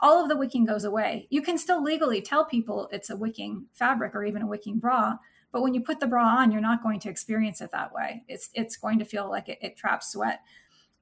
all 0.00 0.22
of 0.22 0.28
the 0.28 0.36
wicking 0.36 0.64
goes 0.64 0.84
away. 0.84 1.26
You 1.30 1.42
can 1.42 1.58
still 1.58 1.82
legally 1.82 2.20
tell 2.20 2.44
people 2.44 2.88
it's 2.92 3.10
a 3.10 3.16
wicking 3.16 3.66
fabric 3.72 4.14
or 4.14 4.24
even 4.24 4.42
a 4.42 4.46
wicking 4.46 4.78
bra, 4.78 5.16
but 5.52 5.62
when 5.62 5.74
you 5.74 5.80
put 5.80 6.00
the 6.00 6.06
bra 6.06 6.38
on, 6.38 6.50
you're 6.50 6.60
not 6.60 6.82
going 6.82 7.00
to 7.00 7.08
experience 7.08 7.60
it 7.60 7.70
that 7.72 7.92
way. 7.92 8.24
It's 8.28 8.50
it's 8.52 8.76
going 8.76 8.98
to 8.98 9.04
feel 9.04 9.30
like 9.30 9.48
it, 9.48 9.58
it 9.62 9.76
traps 9.76 10.12
sweat. 10.12 10.40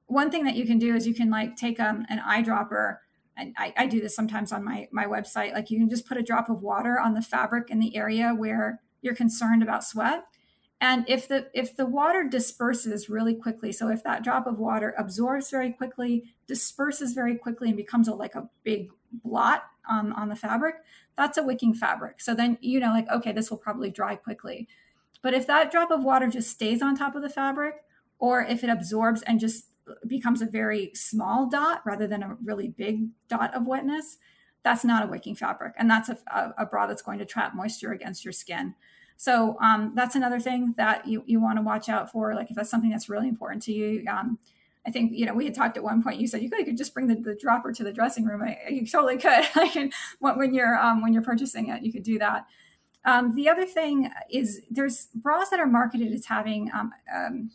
One 0.05 0.29
thing 0.29 0.43
that 0.45 0.55
you 0.55 0.65
can 0.65 0.77
do 0.77 0.95
is 0.95 1.07
you 1.07 1.15
can 1.15 1.29
like 1.29 1.57
take 1.57 1.79
um, 1.79 2.05
an 2.09 2.19
eyedropper 2.19 2.97
and 3.37 3.53
I, 3.57 3.73
I, 3.75 3.87
do 3.87 3.99
this 3.99 4.15
sometimes 4.15 4.51
on 4.51 4.63
my 4.63 4.87
my 4.91 5.05
website 5.05 5.53
like 5.53 5.69
you 5.69 5.79
can 5.79 5.89
just 5.89 6.07
put 6.07 6.17
a 6.17 6.23
drop 6.23 6.49
of 6.49 6.61
water 6.61 6.99
on 6.99 7.13
the 7.13 7.21
fabric 7.21 7.69
in 7.69 7.79
the 7.79 7.95
area 7.95 8.33
where 8.35 8.81
you're 9.01 9.15
concerned 9.15 9.61
about 9.61 9.83
sweat. 9.83 10.25
And 10.81 11.05
if 11.07 11.27
the 11.27 11.47
if 11.53 11.75
the 11.75 11.85
water 11.85 12.23
disperses 12.23 13.09
really 13.09 13.35
quickly 13.35 13.71
so 13.71 13.89
if 13.89 14.03
that 14.03 14.23
drop 14.23 14.47
of 14.47 14.59
water 14.59 14.93
absorbs 14.97 15.49
very 15.49 15.71
quickly 15.71 16.35
disperses 16.47 17.13
very 17.13 17.35
quickly 17.35 17.69
and 17.69 17.77
becomes 17.77 18.07
a, 18.07 18.13
like 18.13 18.35
a 18.35 18.49
big 18.63 18.89
blot 19.23 19.63
on 19.89 20.11
on 20.13 20.29
the 20.29 20.35
fabric 20.35 20.75
that's 21.15 21.37
a 21.37 21.43
wicking 21.43 21.73
fabric. 21.73 22.21
So 22.21 22.35
then 22.35 22.57
you 22.61 22.79
know 22.79 22.91
like 22.91 23.09
okay 23.09 23.31
this 23.31 23.49
will 23.49 23.57
probably 23.57 23.89
dry 23.89 24.15
quickly. 24.15 24.67
But 25.21 25.33
if 25.33 25.47
that 25.47 25.71
drop 25.71 25.91
of 25.91 26.03
water 26.03 26.27
just 26.27 26.51
stays 26.51 26.81
on 26.81 26.95
top 26.95 27.15
of 27.15 27.21
the 27.21 27.29
fabric 27.29 27.83
or 28.19 28.41
if 28.41 28.63
it 28.63 28.69
absorbs 28.69 29.21
and 29.23 29.39
just 29.39 29.65
becomes 30.07 30.41
a 30.41 30.45
very 30.45 30.91
small 30.93 31.47
dot 31.47 31.81
rather 31.85 32.07
than 32.07 32.23
a 32.23 32.37
really 32.43 32.69
big 32.69 33.07
dot 33.27 33.53
of 33.53 33.67
wetness, 33.67 34.17
that's 34.63 34.83
not 34.83 35.03
a 35.03 35.07
wicking 35.07 35.35
fabric. 35.35 35.73
And 35.77 35.89
that's 35.89 36.09
a, 36.09 36.17
a, 36.27 36.53
a 36.59 36.65
bra 36.65 36.87
that's 36.87 37.01
going 37.01 37.19
to 37.19 37.25
trap 37.25 37.55
moisture 37.55 37.91
against 37.91 38.25
your 38.25 38.31
skin. 38.31 38.75
So 39.17 39.57
um, 39.61 39.93
that's 39.95 40.15
another 40.15 40.39
thing 40.39 40.73
that 40.77 41.07
you, 41.07 41.23
you 41.25 41.39
want 41.39 41.57
to 41.57 41.61
watch 41.61 41.87
out 41.87 42.11
for. 42.11 42.33
Like 42.35 42.49
if 42.49 42.55
that's 42.55 42.69
something 42.69 42.89
that's 42.89 43.07
really 43.07 43.27
important 43.27 43.63
to 43.63 43.73
you. 43.73 44.03
Um, 44.09 44.39
I 44.87 44.91
think, 44.91 45.13
you 45.13 45.25
know, 45.25 45.33
we 45.33 45.45
had 45.45 45.55
talked 45.55 45.77
at 45.77 45.83
one 45.83 46.03
point, 46.03 46.19
you 46.19 46.27
said 46.27 46.41
you 46.41 46.49
could, 46.49 46.59
you 46.59 46.65
could 46.65 46.77
just 46.77 46.93
bring 46.93 47.07
the, 47.07 47.15
the 47.15 47.35
dropper 47.35 47.71
to 47.73 47.83
the 47.83 47.93
dressing 47.93 48.25
room. 48.25 48.43
I, 48.43 48.57
you 48.69 48.85
totally 48.85 49.17
could. 49.17 49.43
like 50.21 50.37
when 50.37 50.53
you're, 50.53 50.77
um, 50.77 51.01
when 51.01 51.13
you're 51.13 51.23
purchasing 51.23 51.69
it, 51.69 51.81
you 51.83 51.91
could 51.91 52.03
do 52.03 52.19
that. 52.19 52.45
Um, 53.05 53.35
the 53.35 53.49
other 53.49 53.65
thing 53.65 54.09
is 54.31 54.61
there's 54.69 55.07
bras 55.13 55.49
that 55.49 55.59
are 55.59 55.67
marketed 55.67 56.11
as 56.11 56.25
having 56.25 56.71
um, 56.73 56.91
um, 57.15 57.51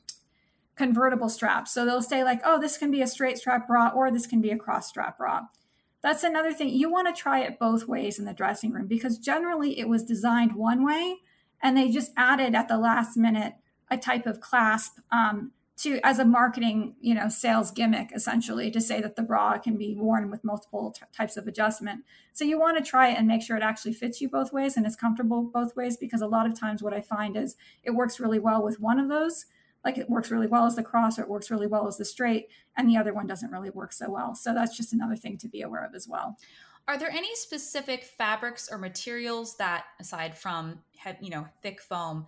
convertible 0.81 1.29
straps. 1.29 1.75
So 1.75 1.85
they'll 1.85 2.01
say, 2.01 2.25
like, 2.25 2.41
oh, 2.43 2.59
this 2.59 2.79
can 2.79 2.91
be 2.91 3.03
a 3.03 3.07
straight 3.07 3.37
strap 3.37 3.69
bra 3.69 3.93
or 3.95 4.11
this 4.11 4.27
can 4.27 4.41
be 4.41 4.51
a 4.51 4.57
cross 4.57 4.89
strap 4.89 5.19
bra. 5.19 5.43
That's 6.03 6.25
another 6.25 6.55
thing. 6.55 6.71
You 6.71 6.91
want 6.91 7.15
to 7.15 7.23
try 7.23 7.41
it 7.41 7.59
both 7.59 7.87
ways 7.87 8.19
in 8.19 8.25
the 8.25 8.33
dressing 8.33 8.73
room 8.73 8.87
because 8.87 9.19
generally 9.19 9.79
it 9.79 9.91
was 9.91 10.03
designed 10.03 10.55
one 10.55 10.83
way 10.83 11.17
and 11.63 11.77
they 11.77 11.91
just 11.91 12.13
added 12.17 12.55
at 12.55 12.69
the 12.69 12.79
last 12.79 13.19
minute 13.19 13.53
a 13.91 13.99
type 13.99 14.25
of 14.25 14.41
clasp 14.41 15.01
um, 15.13 15.53
to 15.77 16.01
as 16.03 16.19
a 16.19 16.25
marketing 16.25 16.95
you 17.01 17.15
know 17.15 17.29
sales 17.29 17.71
gimmick 17.71 18.11
essentially 18.15 18.71
to 18.71 18.81
say 18.81 19.01
that 19.01 19.17
the 19.17 19.23
bra 19.23 19.59
can 19.59 19.77
be 19.77 19.95
worn 19.95 20.31
with 20.31 20.45
multiple 20.45 20.93
t- 20.93 21.03
types 21.13 21.37
of 21.37 21.47
adjustment 21.47 22.05
so 22.33 22.45
you 22.45 22.59
want 22.59 22.77
to 22.77 22.91
try 22.91 23.09
it 23.09 23.19
and 23.19 23.27
make 23.27 23.43
sure 23.43 23.57
it 23.57 23.63
actually 23.63 23.95
fits 23.95 24.21
you 24.21 24.29
both 24.29 24.53
ways 24.53 24.77
and 24.77 24.87
is 24.87 24.95
comfortable 24.95 25.43
both 25.43 25.75
ways 25.77 25.97
because 25.97 26.21
a 26.21 26.27
lot 26.27 26.47
of 26.47 26.59
times 26.59 26.83
what 26.83 26.93
i 26.93 27.01
find 27.01 27.35
is 27.35 27.57
it 27.83 27.93
works 27.93 28.21
really 28.21 28.39
well 28.39 28.63
with 28.63 28.79
one 28.79 28.99
of 28.99 29.09
those 29.09 29.47
like 29.85 29.99
it 29.99 30.11
works 30.11 30.31
really 30.31 30.47
well 30.47 30.67
as 30.67 30.77
the 30.77 30.83
cross 30.83 31.19
or 31.19 31.23
it 31.23 31.29
works 31.29 31.51
really 31.51 31.67
well 31.67 31.87
as 31.87 31.97
the 31.97 32.05
straight 32.05 32.49
and 32.77 32.89
the 32.89 32.97
other 32.97 33.13
one 33.13 33.27
doesn't 33.27 33.51
really 33.51 33.71
work 33.71 33.93
so 33.93 34.11
well. 34.11 34.35
So 34.35 34.55
that's 34.55 34.77
just 34.77 34.93
another 34.93 35.17
thing 35.17 35.39
to 35.39 35.49
be 35.49 35.63
aware 35.63 35.85
of 35.85 35.95
as 35.95 36.07
well. 36.09 36.37
Are 36.89 36.99
there 36.99 37.11
any 37.11 37.35
specific 37.37 38.05
fabrics 38.05 38.69
or 38.71 38.79
materials 38.79 39.57
that 39.57 39.85
aside 40.01 40.37
from 40.37 40.81
you 41.21 41.31
know 41.31 41.47
thick 41.63 41.81
foam 41.81 42.27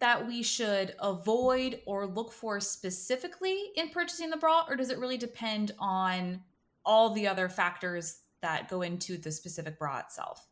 that 0.00 0.26
we 0.26 0.42
should 0.42 0.94
avoid 1.00 1.80
or 1.86 2.06
look 2.06 2.32
for 2.32 2.60
specifically 2.60 3.70
in 3.76 3.88
purchasing 3.88 4.30
the 4.30 4.36
bra 4.36 4.64
or 4.68 4.76
does 4.76 4.90
it 4.90 4.98
really 4.98 5.16
depend 5.16 5.72
on 5.78 6.40
all 6.84 7.10
the 7.10 7.26
other 7.26 7.48
factors 7.48 8.20
that 8.40 8.68
go 8.68 8.82
into 8.82 9.16
the 9.16 9.30
specific 9.30 9.78
bra 9.78 9.98
itself 9.98 10.47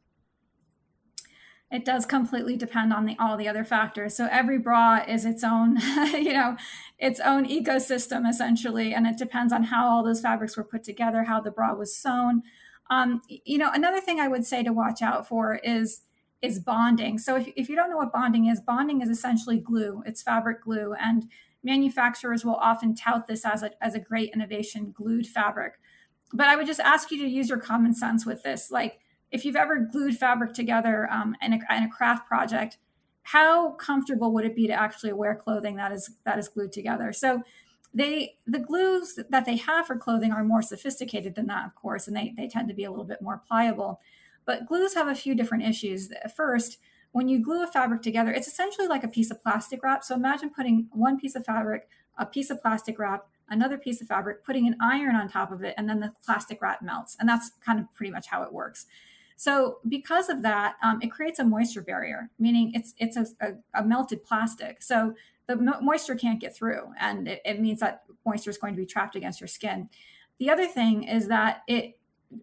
it 1.71 1.85
does 1.85 2.07
completely 2.07 2.57
depend 2.57 2.93
on 2.93 3.07
the 3.07 3.17
all 3.19 3.37
the 3.37 3.49
other 3.49 3.65
factors. 3.65 4.17
So 4.17 4.29
every 4.31 4.59
bra 4.59 5.05
is 5.07 5.25
its 5.25 5.43
own 5.43 5.79
you 6.13 6.33
know 6.33 6.57
its 6.99 7.21
own 7.21 7.47
ecosystem 7.47 8.29
essentially 8.29 8.95
and 8.95 9.07
it 9.07 9.19
depends 9.19 9.53
on 9.53 9.65
how 9.65 9.89
all 9.89 10.05
those 10.05 10.21
fabrics 10.21 10.57
were 10.57 10.65
put 10.65 10.85
together 10.85 11.25
how 11.25 11.41
the 11.41 11.51
bra 11.51 11.75
was 11.75 11.97
sewn. 11.97 12.43
Um, 12.89 13.21
you 13.29 13.59
know 13.59 13.71
another 13.73 14.01
thing 14.01 14.21
i 14.21 14.29
would 14.29 14.47
say 14.47 14.63
to 14.63 14.73
watch 14.73 15.03
out 15.03 15.27
for 15.27 15.57
is 15.57 16.03
is 16.43 16.59
bonding. 16.59 17.19
So 17.19 17.37
if, 17.37 17.49
if 17.57 17.69
you 17.69 17.77
don't 17.77 17.91
know 17.91 17.97
what 17.97 18.13
bonding 18.13 18.47
is 18.47 18.61
bonding 18.61 19.01
is 19.01 19.09
essentially 19.09 19.59
glue. 19.59 20.03
It's 20.07 20.23
fabric 20.23 20.63
glue 20.63 20.95
and 20.95 21.25
manufacturers 21.63 22.45
will 22.45 22.57
often 22.57 22.95
tout 22.95 23.27
this 23.27 23.45
as 23.45 23.63
a, 23.63 23.73
as 23.85 23.95
a 23.95 24.01
great 24.01 24.31
innovation 24.33 24.93
glued 24.97 25.27
fabric. 25.27 25.75
But 26.33 26.47
i 26.47 26.57
would 26.57 26.67
just 26.67 26.81
ask 26.81 27.11
you 27.11 27.19
to 27.23 27.29
use 27.29 27.49
your 27.49 27.59
common 27.59 27.95
sense 27.95 28.25
with 28.25 28.43
this. 28.43 28.71
Like 28.71 29.01
if 29.31 29.45
you've 29.45 29.57
ever 29.57 29.79
glued 29.79 30.17
fabric 30.17 30.55
together 30.55 31.09
um, 31.11 31.35
in, 31.43 31.53
a, 31.53 31.59
in 31.77 31.83
a 31.83 31.91
craft 31.91 32.27
project, 32.27 32.79
how 33.23 33.73
comfortable 33.73 34.33
would 34.33 34.45
it 34.45 34.55
be 34.55 34.67
to 34.69 34.73
actually 34.73 35.13
wear 35.13 35.35
clothing 35.35 35.77
that 35.77 35.91
is 35.91 36.11
that 36.25 36.39
is 36.39 36.49
glued 36.49 36.73
together? 36.73 37.13
So 37.13 37.43
they 37.93 38.37
the 38.47 38.61
glues 38.61 39.19
that 39.31 39.47
they 39.47 39.57
have 39.57 39.87
for 39.87 39.97
clothing 39.97 40.31
are 40.31 40.45
more 40.45 40.63
sophisticated 40.63 41.35
than 41.35 41.47
that, 41.47 41.67
of 41.67 41.75
course, 41.75 42.07
and 42.07 42.17
they, 42.17 42.35
they 42.37 42.47
tend 42.47 42.69
to 42.69 42.75
be 42.75 42.85
a 42.85 42.91
little 42.91 43.05
bit 43.05 43.21
more 43.21 43.43
pliable. 43.49 44.01
But 44.45 44.67
glues 44.67 44.95
have 44.95 45.09
a 45.09 45.15
few 45.15 45.35
different 45.35 45.65
issues. 45.65 46.13
First, 46.37 46.79
when 47.11 47.29
you 47.29 47.43
glue 47.43 47.65
a 47.65 47.67
fabric 47.67 48.03
together, 48.03 48.31
it's 48.31 48.47
essentially 48.47 48.87
like 48.87 49.03
a 49.03 49.09
piece 49.09 49.31
of 49.31 49.43
plastic 49.43 49.83
wrap. 49.83 50.05
So 50.05 50.15
imagine 50.15 50.51
putting 50.51 50.89
one 50.93 51.19
piece 51.19 51.35
of 51.35 51.45
fabric, 51.45 51.89
a 52.17 52.27
piece 52.27 52.51
of 52.51 52.63
plastic 52.63 52.99
wrap, 52.99 53.27
another 53.49 53.79
piece 53.79 54.01
of 54.01 54.07
fabric, 54.07 54.45
putting 54.45 54.67
an 54.67 54.77
iron 54.81 55.17
on 55.17 55.29
top 55.29 55.51
of 55.51 55.65
it, 55.65 55.75
and 55.77 55.89
then 55.89 55.99
the 55.99 56.13
plastic 56.25 56.63
wrap 56.63 56.83
melts. 56.83 57.17
And 57.19 57.29
that's 57.29 57.51
kind 57.65 57.81
of 57.81 57.93
pretty 57.95 58.13
much 58.13 58.29
how 58.29 58.43
it 58.43 58.53
works. 58.53 58.87
So 59.37 59.79
because 59.87 60.31
of 60.31 60.43
that, 60.43 60.77
um, 60.83 61.01
it 61.03 61.11
creates 61.11 61.39
a 61.39 61.45
moisture 61.45 61.83
barrier, 61.83 62.31
meaning 62.39 62.73
it's 62.75 62.95
it's 62.99 63.17
a, 63.17 63.27
a, 63.41 63.81
a 63.83 63.85
melted 63.85 64.25
plastic. 64.25 64.83
So 64.83 65.15
the 65.47 65.57
mo- 65.57 65.81
moisture 65.81 66.15
can't 66.15 66.41
get 66.41 66.57
through, 66.57 66.93
and 66.99 67.29
it, 67.29 67.43
it 67.45 67.61
means 67.61 67.81
that 67.81 68.05
moisture 68.25 68.51
is 68.51 68.59
going 68.59 68.75
to 68.75 68.81
be 68.81 68.87
trapped 68.87 69.15
against 69.15 69.41
your 69.41 69.49
skin. 69.49 69.91
The 70.39 70.51
other 70.51 70.67
thing 70.67 71.05
is 71.05 71.29
that 71.29 71.63
it 71.69 71.99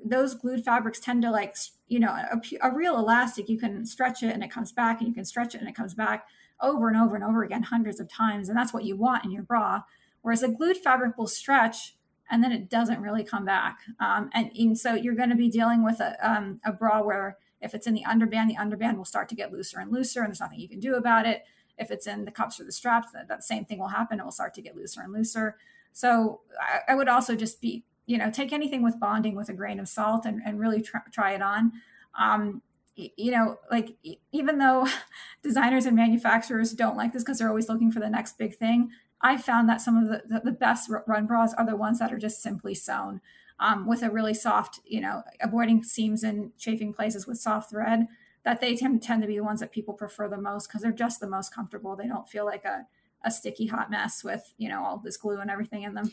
those 0.05 0.35
glued 0.35 0.63
fabrics 0.63 0.99
tend 0.99 1.23
to 1.23 1.31
like 1.31 1.55
you 1.87 1.99
know 1.99 2.11
a, 2.11 2.39
a, 2.61 2.73
real 2.73 2.97
elastic 2.97 3.49
you 3.49 3.59
can 3.59 3.85
stretch 3.85 4.23
it 4.23 4.33
and 4.33 4.43
it 4.43 4.49
comes 4.49 4.71
back 4.71 4.99
and 4.99 5.09
you 5.09 5.13
can 5.13 5.25
stretch 5.25 5.53
it 5.55 5.59
and 5.59 5.67
it 5.67 5.75
comes 5.75 5.93
back 5.93 6.25
over 6.61 6.87
and 6.87 6.95
over 6.95 7.15
and 7.15 7.23
over 7.23 7.43
again 7.43 7.63
hundreds 7.63 7.99
of 7.99 8.07
times 8.07 8.47
and 8.47 8.57
that's 8.57 8.73
what 8.73 8.85
you 8.85 8.95
want 8.95 9.25
in 9.25 9.31
your 9.31 9.43
bra 9.43 9.81
whereas 10.21 10.41
a 10.41 10.47
glued 10.47 10.77
fabric 10.77 11.17
will 11.17 11.27
stretch 11.27 11.95
and 12.29 12.43
then 12.43 12.51
it 12.51 12.69
doesn't 12.69 13.01
really 13.01 13.23
come 13.23 13.45
back. 13.45 13.79
Um, 13.99 14.29
and, 14.33 14.51
and, 14.57 14.77
so 14.77 14.93
you're 14.93 15.15
going 15.15 15.29
to 15.29 15.35
be 15.35 15.49
dealing 15.49 15.83
with 15.83 15.99
a, 15.99 16.15
um, 16.27 16.59
a 16.65 16.71
bra 16.71 17.01
where 17.01 17.37
if 17.61 17.73
it's 17.73 17.87
in 17.87 17.93
the 17.93 18.03
underband, 18.03 18.47
the 18.47 18.55
underband 18.55 18.97
will 18.97 19.05
start 19.05 19.29
to 19.29 19.35
get 19.35 19.51
looser 19.51 19.79
and 19.79 19.91
looser, 19.91 20.21
and 20.21 20.29
there's 20.29 20.39
nothing 20.39 20.59
you 20.59 20.69
can 20.69 20.79
do 20.79 20.95
about 20.95 21.25
it. 21.25 21.43
If 21.77 21.91
it's 21.91 22.07
in 22.07 22.25
the 22.25 22.31
cups 22.31 22.59
or 22.59 22.65
the 22.65 22.71
straps, 22.71 23.11
that, 23.13 23.27
that 23.27 23.43
same 23.43 23.65
thing 23.65 23.79
will 23.79 23.87
happen. 23.87 24.19
It 24.19 24.23
will 24.23 24.31
start 24.31 24.53
to 24.55 24.61
get 24.61 24.75
looser 24.75 25.01
and 25.01 25.13
looser. 25.13 25.57
So 25.91 26.41
I, 26.59 26.91
I 26.91 26.95
would 26.95 27.07
also 27.07 27.35
just 27.35 27.61
be, 27.61 27.85
you 28.05 28.17
know, 28.17 28.29
take 28.29 28.51
anything 28.51 28.83
with 28.83 28.99
bonding 28.99 29.35
with 29.35 29.49
a 29.49 29.53
grain 29.53 29.79
of 29.79 29.87
salt 29.87 30.25
and, 30.25 30.41
and 30.45 30.59
really 30.59 30.81
try, 30.81 31.01
try 31.11 31.33
it 31.33 31.41
on. 31.41 31.71
Um, 32.19 32.61
you 32.95 33.31
know, 33.31 33.57
like 33.71 33.95
even 34.31 34.59
though 34.59 34.87
designers 35.43 35.85
and 35.85 35.95
manufacturers 35.95 36.73
don't 36.73 36.97
like 36.97 37.13
this 37.13 37.23
because 37.23 37.39
they're 37.39 37.49
always 37.49 37.69
looking 37.69 37.91
for 37.91 37.99
the 37.99 38.09
next 38.09 38.37
big 38.37 38.55
thing, 38.55 38.91
I 39.23 39.37
found 39.37 39.69
that 39.69 39.81
some 39.81 39.97
of 39.97 40.09
the, 40.09 40.21
the, 40.27 40.41
the 40.43 40.51
best 40.51 40.91
run 41.07 41.25
bras 41.25 41.53
are 41.53 41.65
the 41.65 41.77
ones 41.77 41.99
that 41.99 42.11
are 42.11 42.17
just 42.17 42.41
simply 42.41 42.75
sewn 42.75 43.21
um, 43.59 43.87
with 43.87 44.03
a 44.03 44.09
really 44.09 44.33
soft, 44.33 44.81
you 44.85 44.99
know, 44.99 45.23
avoiding 45.39 45.83
seams 45.83 46.23
and 46.23 46.55
chafing 46.57 46.93
places 46.93 47.25
with 47.25 47.37
soft 47.37 47.71
thread. 47.71 48.07
That 48.43 48.59
they 48.59 48.75
tend, 48.75 49.01
tend 49.01 49.21
to 49.21 49.27
be 49.27 49.37
the 49.37 49.43
ones 49.43 49.61
that 49.61 49.71
people 49.71 49.93
prefer 49.93 50.27
the 50.27 50.37
most 50.37 50.67
because 50.67 50.81
they're 50.81 50.91
just 50.91 51.21
the 51.21 51.29
most 51.29 51.55
comfortable. 51.55 51.95
They 51.95 52.07
don't 52.07 52.27
feel 52.27 52.43
like 52.43 52.65
a, 52.65 52.85
a 53.23 53.31
sticky 53.31 53.67
hot 53.67 53.89
mess 53.89 54.21
with, 54.21 54.53
you 54.57 54.67
know, 54.67 54.83
all 54.83 54.97
this 54.97 55.15
glue 55.15 55.39
and 55.39 55.49
everything 55.49 55.83
in 55.83 55.93
them. 55.93 56.11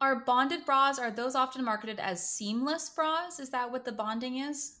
Are 0.00 0.20
bonded 0.20 0.64
bras, 0.64 1.00
are 1.00 1.10
those 1.10 1.34
often 1.34 1.64
marketed 1.64 1.98
as 1.98 2.24
seamless 2.24 2.88
bras? 2.88 3.40
Is 3.40 3.50
that 3.50 3.72
what 3.72 3.84
the 3.84 3.90
bonding 3.90 4.36
is? 4.36 4.78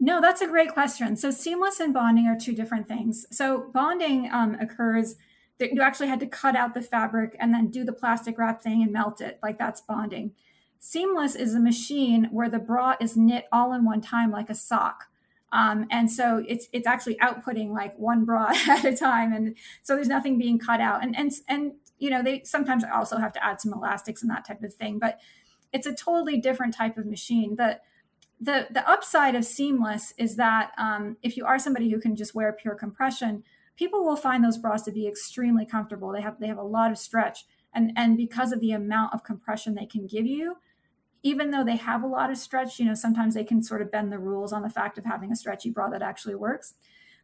No, 0.00 0.22
that's 0.22 0.40
a 0.40 0.46
great 0.46 0.72
question. 0.72 1.16
So, 1.16 1.30
seamless 1.30 1.80
and 1.80 1.92
bonding 1.92 2.26
are 2.26 2.38
two 2.38 2.54
different 2.54 2.88
things. 2.88 3.26
So, 3.30 3.70
bonding 3.74 4.30
um, 4.32 4.54
occurs 4.54 5.16
you 5.58 5.82
actually 5.82 6.08
had 6.08 6.20
to 6.20 6.26
cut 6.26 6.54
out 6.56 6.74
the 6.74 6.82
fabric 6.82 7.36
and 7.40 7.52
then 7.52 7.68
do 7.68 7.84
the 7.84 7.92
plastic 7.92 8.38
wrap 8.38 8.60
thing 8.62 8.82
and 8.82 8.92
melt 8.92 9.20
it. 9.20 9.38
Like 9.42 9.58
that's 9.58 9.80
bonding. 9.80 10.32
Seamless 10.78 11.34
is 11.34 11.54
a 11.54 11.60
machine 11.60 12.28
where 12.30 12.50
the 12.50 12.58
bra 12.58 12.94
is 13.00 13.16
knit 13.16 13.46
all 13.50 13.72
in 13.72 13.84
one 13.84 14.00
time 14.00 14.30
like 14.30 14.50
a 14.50 14.54
sock. 14.54 15.06
Um, 15.52 15.86
and 15.90 16.10
so 16.10 16.44
it's 16.46 16.68
it's 16.72 16.86
actually 16.86 17.16
outputting 17.16 17.70
like 17.70 17.96
one 17.98 18.24
bra 18.24 18.52
at 18.68 18.84
a 18.84 18.94
time, 18.94 19.32
and 19.32 19.56
so 19.82 19.94
there's 19.94 20.08
nothing 20.08 20.38
being 20.38 20.58
cut 20.58 20.80
out. 20.80 21.02
And 21.02 21.16
and 21.16 21.32
and 21.48 21.72
you 21.98 22.10
know 22.10 22.22
they 22.22 22.42
sometimes 22.44 22.84
also 22.84 23.16
have 23.16 23.32
to 23.32 23.44
add 23.44 23.60
some 23.60 23.72
elastics 23.72 24.22
and 24.22 24.30
that 24.30 24.46
type 24.46 24.62
of 24.62 24.74
thing, 24.74 24.98
but 24.98 25.18
it's 25.72 25.86
a 25.86 25.94
totally 25.94 26.38
different 26.38 26.74
type 26.74 26.98
of 26.98 27.06
machine. 27.06 27.56
The 27.56 27.80
the 28.40 28.66
the 28.70 28.88
upside 28.88 29.34
of 29.34 29.44
seamless 29.44 30.12
is 30.18 30.36
that 30.36 30.72
um, 30.76 31.16
if 31.22 31.36
you 31.36 31.46
are 31.46 31.58
somebody 31.58 31.90
who 31.90 32.00
can 32.00 32.16
just 32.16 32.34
wear 32.34 32.52
pure 32.52 32.74
compression, 32.74 33.44
people 33.76 34.04
will 34.04 34.16
find 34.16 34.44
those 34.44 34.58
bras 34.58 34.82
to 34.82 34.92
be 34.92 35.06
extremely 35.06 35.66
comfortable. 35.66 36.12
They 36.12 36.22
have 36.22 36.40
they 36.40 36.48
have 36.48 36.58
a 36.58 36.62
lot 36.62 36.90
of 36.90 36.98
stretch, 36.98 37.46
and 37.72 37.92
and 37.96 38.16
because 38.16 38.52
of 38.52 38.60
the 38.60 38.72
amount 38.72 39.14
of 39.14 39.24
compression 39.24 39.74
they 39.74 39.86
can 39.86 40.06
give 40.06 40.26
you, 40.26 40.56
even 41.22 41.50
though 41.50 41.64
they 41.64 41.76
have 41.76 42.02
a 42.02 42.06
lot 42.06 42.30
of 42.30 42.38
stretch, 42.38 42.78
you 42.78 42.84
know 42.84 42.94
sometimes 42.94 43.34
they 43.34 43.44
can 43.44 43.62
sort 43.62 43.82
of 43.82 43.90
bend 43.90 44.12
the 44.12 44.18
rules 44.18 44.52
on 44.52 44.62
the 44.62 44.70
fact 44.70 44.98
of 44.98 45.04
having 45.04 45.30
a 45.30 45.36
stretchy 45.36 45.70
bra 45.70 45.88
that 45.90 46.02
actually 46.02 46.34
works. 46.34 46.74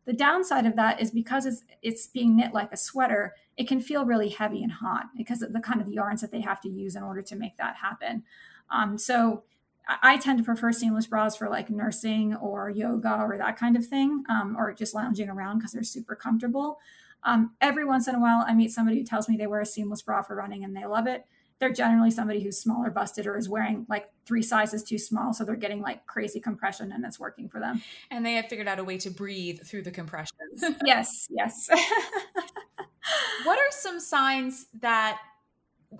The 0.04 0.12
downside 0.12 0.66
of 0.66 0.76
that 0.76 1.00
is 1.00 1.10
because 1.10 1.46
it's 1.46 1.62
it's 1.82 2.06
being 2.06 2.36
knit 2.36 2.52
like 2.52 2.72
a 2.72 2.76
sweater, 2.76 3.34
it 3.56 3.68
can 3.68 3.80
feel 3.80 4.04
really 4.04 4.28
heavy 4.28 4.62
and 4.62 4.72
hot 4.72 5.06
because 5.16 5.42
of 5.42 5.52
the 5.52 5.60
kind 5.60 5.80
of 5.80 5.88
yarns 5.88 6.20
that 6.20 6.32
they 6.32 6.40
have 6.40 6.60
to 6.62 6.68
use 6.68 6.96
in 6.96 7.02
order 7.02 7.22
to 7.22 7.36
make 7.36 7.56
that 7.56 7.76
happen. 7.76 8.24
Um, 8.70 8.98
so 8.98 9.44
I 9.88 10.16
tend 10.16 10.38
to 10.38 10.44
prefer 10.44 10.72
seamless 10.72 11.06
bras 11.06 11.36
for 11.36 11.48
like 11.48 11.70
nursing 11.70 12.34
or 12.36 12.70
yoga 12.70 13.20
or 13.20 13.36
that 13.36 13.56
kind 13.56 13.76
of 13.76 13.86
thing, 13.86 14.24
um, 14.28 14.56
or 14.56 14.72
just 14.72 14.94
lounging 14.94 15.28
around 15.28 15.58
because 15.58 15.72
they're 15.72 15.82
super 15.82 16.14
comfortable. 16.14 16.78
Um, 17.24 17.52
every 17.60 17.84
once 17.84 18.08
in 18.08 18.14
a 18.14 18.20
while, 18.20 18.44
I 18.46 18.54
meet 18.54 18.72
somebody 18.72 18.98
who 18.98 19.04
tells 19.04 19.28
me 19.28 19.36
they 19.36 19.46
wear 19.46 19.60
a 19.60 19.66
seamless 19.66 20.02
bra 20.02 20.22
for 20.22 20.36
running 20.36 20.64
and 20.64 20.76
they 20.76 20.86
love 20.86 21.06
it. 21.06 21.24
They're 21.58 21.72
generally 21.72 22.10
somebody 22.10 22.42
who's 22.42 22.58
smaller 22.58 22.90
busted 22.90 23.26
or 23.26 23.36
is 23.36 23.48
wearing 23.48 23.86
like 23.88 24.08
three 24.26 24.42
sizes 24.42 24.82
too 24.82 24.98
small. 24.98 25.32
So 25.32 25.44
they're 25.44 25.54
getting 25.54 25.80
like 25.80 26.06
crazy 26.06 26.40
compression 26.40 26.90
and 26.90 27.04
it's 27.04 27.20
working 27.20 27.48
for 27.48 27.60
them. 27.60 27.82
And 28.10 28.26
they 28.26 28.34
have 28.34 28.46
figured 28.46 28.66
out 28.66 28.80
a 28.80 28.84
way 28.84 28.98
to 28.98 29.10
breathe 29.10 29.60
through 29.64 29.82
the 29.82 29.92
compression. 29.92 30.36
yes, 30.84 31.28
yes. 31.30 31.68
what 33.44 33.58
are 33.58 33.70
some 33.70 34.00
signs 34.00 34.66
that 34.80 35.18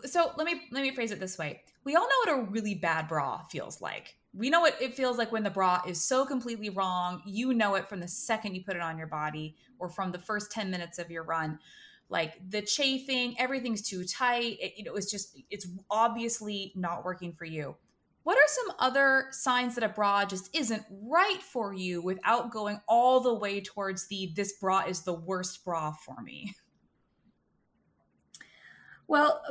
so 0.05 0.33
let 0.37 0.47
me 0.47 0.63
let 0.71 0.83
me 0.83 0.91
phrase 0.91 1.13
it 1.13 1.21
this 1.21 1.39
way 1.39 1.63
we 1.85 1.97
all 1.97 2.03
know 2.03 2.35
what 2.35 2.39
a 2.41 2.51
really 2.51 2.75
bad 2.75 3.09
bra 3.09 3.43
feels 3.51 3.81
like. 3.81 4.17
We 4.35 4.51
know 4.51 4.61
what 4.61 4.81
it 4.81 4.95
feels 4.95 5.19
like 5.19 5.33
when 5.33 5.43
the 5.43 5.51
bra 5.51 5.83
is 5.87 6.03
so 6.03 6.25
completely 6.25 6.71
wrong. 6.71 7.23
You 7.27 7.53
know 7.53 7.75
it 7.75 7.89
from 7.89 8.01
the 8.01 8.09
second 8.09 8.55
you 8.55 8.65
put 8.65 8.77
it 8.77 8.83
on 8.83 8.97
your 8.97 9.07
body 9.07 9.57
or 9.79 9.89
from 9.89 10.13
the 10.13 10.19
first 10.19 10.51
10 10.53 10.71
minutes 10.71 10.99
of 10.99 11.11
your 11.11 11.25
run. 11.25 11.59
Like 12.09 12.39
the 12.49 12.63
chafing, 12.63 13.39
everything's 13.39 13.83
too 13.83 14.05
tight. 14.05 14.59
It, 14.61 14.75
you 14.77 14.85
know, 14.85 14.95
it's 14.95 15.11
just, 15.11 15.39
it's 15.51 15.67
obviously 15.91 16.73
not 16.77 17.05
working 17.05 17.33
for 17.33 17.45
you. 17.45 17.77
What 18.23 18.39
are 18.39 18.47
some 18.47 18.77
other 18.79 19.27
signs 19.33 19.75
that 19.75 19.85
a 19.85 19.89
bra 19.89 20.25
just 20.25 20.55
isn't 20.55 20.85
right 20.91 21.43
for 21.43 21.75
you 21.75 22.01
without 22.01 22.53
going 22.53 22.81
all 22.87 23.21
the 23.21 23.35
way 23.35 23.61
towards 23.61 24.07
the 24.07 24.33
this 24.37 24.53
bra 24.53 24.85
is 24.87 25.03
the 25.03 25.13
worst 25.13 25.65
bra 25.65 25.93
for 25.93 26.23
me? 26.23 26.55
Well, 29.09 29.43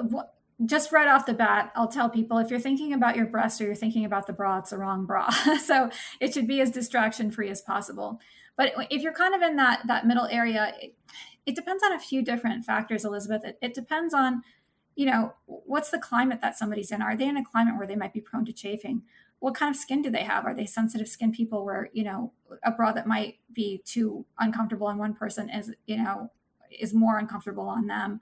just 0.66 0.92
right 0.92 1.08
off 1.08 1.26
the 1.26 1.34
bat, 1.34 1.72
I'll 1.76 1.88
tell 1.88 2.10
people 2.10 2.38
if 2.38 2.50
you're 2.50 2.60
thinking 2.60 2.94
about 2.94 3.16
your 3.16 3.26
breast 3.26 3.60
or 3.60 3.66
you're 3.66 3.76
thinking 3.76 4.06
about 4.06 4.28
the 4.28 4.34
bra, 4.34 4.60
it's 4.60 4.70
the 4.70 4.78
wrong 4.78 5.06
bra. 5.06 5.30
so 5.64 5.90
it 6.20 6.34
should 6.34 6.48
be 6.48 6.62
as 6.62 6.72
distraction 6.72 7.32
free 7.32 7.50
as 7.50 7.62
possible. 7.62 8.20
But 8.58 8.74
if 8.90 9.02
you're 9.02 9.14
kind 9.14 9.34
of 9.34 9.42
in 9.42 9.56
that 9.56 9.88
that 9.88 10.06
middle 10.06 10.28
area, 10.28 10.74
it, 10.80 10.96
it 11.46 11.56
depends 11.56 11.84
on 11.84 11.94
a 11.94 12.00
few 12.00 12.22
different 12.22 12.66
factors, 12.66 13.04
Elizabeth. 13.04 13.44
It, 13.44 13.58
it, 13.62 13.74
depends 13.74 14.14
on, 14.14 14.44
you 14.96 15.08
know, 15.08 15.34
what's 15.46 15.90
the 15.90 15.98
climate 15.98 16.42
that 16.42 16.58
somebody's 16.58 16.92
in. 16.92 17.02
Are 17.02 17.18
they 17.18 17.28
in 17.28 17.38
a 17.38 17.46
climate 17.46 17.78
where 17.78 17.88
they 17.88 17.96
might 17.96 18.14
be 18.14 18.22
prone 18.22 18.46
to 18.46 18.54
chafing? 18.54 19.02
What 19.40 19.56
kind 19.56 19.74
of 19.74 19.82
skin 19.82 20.04
do 20.04 20.12
they 20.12 20.24
have? 20.24 20.46
Are 20.46 20.54
they 20.54 20.68
sensitive 20.68 21.08
skin 21.08 21.32
people 21.32 21.66
where, 21.66 21.90
you 21.94 22.04
know, 22.04 22.34
a 22.64 22.72
bra 22.72 22.92
that 22.92 23.08
might 23.08 23.40
be 23.52 23.82
too 23.84 24.26
uncomfortable 24.38 24.86
on 24.86 25.00
one 25.00 25.16
person 25.16 25.50
is, 25.50 25.74
you 25.88 25.98
know, 25.98 26.32
is 26.70 26.94
more 26.94 27.18
uncomfortable 27.18 27.68
on 27.68 27.88
them? 27.88 28.20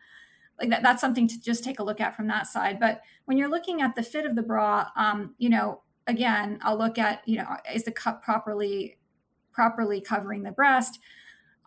Like 0.60 0.70
that, 0.70 0.84
that's 0.84 1.02
something 1.02 1.28
to 1.28 1.40
just 1.42 1.64
take 1.64 1.80
a 1.80 1.84
look 1.84 2.02
at 2.02 2.16
from 2.16 2.28
that 2.28 2.48
side. 2.48 2.80
But 2.80 3.02
when 3.26 3.38
you're 3.38 3.50
looking 3.50 3.82
at 3.82 3.96
the 3.96 4.04
fit 4.04 4.26
of 4.26 4.36
the 4.36 4.44
bra, 4.44 4.88
um, 4.96 5.36
you 5.38 5.50
know, 5.50 5.82
again, 6.08 6.60
I'll 6.62 6.78
look 6.78 6.98
at, 6.98 7.22
you 7.26 7.38
know, 7.38 7.48
is 7.74 7.84
the 7.84 7.92
cup 7.92 8.24
properly 8.24 8.98
properly 9.52 10.02
covering 10.02 10.44
the 10.44 10.52
breast? 10.52 11.00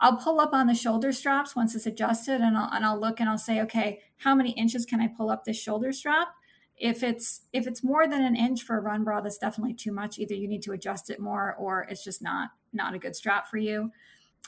I'll 0.00 0.16
pull 0.16 0.40
up 0.40 0.52
on 0.52 0.66
the 0.66 0.74
shoulder 0.74 1.12
straps 1.12 1.54
once 1.54 1.74
it's 1.74 1.86
adjusted 1.86 2.40
and 2.40 2.56
I'll, 2.56 2.68
and 2.72 2.84
I'll 2.84 2.98
look 2.98 3.20
and 3.20 3.28
I'll 3.28 3.38
say, 3.38 3.60
okay, 3.60 4.00
how 4.18 4.34
many 4.34 4.50
inches 4.50 4.84
can 4.84 5.00
I 5.00 5.06
pull 5.06 5.30
up 5.30 5.44
this 5.44 5.60
shoulder 5.60 5.92
strap? 5.92 6.28
If 6.76 7.02
it's 7.04 7.42
if 7.52 7.66
it's 7.66 7.84
more 7.84 8.08
than 8.08 8.22
an 8.22 8.34
inch 8.34 8.62
for 8.62 8.76
a 8.76 8.80
run 8.80 9.04
bra, 9.04 9.20
that's 9.20 9.38
definitely 9.38 9.74
too 9.74 9.92
much. 9.92 10.18
Either 10.18 10.34
you 10.34 10.48
need 10.48 10.62
to 10.62 10.72
adjust 10.72 11.10
it 11.10 11.20
more 11.20 11.54
or 11.54 11.86
it's 11.88 12.02
just 12.02 12.22
not 12.22 12.50
not 12.72 12.94
a 12.94 12.98
good 12.98 13.14
strap 13.14 13.48
for 13.48 13.58
you. 13.58 13.92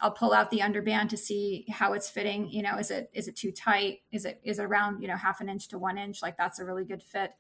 I'll 0.01 0.11
pull 0.11 0.33
out 0.33 0.51
the 0.51 0.59
underband 0.59 1.09
to 1.11 1.17
see 1.17 1.67
how 1.71 1.93
it's 1.93 2.11
fitting. 2.11 2.51
You 2.51 2.63
know, 2.63 2.77
is 2.79 2.91
it 2.91 3.11
is 3.15 3.29
it 3.29 3.37
too 3.37 3.53
tight? 3.53 4.01
Is 4.11 4.25
it 4.25 4.41
is 4.43 4.59
it 4.59 4.65
around 4.65 5.01
you 5.01 5.09
know 5.09 5.17
half 5.17 5.41
an 5.41 5.49
inch 5.49 5.69
to 5.69 5.79
one 5.79 5.99
inch? 5.99 6.23
Like 6.23 6.37
that's 6.37 6.59
a 6.59 6.65
really 6.65 6.85
good 6.85 7.03
fit. 7.03 7.33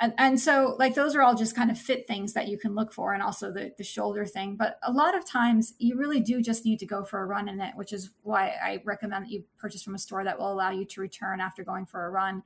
And 0.00 0.12
and 0.18 0.40
so 0.40 0.74
like 0.78 0.96
those 0.96 1.14
are 1.14 1.22
all 1.22 1.36
just 1.36 1.54
kind 1.54 1.70
of 1.70 1.78
fit 1.78 2.08
things 2.08 2.32
that 2.32 2.48
you 2.48 2.58
can 2.58 2.74
look 2.74 2.92
for, 2.92 3.12
and 3.14 3.22
also 3.22 3.52
the 3.52 3.72
the 3.78 3.84
shoulder 3.84 4.26
thing. 4.26 4.56
But 4.56 4.78
a 4.82 4.90
lot 4.90 5.16
of 5.16 5.24
times 5.24 5.74
you 5.78 5.96
really 5.96 6.20
do 6.20 6.42
just 6.42 6.64
need 6.64 6.80
to 6.80 6.86
go 6.86 7.04
for 7.04 7.22
a 7.22 7.26
run 7.26 7.48
in 7.48 7.60
it, 7.60 7.76
which 7.76 7.92
is 7.92 8.10
why 8.22 8.54
I 8.62 8.82
recommend 8.84 9.24
that 9.24 9.30
you 9.30 9.44
purchase 9.56 9.84
from 9.84 9.94
a 9.94 9.98
store 9.98 10.24
that 10.24 10.38
will 10.38 10.52
allow 10.52 10.70
you 10.70 10.84
to 10.86 11.00
return 11.00 11.40
after 11.40 11.62
going 11.62 11.86
for 11.86 12.04
a 12.04 12.10
run, 12.10 12.42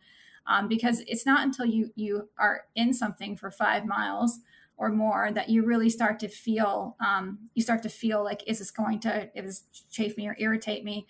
um, 0.46 0.68
because 0.68 1.00
it's 1.06 1.24
not 1.24 1.42
until 1.46 1.64
you 1.64 1.90
you 1.94 2.28
are 2.38 2.64
in 2.74 2.92
something 2.92 3.36
for 3.36 3.50
five 3.50 3.86
miles 3.86 4.40
or 4.78 4.90
more 4.90 5.30
that 5.32 5.48
you 5.48 5.64
really 5.64 5.90
start 5.90 6.18
to 6.20 6.28
feel 6.28 6.96
um, 7.04 7.38
you 7.54 7.62
start 7.62 7.82
to 7.82 7.88
feel 7.88 8.24
like 8.24 8.42
is 8.46 8.58
this 8.58 8.70
going 8.70 9.00
to 9.00 9.30
is 9.34 9.64
chafe 9.90 10.16
me 10.16 10.28
or 10.28 10.36
irritate 10.38 10.84
me? 10.84 11.06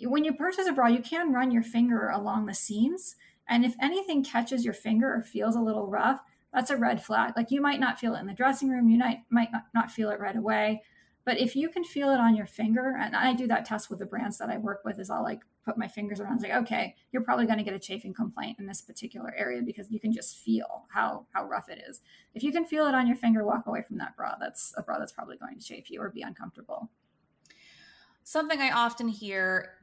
When 0.00 0.24
you 0.24 0.34
purchase 0.34 0.66
a 0.66 0.72
bra 0.72 0.88
you 0.88 1.02
can 1.02 1.32
run 1.32 1.50
your 1.50 1.62
finger 1.62 2.10
along 2.10 2.46
the 2.46 2.54
seams. 2.54 3.16
And 3.48 3.64
if 3.64 3.74
anything 3.80 4.24
catches 4.24 4.64
your 4.64 4.74
finger 4.74 5.12
or 5.14 5.22
feels 5.22 5.56
a 5.56 5.60
little 5.60 5.86
rough 5.86 6.20
that's 6.52 6.70
a 6.70 6.76
red 6.76 7.02
flag. 7.02 7.32
Like 7.36 7.50
you 7.50 7.60
might 7.60 7.80
not 7.80 7.98
feel 7.98 8.14
it 8.14 8.20
in 8.20 8.26
the 8.26 8.32
dressing 8.32 8.68
room. 8.68 8.88
You 8.88 8.96
might, 8.96 9.22
might 9.28 9.48
not 9.74 9.90
feel 9.90 10.10
it 10.10 10.20
right 10.20 10.36
away. 10.36 10.82
But 11.24 11.38
if 11.38 11.56
you 11.56 11.68
can 11.68 11.82
feel 11.82 12.10
it 12.10 12.20
on 12.20 12.36
your 12.36 12.46
finger 12.46 12.96
and 13.00 13.16
i 13.16 13.32
do 13.32 13.46
that 13.46 13.64
test 13.64 13.88
with 13.88 13.98
the 13.98 14.06
brands 14.06 14.38
that 14.38 14.50
i 14.50 14.58
work 14.58 14.82
with 14.84 14.98
is 14.98 15.10
i'll 15.10 15.22
like 15.22 15.40
put 15.64 15.78
my 15.78 15.88
fingers 15.88 16.20
around. 16.20 16.34
It's 16.34 16.42
like, 16.44 16.62
okay, 16.62 16.94
you're 17.12 17.22
probably 17.22 17.46
going 17.46 17.58
to 17.58 17.64
get 17.64 17.74
a 17.74 17.78
chafing 17.78 18.12
complaint 18.12 18.58
in 18.58 18.66
this 18.66 18.82
particular 18.82 19.34
area 19.36 19.62
because 19.62 19.90
you 19.90 19.98
can 19.98 20.12
just 20.12 20.38
feel 20.38 20.84
how 20.90 21.26
how 21.32 21.46
rough 21.46 21.68
it 21.68 21.82
is. 21.88 22.00
If 22.34 22.42
you 22.42 22.52
can 22.52 22.64
feel 22.64 22.86
it 22.86 22.94
on 22.94 23.06
your 23.06 23.16
finger, 23.16 23.44
walk 23.44 23.66
away 23.66 23.82
from 23.82 23.98
that 23.98 24.16
bra. 24.16 24.34
That's 24.38 24.74
a 24.76 24.82
bra 24.82 24.98
that's 24.98 25.12
probably 25.12 25.36
going 25.36 25.58
to 25.58 25.64
chafe 25.64 25.90
you 25.90 26.00
or 26.00 26.10
be 26.10 26.22
uncomfortable. 26.22 26.90
Something 28.22 28.60
I 28.60 28.70
often 28.70 29.08
hear 29.08 29.74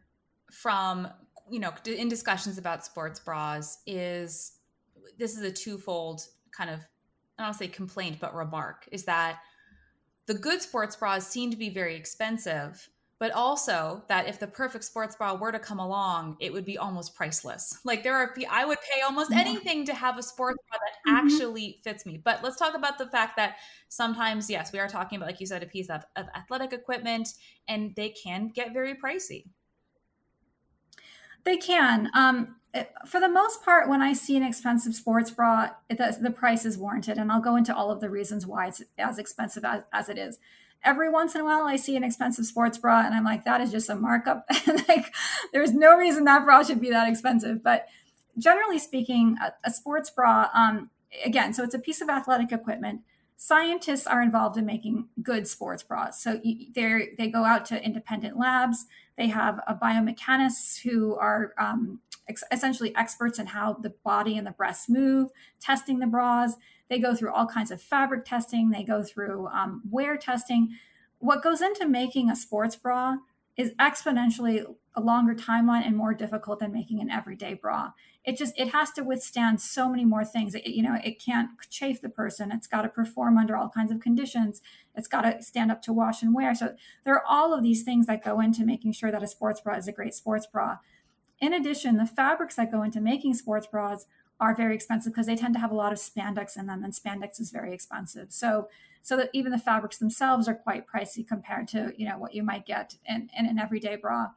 from 0.52 1.08
you 1.50 1.60
know 1.60 1.74
in 1.86 2.10
discussions 2.10 2.58
about 2.58 2.86
sports 2.86 3.20
bras 3.20 3.80
is 3.88 4.54
this 5.18 5.38
is 5.38 5.44
a 5.44 5.52
twofold 5.52 6.28
kind 6.52 6.70
of 6.70 6.80
I 7.40 7.44
don't 7.46 7.54
say 7.54 7.68
complaint 7.68 8.18
but 8.20 8.36
remark 8.36 8.88
is 8.92 9.06
that 9.06 9.40
the 10.28 10.34
good 10.34 10.62
sports 10.62 10.96
bras 10.96 11.28
seem 11.28 11.52
to 11.52 11.58
be 11.58 11.70
very 11.70 11.96
expensive 11.96 12.88
but 13.22 13.32
also 13.34 14.02
that 14.08 14.28
if 14.28 14.40
the 14.40 14.48
perfect 14.48 14.84
sports 14.84 15.16
bra 15.16 15.36
were 15.36 15.52
to 15.52 15.60
come 15.60 15.78
along, 15.78 16.36
it 16.40 16.52
would 16.52 16.66
be 16.66 16.80
almost 16.80 17.14
priceless. 17.14 17.78
Like 17.84 18.02
there 18.02 18.16
are, 18.16 18.34
I 18.50 18.66
would 18.66 18.80
pay 18.92 19.02
almost 19.02 19.32
anything 19.32 19.86
to 19.86 19.94
have 19.94 20.18
a 20.18 20.24
sports 20.24 20.58
bra 20.68 20.80
that 20.80 21.08
mm-hmm. 21.08 21.28
actually 21.28 21.80
fits 21.84 22.04
me. 22.04 22.18
But 22.18 22.44
let's 22.44 22.58
talk 22.58 22.76
about 22.76 22.98
the 22.98 23.06
fact 23.06 23.38
that 23.38 23.58
sometimes, 23.90 24.50
yes, 24.50 24.74
we 24.74 24.80
are 24.80 24.88
talking 24.88 25.18
about, 25.18 25.28
like 25.28 25.40
you 25.40 25.46
said, 25.46 25.62
a 25.62 25.68
piece 25.68 25.92
of, 25.92 26.04
of 26.16 26.26
athletic 26.36 26.74
equipment, 26.74 27.36
and 27.68 27.94
they 27.96 28.10
can 28.10 28.48
get 28.48 28.74
very 28.74 28.96
pricey. 28.96 29.46
They 31.44 31.58
can. 31.58 32.10
Um, 32.16 32.56
for 33.06 33.20
the 33.20 33.30
most 33.30 33.64
part, 33.64 33.88
when 33.88 34.02
I 34.02 34.14
see 34.14 34.36
an 34.36 34.42
expensive 34.42 34.96
sports 34.96 35.30
bra, 35.30 35.70
the, 35.92 36.18
the 36.20 36.32
price 36.32 36.66
is 36.66 36.76
warranted, 36.76 37.20
and 37.20 37.32
I'll 37.32 37.40
go 37.40 37.56
into 37.56 37.76
all 37.76 37.92
of 37.92 38.02
the 38.02 38.10
reasons 38.10 38.48
why 38.48 38.70
it's 38.70 38.82
as 38.98 39.20
expensive 39.20 39.64
as, 39.64 39.84
as 39.94 40.10
it 40.10 40.18
is 40.18 40.40
every 40.84 41.10
once 41.10 41.36
in 41.36 41.42
a 41.42 41.46
while 41.46 41.64
I 41.64 41.76
see 41.76 41.96
an 41.96 42.04
expensive 42.04 42.46
sports 42.46 42.78
bra 42.78 43.04
and 43.06 43.14
I'm 43.14 43.24
like, 43.24 43.46
that 43.46 43.62
is 43.62 43.72
just 43.72 43.90
a 43.90 43.96
markup. 43.96 44.46
like 44.88 45.14
there's 45.54 45.74
no 45.74 45.96
reason 45.96 46.24
that 46.26 46.44
bra 46.44 46.64
should 46.64 46.82
be 46.82 46.90
that 46.90 47.08
expensive. 47.08 47.64
But 47.64 47.88
generally 48.38 48.80
speaking, 48.80 49.38
a, 49.42 49.54
a 49.64 49.72
sports 49.72 50.10
bra, 50.10 50.50
um, 50.54 50.90
again, 51.26 51.54
so 51.54 51.64
it's 51.64 51.76
a 51.76 51.80
piece 51.80 52.02
of 52.02 52.10
athletic 52.10 52.52
equipment. 52.52 53.02
Scientists 53.36 54.06
are 54.06 54.22
involved 54.22 54.58
in 54.58 54.66
making 54.66 55.08
good 55.22 55.48
sports 55.48 55.82
bras. 55.82 56.22
So 56.22 56.40
they 56.76 57.10
they 57.18 57.28
go 57.28 57.44
out 57.44 57.66
to 57.68 57.84
independent 57.84 58.38
labs. 58.38 58.86
They 59.18 59.28
have 59.28 59.60
a 59.68 59.74
biomechanists 59.74 60.82
who 60.82 61.16
are 61.16 61.54
um, 61.58 62.02
ex- 62.30 62.44
essentially 62.52 62.96
experts 62.96 63.40
in 63.40 63.48
how 63.48 63.74
the 63.74 63.94
body 64.04 64.38
and 64.38 64.46
the 64.46 64.52
breasts 64.52 64.88
move, 64.88 65.30
testing 65.60 66.00
the 66.00 66.08
bras. 66.08 66.56
They 66.92 67.00
go 67.00 67.16
through 67.16 67.32
all 67.32 67.48
kinds 67.48 67.72
of 67.72 67.82
fabric 67.82 68.26
testing, 68.26 68.70
they 68.70 68.84
go 68.84 69.02
through 69.02 69.48
um, 69.48 69.82
wear 69.90 70.18
testing. 70.18 70.78
What 71.20 71.42
goes 71.42 71.62
into 71.62 71.88
making 71.88 72.30
a 72.30 72.36
sports 72.36 72.76
bra 72.76 73.16
is 73.56 73.72
exponentially 73.80 74.66
a 74.94 75.00
longer 75.00 75.34
timeline 75.34 75.88
and 75.88 75.96
more 75.96 76.14
difficult 76.14 76.60
than 76.60 76.74
making 76.74 77.00
an 77.00 77.10
everyday 77.10 77.54
bra. 77.54 77.92
It 78.26 78.38
just 78.38 78.60
it 78.60 78.74
has 78.74 78.92
to 78.92 79.06
withstand 79.06 79.62
so 79.62 79.88
many 79.88 80.04
more 80.04 80.26
things. 80.26 80.54
It, 80.54 80.68
you 80.68 80.84
know, 80.84 80.98
it 81.02 81.24
can't 81.24 81.52
chafe 81.70 82.02
the 82.02 82.10
person. 82.10 82.52
It's 82.52 82.68
got 82.68 82.82
to 82.82 82.90
perform 82.90 83.38
under 83.38 83.56
all 83.56 83.70
kinds 83.70 83.94
of 83.94 84.02
conditions. 84.02 84.62
It's 84.94 85.08
got 85.08 85.22
to 85.22 85.42
stand 85.42 85.72
up 85.72 85.82
to 85.84 85.94
wash 85.94 86.22
and 86.22 86.36
wear. 86.36 86.54
So 86.54 86.76
there 87.06 87.14
are 87.14 87.26
all 87.26 87.54
of 87.54 87.64
these 87.64 87.84
things 87.84 88.06
that 88.08 88.22
go 88.22 88.42
into 88.42 88.66
making 88.66 88.92
sure 88.92 89.14
that 89.14 89.24
a 89.24 89.28
sports 89.28 89.62
bra 89.62 89.78
is 89.78 89.88
a 89.88 89.94
great 89.94 90.14
sports 90.14 90.46
bra. 90.46 90.80
In 91.40 91.54
addition, 91.54 91.96
the 91.96 92.06
fabrics 92.06 92.58
that 92.58 92.70
go 92.70 92.84
into 92.84 93.00
making 93.00 93.36
sports 93.36 93.66
bras 93.66 94.08
are 94.42 94.56
very 94.56 94.74
expensive 94.74 95.14
because 95.14 95.28
they 95.28 95.36
tend 95.36 95.54
to 95.54 95.60
have 95.60 95.72
a 95.72 95.76
lot 95.76 95.94
of 95.94 96.00
spandex 96.00 96.58
in 96.58 96.66
them 96.66 96.84
and 96.84 96.94
spandex 96.94 97.40
is 97.40 97.52
very 97.52 97.74
expensive. 97.74 98.34
So 98.34 98.68
so 99.04 99.18
that 99.18 99.30
even 99.34 99.52
the 99.52 99.58
fabrics 99.58 99.98
themselves 99.98 100.48
are 100.48 100.54
quite 100.56 100.86
pricey 100.88 101.26
compared 101.26 101.68
to 101.70 101.94
you 101.96 102.10
know 102.10 102.18
what 102.18 102.34
you 102.34 102.44
might 102.44 102.66
get 102.66 102.96
in, 103.08 103.30
in 103.38 103.46
an 103.46 103.60
everyday 103.60 103.96
bra. 103.96 104.30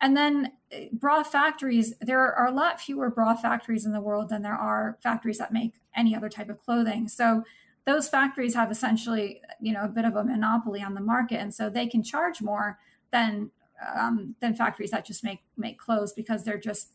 And 0.00 0.16
then 0.16 0.52
eh, 0.72 0.88
bra 0.92 1.22
factories 1.22 1.94
there 2.00 2.20
are 2.34 2.46
a 2.46 2.52
lot 2.52 2.80
fewer 2.80 3.10
bra 3.10 3.36
factories 3.36 3.84
in 3.84 3.92
the 3.92 4.00
world 4.00 4.30
than 4.30 4.42
there 4.42 4.56
are 4.56 4.98
factories 5.02 5.38
that 5.38 5.52
make 5.52 5.74
any 5.94 6.16
other 6.16 6.30
type 6.30 6.48
of 6.48 6.58
clothing. 6.58 7.06
So 7.06 7.44
those 7.84 8.08
factories 8.08 8.54
have 8.54 8.70
essentially 8.70 9.42
you 9.60 9.74
know 9.74 9.84
a 9.84 9.88
bit 9.88 10.06
of 10.06 10.16
a 10.16 10.24
monopoly 10.24 10.82
on 10.82 10.94
the 10.94 11.02
market 11.02 11.36
and 11.36 11.54
so 11.54 11.68
they 11.68 11.86
can 11.86 12.02
charge 12.02 12.40
more 12.40 12.78
than 13.12 13.50
um, 13.94 14.36
than 14.40 14.54
factories 14.54 14.90
that 14.90 15.04
just 15.04 15.22
make 15.22 15.40
make 15.58 15.78
clothes 15.78 16.14
because 16.14 16.44
they're 16.44 16.58
just 16.58 16.92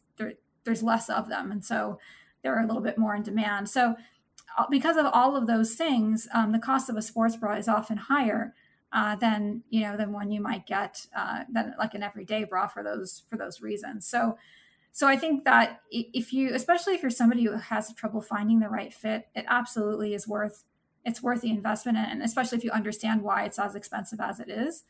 there's 0.63 0.83
less 0.83 1.09
of 1.09 1.29
them. 1.29 1.51
And 1.51 1.63
so 1.63 1.99
they're 2.41 2.59
a 2.59 2.65
little 2.65 2.81
bit 2.81 2.97
more 2.97 3.15
in 3.15 3.23
demand. 3.23 3.69
So, 3.69 3.95
uh, 4.57 4.65
because 4.69 4.97
of 4.97 5.05
all 5.05 5.35
of 5.35 5.47
those 5.47 5.75
things, 5.75 6.27
um, 6.33 6.51
the 6.51 6.59
cost 6.59 6.89
of 6.89 6.97
a 6.97 7.01
sports 7.01 7.35
bra 7.35 7.55
is 7.55 7.67
often 7.67 7.97
higher 7.97 8.53
uh, 8.91 9.15
than 9.15 9.63
you 9.69 9.81
know 9.81 9.95
than 9.95 10.11
one 10.11 10.31
you 10.31 10.41
might 10.41 10.65
get 10.65 11.05
uh, 11.15 11.43
than 11.51 11.75
like 11.77 11.93
an 11.93 12.03
everyday 12.03 12.43
bra 12.43 12.67
for 12.67 12.83
those 12.83 13.23
for 13.29 13.37
those 13.37 13.61
reasons. 13.61 14.07
So, 14.07 14.37
so 14.91 15.07
I 15.07 15.15
think 15.15 15.43
that 15.45 15.81
if 15.91 16.33
you, 16.33 16.53
especially 16.53 16.93
if 16.93 17.01
you're 17.01 17.11
somebody 17.11 17.43
who 17.43 17.53
has 17.57 17.93
trouble 17.93 18.21
finding 18.21 18.59
the 18.59 18.69
right 18.69 18.93
fit, 18.93 19.27
it 19.35 19.45
absolutely 19.47 20.13
is 20.13 20.27
worth 20.27 20.63
it's 21.05 21.23
worth 21.23 21.41
the 21.41 21.49
investment, 21.49 21.97
and 21.97 22.21
especially 22.21 22.57
if 22.57 22.63
you 22.63 22.71
understand 22.71 23.21
why 23.21 23.45
it's 23.45 23.59
as 23.59 23.75
expensive 23.75 24.19
as 24.19 24.39
it 24.39 24.49
is. 24.49 24.83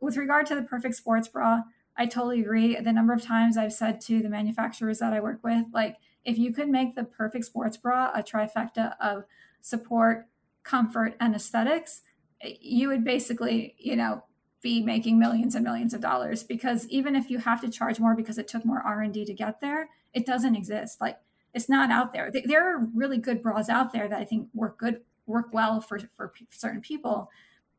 With 0.00 0.16
regard 0.16 0.46
to 0.46 0.54
the 0.54 0.62
perfect 0.62 0.96
sports 0.96 1.28
bra, 1.28 1.62
I 1.96 2.06
totally 2.06 2.40
agree. 2.40 2.74
The 2.80 2.92
number 2.92 3.12
of 3.12 3.22
times 3.22 3.56
I've 3.56 3.72
said 3.72 4.00
to 4.02 4.20
the 4.20 4.28
manufacturers 4.28 4.98
that 4.98 5.12
I 5.12 5.20
work 5.20 5.44
with, 5.44 5.66
like 5.72 5.96
if 6.26 6.36
you 6.36 6.52
could 6.52 6.68
make 6.68 6.96
the 6.96 7.04
perfect 7.04 7.44
sports 7.44 7.76
bra 7.76 8.10
a 8.12 8.22
trifecta 8.22 8.94
of 9.00 9.24
support, 9.60 10.26
comfort, 10.64 11.14
and 11.20 11.34
aesthetics, 11.34 12.02
you 12.42 12.88
would 12.88 13.04
basically, 13.04 13.76
you 13.78 13.94
know, 13.94 14.24
be 14.60 14.82
making 14.82 15.18
millions 15.18 15.54
and 15.54 15.62
millions 15.64 15.94
of 15.94 16.00
dollars 16.00 16.42
because 16.42 16.88
even 16.88 17.14
if 17.14 17.30
you 17.30 17.38
have 17.38 17.60
to 17.60 17.70
charge 17.70 18.00
more 18.00 18.16
because 18.16 18.38
it 18.38 18.48
took 18.48 18.64
more 18.64 18.82
R&D 18.82 19.24
to 19.24 19.32
get 19.32 19.60
there, 19.60 19.88
it 20.12 20.26
doesn't 20.26 20.56
exist. 20.56 21.00
Like 21.00 21.18
it's 21.54 21.68
not 21.68 21.90
out 21.90 22.12
there. 22.12 22.32
There 22.32 22.74
are 22.74 22.88
really 22.92 23.18
good 23.18 23.40
bras 23.40 23.68
out 23.68 23.92
there 23.92 24.08
that 24.08 24.18
I 24.18 24.24
think 24.24 24.48
work 24.52 24.78
good, 24.78 25.02
work 25.26 25.46
well 25.52 25.80
for, 25.80 26.00
for 26.16 26.32
certain 26.50 26.80
people, 26.80 27.30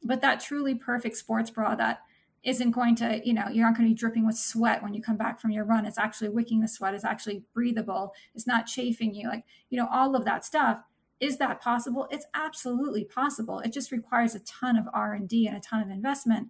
but 0.02 0.22
that 0.22 0.40
truly 0.40 0.74
perfect 0.74 1.18
sports 1.18 1.50
bra 1.50 1.76
that 1.76 2.02
isn't 2.48 2.72
going 2.72 2.96
to, 2.96 3.20
you 3.26 3.34
know, 3.34 3.50
you're 3.50 3.66
not 3.66 3.76
going 3.76 3.90
to 3.90 3.94
be 3.94 4.00
dripping 4.00 4.26
with 4.26 4.38
sweat 4.38 4.82
when 4.82 4.94
you 4.94 5.02
come 5.02 5.18
back 5.18 5.38
from 5.38 5.52
your 5.52 5.66
run. 5.66 5.86
It's 5.86 5.98
actually 5.98 6.30
wicking 6.30 6.62
the 6.62 6.68
sweat. 6.70 6.94
It's 6.94 7.04
actually 7.04 7.44
breathable. 7.54 8.14
It's 8.34 8.48
not 8.48 8.68
chafing 8.68 9.14
you. 9.14 9.28
Like, 9.28 9.44
you 9.70 9.78
know, 9.78 9.90
all 9.92 10.16
of 10.16 10.24
that 10.24 10.46
stuff. 10.46 10.82
Is 11.20 11.40
that 11.40 11.60
possible? 11.62 12.08
It's 12.10 12.26
absolutely 12.34 13.04
possible. 13.04 13.60
It 13.60 13.74
just 13.74 13.92
requires 13.92 14.34
a 14.34 14.40
ton 14.40 14.78
of 14.78 14.88
R&D 14.94 15.46
and 15.46 15.58
a 15.58 15.60
ton 15.60 15.82
of 15.82 15.90
investment. 15.90 16.50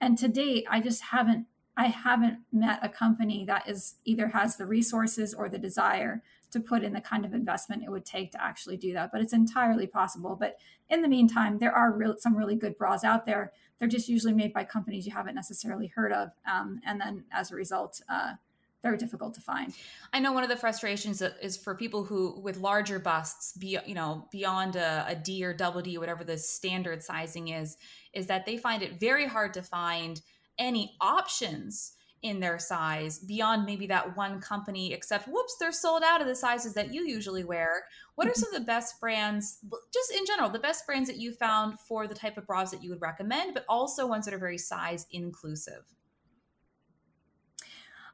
And 0.00 0.18
to 0.18 0.26
date, 0.26 0.66
I 0.68 0.80
just 0.80 1.04
haven't 1.04 1.46
I 1.76 1.86
haven't 1.86 2.40
met 2.52 2.80
a 2.82 2.88
company 2.88 3.44
that 3.44 3.68
is 3.68 3.94
either 4.04 4.28
has 4.28 4.56
the 4.56 4.66
resources 4.66 5.32
or 5.32 5.48
the 5.48 5.58
desire 5.58 6.24
to 6.50 6.60
put 6.60 6.82
in 6.82 6.92
the 6.92 7.00
kind 7.00 7.24
of 7.24 7.34
investment 7.34 7.82
it 7.84 7.90
would 7.90 8.04
take 8.04 8.32
to 8.32 8.42
actually 8.42 8.76
do 8.76 8.92
that. 8.94 9.10
But 9.12 9.20
it's 9.20 9.32
entirely 9.32 9.86
possible. 9.86 10.36
But 10.38 10.58
in 10.88 11.02
the 11.02 11.08
meantime, 11.08 11.58
there 11.58 11.72
are 11.72 11.92
real, 11.92 12.16
some 12.18 12.36
really 12.36 12.56
good 12.56 12.78
bras 12.78 13.04
out 13.04 13.26
there. 13.26 13.52
They're 13.78 13.88
just 13.88 14.08
usually 14.08 14.32
made 14.32 14.52
by 14.52 14.64
companies 14.64 15.06
you 15.06 15.12
haven't 15.12 15.34
necessarily 15.34 15.88
heard 15.88 16.12
of. 16.12 16.30
Um, 16.50 16.80
and 16.84 17.00
then 17.00 17.24
as 17.32 17.50
a 17.50 17.54
result, 17.54 18.00
uh, 18.08 18.34
they're 18.82 18.96
difficult 18.96 19.34
to 19.34 19.40
find. 19.40 19.74
I 20.12 20.20
know 20.20 20.32
one 20.32 20.44
of 20.44 20.48
the 20.48 20.56
frustrations 20.56 21.20
is 21.42 21.56
for 21.56 21.74
people 21.74 22.04
who 22.04 22.40
with 22.40 22.58
larger 22.58 22.98
busts, 22.98 23.52
be 23.52 23.76
you 23.86 23.94
know 23.94 24.26
beyond 24.30 24.76
a, 24.76 25.04
a 25.08 25.16
D 25.16 25.44
or 25.44 25.52
double 25.52 25.82
D, 25.82 25.98
whatever 25.98 26.22
the 26.22 26.38
standard 26.38 27.02
sizing 27.02 27.48
is, 27.48 27.76
is 28.12 28.28
that 28.28 28.46
they 28.46 28.56
find 28.56 28.82
it 28.82 29.00
very 29.00 29.26
hard 29.26 29.52
to 29.54 29.62
find 29.62 30.20
any 30.58 30.96
options 31.00 31.92
in 32.22 32.40
their 32.40 32.58
size 32.58 33.18
beyond 33.18 33.64
maybe 33.64 33.86
that 33.86 34.16
one 34.16 34.40
company 34.40 34.92
except 34.92 35.28
whoops 35.28 35.56
they're 35.58 35.72
sold 35.72 36.02
out 36.02 36.20
of 36.20 36.26
the 36.26 36.34
sizes 36.34 36.74
that 36.74 36.92
you 36.92 37.06
usually 37.06 37.44
wear 37.44 37.84
what 38.16 38.26
are 38.26 38.30
mm-hmm. 38.30 38.40
some 38.40 38.54
of 38.54 38.60
the 38.60 38.66
best 38.66 39.00
brands 39.00 39.58
just 39.92 40.12
in 40.12 40.26
general 40.26 40.48
the 40.48 40.58
best 40.58 40.86
brands 40.86 41.08
that 41.08 41.18
you 41.18 41.32
found 41.32 41.78
for 41.78 42.06
the 42.06 42.14
type 42.14 42.36
of 42.36 42.46
bras 42.46 42.70
that 42.70 42.82
you 42.82 42.90
would 42.90 43.00
recommend 43.00 43.54
but 43.54 43.64
also 43.68 44.06
ones 44.06 44.24
that 44.24 44.34
are 44.34 44.38
very 44.38 44.58
size 44.58 45.06
inclusive 45.12 45.84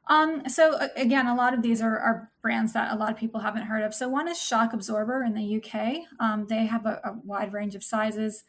um, 0.06 0.48
so 0.48 0.78
again, 0.96 1.26
a 1.26 1.34
lot 1.34 1.54
of 1.54 1.62
these 1.62 1.80
are, 1.80 1.98
are, 1.98 2.30
brands 2.42 2.74
that 2.74 2.92
a 2.92 2.96
lot 2.96 3.10
of 3.10 3.16
people 3.16 3.40
haven't 3.40 3.62
heard 3.62 3.82
of. 3.82 3.94
So 3.94 4.06
one 4.06 4.28
is 4.28 4.38
Shock 4.38 4.74
Absorber 4.74 5.24
in 5.24 5.32
the 5.32 5.56
UK. 5.56 6.04
Um, 6.20 6.46
they 6.46 6.66
have 6.66 6.84
a, 6.84 7.00
a, 7.02 7.12
wide 7.24 7.54
range 7.54 7.74
of 7.74 7.82
sizes 7.82 8.44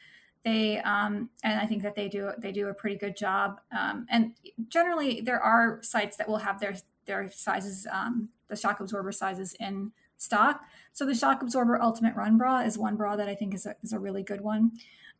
they 0.45 0.79
um, 0.81 1.29
and 1.43 1.59
I 1.59 1.65
think 1.65 1.81
that 1.83 1.95
they 1.95 2.07
do 2.07 2.29
they 2.37 2.51
do 2.51 2.67
a 2.67 2.73
pretty 2.73 2.95
good 2.95 3.17
job. 3.17 3.59
Um, 3.77 4.05
and 4.09 4.33
generally, 4.69 5.19
there 5.19 5.41
are 5.41 5.79
sites 5.81 6.15
that 6.17 6.29
will 6.29 6.37
have 6.37 6.59
their 6.59 6.75
their 7.05 7.29
sizes, 7.31 7.87
um, 7.91 8.29
the 8.47 8.55
shock 8.55 8.79
absorber 8.79 9.11
sizes 9.11 9.55
in 9.59 9.91
stock. 10.17 10.61
So 10.93 11.05
the 11.05 11.15
shock 11.15 11.41
absorber 11.41 11.81
ultimate 11.81 12.15
run 12.15 12.37
bra 12.37 12.61
is 12.61 12.77
one 12.77 12.95
bra 12.95 13.15
that 13.15 13.27
I 13.27 13.35
think 13.35 13.53
is 13.53 13.65
a, 13.65 13.75
is 13.83 13.91
a 13.91 13.99
really 13.99 14.23
good 14.23 14.41
one. 14.41 14.73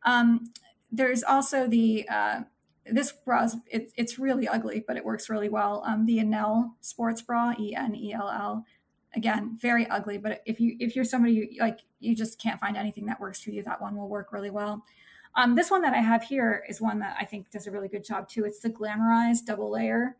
Um, 0.04 0.52
there's 0.92 1.24
also 1.24 1.66
the 1.66 2.08
uh, 2.08 2.42
this 2.90 3.10
bra 3.10 3.44
is 3.44 3.56
it, 3.66 3.90
it's 3.96 4.20
really 4.20 4.46
ugly, 4.46 4.84
but 4.86 4.96
it 4.96 5.04
works 5.04 5.28
really 5.28 5.48
well. 5.48 5.82
Um, 5.84 6.06
the 6.06 6.18
Enell 6.18 6.70
sports 6.80 7.20
bra, 7.20 7.52
E 7.58 7.74
N 7.74 7.96
E 7.96 8.12
L 8.12 8.30
L. 8.30 8.64
Again, 9.14 9.58
very 9.60 9.88
ugly, 9.88 10.18
but 10.18 10.42
if 10.46 10.60
you 10.60 10.76
if 10.78 10.94
you're 10.94 11.04
somebody 11.04 11.56
like 11.58 11.80
you 11.98 12.14
just 12.14 12.40
can't 12.40 12.60
find 12.60 12.76
anything 12.76 13.06
that 13.06 13.18
works 13.18 13.40
for 13.40 13.50
you, 13.50 13.62
that 13.64 13.80
one 13.80 13.96
will 13.96 14.08
work 14.08 14.32
really 14.32 14.50
well. 14.50 14.84
Um, 15.36 15.54
this 15.54 15.70
one 15.70 15.82
that 15.82 15.94
I 15.94 16.00
have 16.00 16.22
here 16.24 16.64
is 16.68 16.80
one 16.80 16.98
that 17.00 17.16
I 17.20 17.24
think 17.24 17.50
does 17.50 17.66
a 17.66 17.70
really 17.70 17.88
good 17.88 18.04
job 18.04 18.28
too. 18.28 18.44
It's 18.44 18.60
the 18.60 18.70
Glamorise 18.70 19.44
double 19.44 19.70
layer 19.70 20.16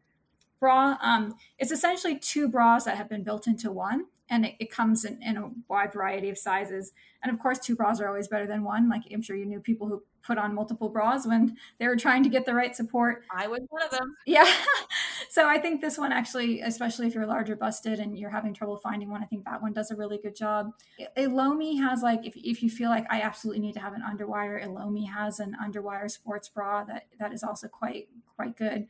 bra. 0.60 0.96
Um, 1.02 1.34
it's 1.58 1.72
essentially 1.72 2.18
two 2.18 2.48
bras 2.48 2.84
that 2.84 2.96
have 2.96 3.08
been 3.08 3.22
built 3.22 3.46
into 3.46 3.72
one, 3.72 4.06
and 4.29 4.47
it, 4.47 4.55
it 4.59 4.70
comes 4.70 5.05
in, 5.05 5.22
in, 5.22 5.37
a 5.37 5.51
wide 5.68 5.93
variety 5.93 6.29
of 6.29 6.39
sizes. 6.39 6.93
And 7.22 7.33
of 7.33 7.39
course, 7.41 7.59
two 7.59 7.77
bras 7.77 8.01
are 8.01 8.09
always 8.09 8.29
better 8.29 8.47
than 8.47 8.64
one. 8.64 8.89
Like 8.89 9.03
I'm 9.12 9.22
sure 9.22 9.37
you 9.37 9.47
knew 9.47 9.61
people 9.61 9.89
who 9.89 10.03
put 10.22 10.39
on 10.39 10.55
multiple 10.55 10.89
bras 10.89 11.27
when 11.27 11.57
they 11.79 11.87
were 11.87 11.97
trying 11.97 12.22
to 12.24 12.29
get 12.29 12.45
the 12.45 12.55
right 12.55 12.74
support. 12.74 13.22
I 13.31 13.47
was 13.47 13.61
one 13.68 13.83
of 13.83 13.91
them. 13.91 14.16
Yeah. 14.27 14.51
so 15.31 15.49
I 15.49 15.59
think 15.59 15.81
this 15.81 15.97
one 15.97 16.12
actually, 16.12 16.61
especially 16.61 17.07
if 17.07 17.14
you're 17.14 17.27
larger 17.27 17.55
busted 17.55 18.01
and 18.01 18.18
you're 18.18 18.31
having 18.31 18.53
trouble 18.53 18.77
finding 18.77 19.11
one, 19.11 19.22
I 19.22 19.27
think 19.27 19.45
that 19.45 19.62
one 19.62 19.72
does 19.72 19.91
a 19.91 19.97
really 19.97 20.18
good 20.18 20.35
job. 20.35 20.72
Elomi 21.16 21.79
has 21.79 22.03
like, 22.03 22.27
if, 22.27 22.37
if 22.37 22.62
you 22.62 22.68
feel 22.68 22.91
like 22.91 23.07
I 23.11 23.20
absolutely 23.20 23.61
need 23.61 23.74
to 23.74 23.81
have 23.81 23.93
an 23.93 24.03
underwire, 24.03 24.64
Elomi 24.64 25.09
has 25.09 25.39
an 25.39 25.57
underwire 25.64 26.11
sports 26.11 26.49
bra 26.49 26.83
that, 26.85 27.07
that 27.20 27.33
is 27.33 27.45
also 27.45 27.68
quite, 27.68 28.09
quite 28.35 28.57
good. 28.57 28.89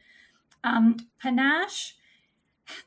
Um, 0.65 0.97
Panache, 1.23 1.95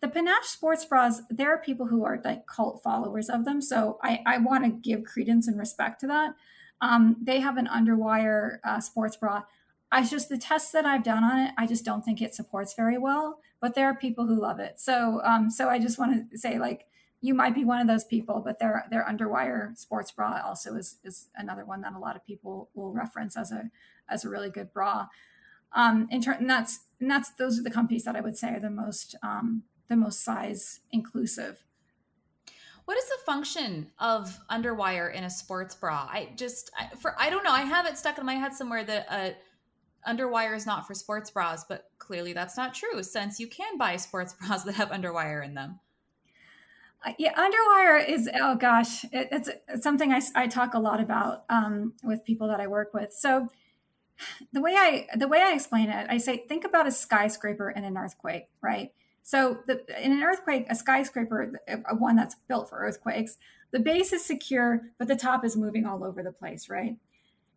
the 0.01 0.07
Panache 0.07 0.45
sports 0.45 0.85
bras, 0.85 1.21
there 1.29 1.53
are 1.53 1.57
people 1.57 1.87
who 1.87 2.03
are 2.03 2.21
like 2.23 2.47
cult 2.47 2.81
followers 2.83 3.29
of 3.29 3.45
them. 3.45 3.61
So 3.61 3.99
I, 4.03 4.21
I 4.25 4.37
want 4.37 4.63
to 4.63 4.69
give 4.69 5.03
credence 5.03 5.47
and 5.47 5.57
respect 5.57 5.99
to 6.01 6.07
that. 6.07 6.35
Um, 6.81 7.17
they 7.21 7.39
have 7.39 7.57
an 7.57 7.67
underwire 7.67 8.59
uh, 8.63 8.79
sports 8.79 9.17
bra. 9.17 9.43
I 9.91 10.03
just 10.03 10.29
the 10.29 10.37
tests 10.37 10.71
that 10.71 10.85
I've 10.85 11.03
done 11.03 11.23
on 11.23 11.39
it, 11.39 11.51
I 11.57 11.65
just 11.65 11.83
don't 11.83 12.05
think 12.05 12.21
it 12.21 12.35
supports 12.35 12.73
very 12.73 12.97
well. 12.97 13.39
But 13.59 13.75
there 13.75 13.87
are 13.87 13.95
people 13.95 14.27
who 14.27 14.39
love 14.39 14.59
it. 14.59 14.79
So 14.79 15.21
um, 15.23 15.49
so 15.49 15.69
I 15.69 15.79
just 15.79 15.99
want 15.99 16.31
to 16.31 16.37
say 16.37 16.59
like 16.59 16.85
you 17.21 17.33
might 17.33 17.55
be 17.55 17.65
one 17.65 17.81
of 17.81 17.87
those 17.87 18.05
people, 18.05 18.41
but 18.43 18.59
their 18.59 18.85
their 18.89 19.05
underwire 19.05 19.77
sports 19.77 20.11
bra 20.11 20.41
also 20.45 20.75
is 20.75 20.97
is 21.03 21.27
another 21.35 21.65
one 21.65 21.81
that 21.81 21.93
a 21.93 21.99
lot 21.99 22.15
of 22.15 22.25
people 22.25 22.69
will 22.73 22.93
reference 22.93 23.35
as 23.35 23.51
a 23.51 23.69
as 24.07 24.23
a 24.23 24.29
really 24.29 24.49
good 24.49 24.71
bra. 24.73 25.07
Um, 25.73 26.07
in 26.09 26.21
turn, 26.21 26.37
and 26.37 26.49
that's 26.49 26.79
and 26.99 27.11
that's 27.11 27.31
those 27.31 27.59
are 27.59 27.63
the 27.63 27.71
companies 27.71 28.03
that 28.05 28.15
I 28.15 28.21
would 28.21 28.37
say 28.37 28.55
are 28.55 28.59
the 28.59 28.69
most 28.69 29.15
um, 29.21 29.63
the 29.89 29.95
most 29.95 30.23
size 30.23 30.79
inclusive. 30.91 31.63
What 32.85 32.97
is 32.97 33.07
the 33.07 33.17
function 33.25 33.91
of 33.99 34.39
underwire 34.49 35.13
in 35.13 35.23
a 35.23 35.29
sports 35.29 35.75
bra? 35.75 36.07
I 36.09 36.29
just 36.35 36.71
for 36.99 37.15
I 37.19 37.29
don't 37.29 37.43
know. 37.43 37.51
I 37.51 37.61
have 37.61 37.85
it 37.85 37.97
stuck 37.97 38.17
in 38.17 38.25
my 38.25 38.33
head 38.33 38.53
somewhere 38.53 38.83
that 38.83 39.05
uh, 39.09 39.29
underwire 40.09 40.55
is 40.55 40.65
not 40.65 40.87
for 40.87 40.93
sports 40.93 41.29
bras, 41.29 41.65
but 41.67 41.91
clearly 41.99 42.33
that's 42.33 42.57
not 42.57 42.73
true 42.73 43.03
since 43.03 43.39
you 43.39 43.47
can 43.47 43.77
buy 43.77 43.95
sports 43.97 44.33
bras 44.39 44.63
that 44.63 44.75
have 44.75 44.89
underwire 44.89 45.45
in 45.45 45.53
them. 45.53 45.79
Uh, 47.05 47.13
yeah, 47.17 47.33
underwire 47.35 48.07
is 48.07 48.29
oh 48.33 48.55
gosh, 48.55 49.05
it, 49.05 49.29
it's, 49.31 49.49
it's, 49.67 49.83
something 49.83 50.11
I, 50.11 50.21
I 50.35 50.47
talk 50.47 50.73
a 50.73 50.79
lot 50.79 50.99
about 50.99 51.45
um, 51.49 51.93
with 52.03 52.25
people 52.25 52.47
that 52.47 52.59
I 52.59 52.67
work 52.67 52.93
with. 52.93 53.13
So 53.13 53.49
the 54.51 54.61
way 54.61 54.73
I 54.75 55.07
the 55.15 55.27
way 55.27 55.41
I 55.41 55.53
explain 55.53 55.89
it, 55.89 56.07
I 56.09 56.17
say 56.17 56.37
think 56.37 56.65
about 56.65 56.87
a 56.87 56.91
skyscraper 56.91 57.69
in 57.69 57.83
an 57.83 57.97
earthquake, 57.97 58.47
right? 58.61 58.91
So 59.29 59.59
the, 59.67 59.85
in 60.03 60.11
an 60.11 60.23
earthquake, 60.23 60.65
a 60.71 60.75
skyscraper, 60.75 61.61
a 61.67 61.95
one 61.95 62.15
that's 62.15 62.33
built 62.47 62.67
for 62.67 62.79
earthquakes, 62.79 63.37
the 63.69 63.79
base 63.79 64.11
is 64.11 64.25
secure, 64.25 64.89
but 64.97 65.07
the 65.07 65.15
top 65.15 65.45
is 65.45 65.55
moving 65.55 65.85
all 65.85 66.03
over 66.03 66.23
the 66.23 66.31
place, 66.31 66.67
right? 66.67 66.95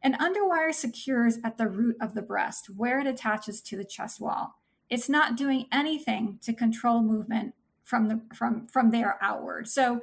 An 0.03 0.13
underwire 0.13 0.75
secures 0.75 1.39
at 1.43 1.57
the 1.57 1.69
root 1.69 1.97
of 1.99 2.13
the 2.13 2.21
breast, 2.21 2.69
where 2.77 3.01
it 3.01 3.07
attaches 3.07 3.63
to 3.63 3.79
the 3.79 3.87
chest 3.87 4.21
wall. 4.21 4.57
It's 4.91 5.09
not 5.09 5.35
doing 5.35 5.65
anything 5.73 6.39
to 6.43 6.53
control 6.53 7.01
movement 7.01 7.55
from 7.83 8.09
the 8.09 8.21
from 8.35 8.67
from 8.67 8.91
there 8.91 9.17
outward. 9.23 9.67
So 9.67 10.03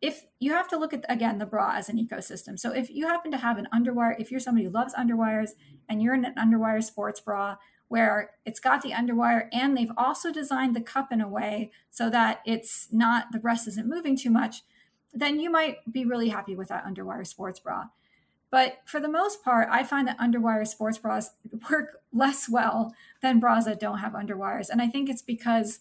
if 0.00 0.26
you 0.38 0.52
have 0.52 0.68
to 0.68 0.78
look 0.78 0.94
at 0.94 1.04
again 1.08 1.38
the 1.38 1.46
bra 1.46 1.72
as 1.74 1.88
an 1.88 1.98
ecosystem. 1.98 2.56
So 2.56 2.70
if 2.70 2.90
you 2.90 3.08
happen 3.08 3.32
to 3.32 3.38
have 3.38 3.58
an 3.58 3.66
underwire, 3.74 4.14
if 4.20 4.30
you're 4.30 4.38
somebody 4.38 4.66
who 4.66 4.70
loves 4.70 4.94
underwires 4.94 5.50
and 5.88 6.00
you're 6.00 6.14
in 6.14 6.24
an 6.24 6.36
underwire 6.36 6.84
sports 6.84 7.18
bra 7.18 7.56
where 7.88 8.30
it's 8.44 8.60
got 8.60 8.82
the 8.82 8.92
underwire 8.92 9.48
and 9.52 9.76
they've 9.76 9.92
also 9.96 10.32
designed 10.32 10.76
the 10.76 10.80
cup 10.80 11.10
in 11.10 11.20
a 11.20 11.28
way 11.28 11.70
so 11.90 12.10
that 12.10 12.40
it's 12.46 12.88
not 12.92 13.32
the 13.32 13.38
breast 13.38 13.66
isn't 13.66 13.88
moving 13.88 14.16
too 14.16 14.30
much, 14.30 14.62
then 15.12 15.40
you 15.40 15.50
might 15.50 15.78
be 15.90 16.04
really 16.04 16.28
happy 16.28 16.54
with 16.54 16.68
that 16.68 16.84
underwire 16.84 17.26
sports 17.26 17.58
bra. 17.58 17.84
But 18.50 18.78
for 18.86 19.00
the 19.00 19.08
most 19.08 19.42
part, 19.42 19.68
I 19.70 19.84
find 19.84 20.08
that 20.08 20.18
underwire 20.18 20.66
sports 20.66 20.98
bras 20.98 21.30
work 21.70 22.00
less 22.12 22.48
well 22.48 22.94
than 23.20 23.40
bras 23.40 23.64
that 23.66 23.80
don't 23.80 23.98
have 23.98 24.12
underwires. 24.12 24.70
And 24.70 24.80
I 24.80 24.88
think 24.88 25.08
it's 25.08 25.22
because 25.22 25.80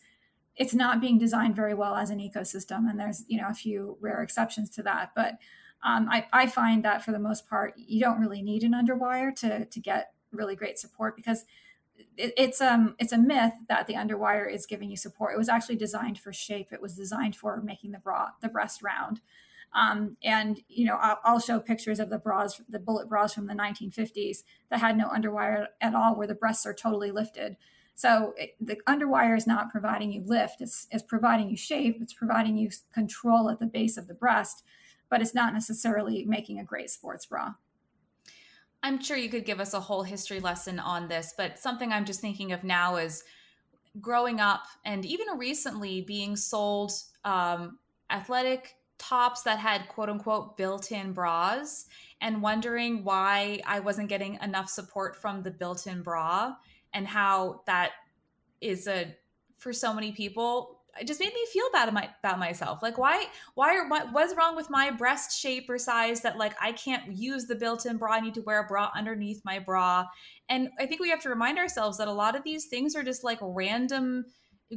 it's 0.55 0.73
not 0.73 0.99
being 0.99 1.17
designed 1.17 1.55
very 1.55 1.73
well 1.73 1.95
as 1.95 2.09
an 2.09 2.19
ecosystem. 2.19 2.89
And 2.89 2.99
there's, 2.99 3.23
you 3.27 3.39
know, 3.39 3.47
a 3.49 3.53
few 3.53 3.97
rare 4.01 4.21
exceptions 4.21 4.69
to 4.71 4.83
that. 4.83 5.11
But 5.15 5.35
um, 5.83 6.09
I, 6.09 6.25
I 6.33 6.47
find 6.47 6.83
that 6.83 7.05
for 7.05 7.11
the 7.11 7.19
most 7.19 7.47
part, 7.47 7.73
you 7.77 8.01
don't 8.01 8.19
really 8.19 8.41
need 8.41 8.63
an 8.63 8.73
underwire 8.73 9.33
to, 9.35 9.65
to 9.65 9.79
get 9.79 10.13
really 10.31 10.55
great 10.55 10.79
support 10.79 11.15
because 11.15 11.45
it, 12.17 12.33
it's 12.37 12.61
um 12.61 12.95
it's 12.99 13.13
a 13.13 13.17
myth 13.17 13.53
that 13.69 13.87
the 13.87 13.93
underwire 13.93 14.51
is 14.51 14.65
giving 14.65 14.89
you 14.89 14.97
support. 14.97 15.33
It 15.33 15.37
was 15.37 15.49
actually 15.49 15.77
designed 15.77 16.19
for 16.19 16.33
shape. 16.33 16.69
It 16.71 16.81
was 16.81 16.95
designed 16.95 17.35
for 17.35 17.61
making 17.61 17.91
the 17.91 17.99
bra 17.99 18.29
the 18.41 18.49
breast 18.49 18.83
round. 18.83 19.21
Um, 19.73 20.17
and 20.23 20.61
you 20.69 20.85
know 20.85 20.97
I'll, 21.23 21.39
show 21.39 21.59
pictures 21.59 21.99
of 21.99 22.09
the 22.09 22.17
bras, 22.17 22.61
the 22.69 22.79
bullet 22.79 23.09
bras 23.09 23.33
from 23.33 23.47
the 23.47 23.53
1950s 23.53 24.39
that 24.69 24.79
had 24.79 24.97
no 24.97 25.09
underwire 25.09 25.67
at 25.81 25.93
all, 25.93 26.15
where 26.15 26.27
the 26.27 26.35
breasts 26.35 26.65
are 26.65 26.73
totally 26.73 27.11
lifted. 27.11 27.57
So 27.93 28.33
it, 28.37 28.55
the 28.61 28.77
underwire 28.87 29.35
is 29.35 29.45
not 29.45 29.71
providing 29.71 30.11
you 30.11 30.23
lift; 30.25 30.61
it's, 30.61 30.87
it's 30.89 31.03
providing 31.03 31.49
you 31.49 31.57
shape. 31.57 31.97
It's 32.01 32.13
providing 32.13 32.57
you 32.57 32.69
control 32.93 33.49
at 33.49 33.59
the 33.59 33.65
base 33.65 33.97
of 33.97 34.07
the 34.07 34.13
breast, 34.13 34.63
but 35.09 35.21
it's 35.21 35.35
not 35.35 35.53
necessarily 35.53 36.23
making 36.25 36.59
a 36.59 36.63
great 36.63 36.89
sports 36.89 37.25
bra. 37.25 37.53
I'm 38.83 39.01
sure 39.01 39.17
you 39.17 39.29
could 39.29 39.45
give 39.45 39.59
us 39.59 39.73
a 39.73 39.79
whole 39.79 40.03
history 40.03 40.39
lesson 40.39 40.79
on 40.79 41.07
this, 41.07 41.33
but 41.37 41.59
something 41.59 41.91
I'm 41.91 42.05
just 42.05 42.21
thinking 42.21 42.51
of 42.51 42.63
now 42.63 42.97
is 42.97 43.23
growing 43.99 44.39
up 44.39 44.63
and 44.85 45.05
even 45.05 45.37
recently 45.37 46.01
being 46.01 46.35
sold 46.35 46.91
um, 47.25 47.79
athletic 48.09 48.75
tops 48.97 49.43
that 49.43 49.59
had 49.59 49.87
quote 49.87 50.09
unquote 50.09 50.57
built 50.57 50.91
in 50.91 51.13
bras 51.13 51.85
and 52.21 52.41
wondering 52.41 53.03
why 53.03 53.59
I 53.65 53.79
wasn't 53.79 54.09
getting 54.09 54.39
enough 54.41 54.69
support 54.69 55.15
from 55.15 55.43
the 55.43 55.51
built 55.51 55.87
in 55.87 56.01
bra 56.01 56.55
and 56.93 57.07
how 57.07 57.61
that 57.67 57.91
is 58.61 58.87
a 58.87 59.15
for 59.57 59.73
so 59.73 59.93
many 59.93 60.11
people 60.11 60.76
it 60.99 61.07
just 61.07 61.19
made 61.19 61.33
me 61.33 61.45
feel 61.51 61.65
bad 61.71 61.93
my, 61.93 62.09
about 62.23 62.39
myself. 62.39 62.81
Like, 62.81 62.97
why, 62.97 63.25
why, 63.55 63.87
what, 63.87 64.11
was 64.13 64.35
wrong 64.35 64.55
with 64.55 64.69
my 64.69 64.91
breast 64.91 65.39
shape 65.39 65.69
or 65.69 65.77
size 65.77 66.21
that 66.21 66.37
like 66.37 66.55
I 66.61 66.71
can't 66.71 67.15
use 67.15 67.45
the 67.45 67.55
built-in 67.55 67.97
bra? 67.97 68.13
I 68.13 68.19
need 68.19 68.33
to 68.35 68.41
wear 68.41 68.63
a 68.63 68.67
bra 68.67 68.89
underneath 68.95 69.41
my 69.43 69.59
bra. 69.59 70.05
And 70.49 70.69
I 70.79 70.85
think 70.85 71.01
we 71.01 71.09
have 71.09 71.21
to 71.21 71.29
remind 71.29 71.57
ourselves 71.57 71.97
that 71.97 72.07
a 72.07 72.13
lot 72.13 72.35
of 72.35 72.43
these 72.43 72.65
things 72.65 72.95
are 72.95 73.03
just 73.03 73.23
like 73.23 73.39
random 73.41 74.25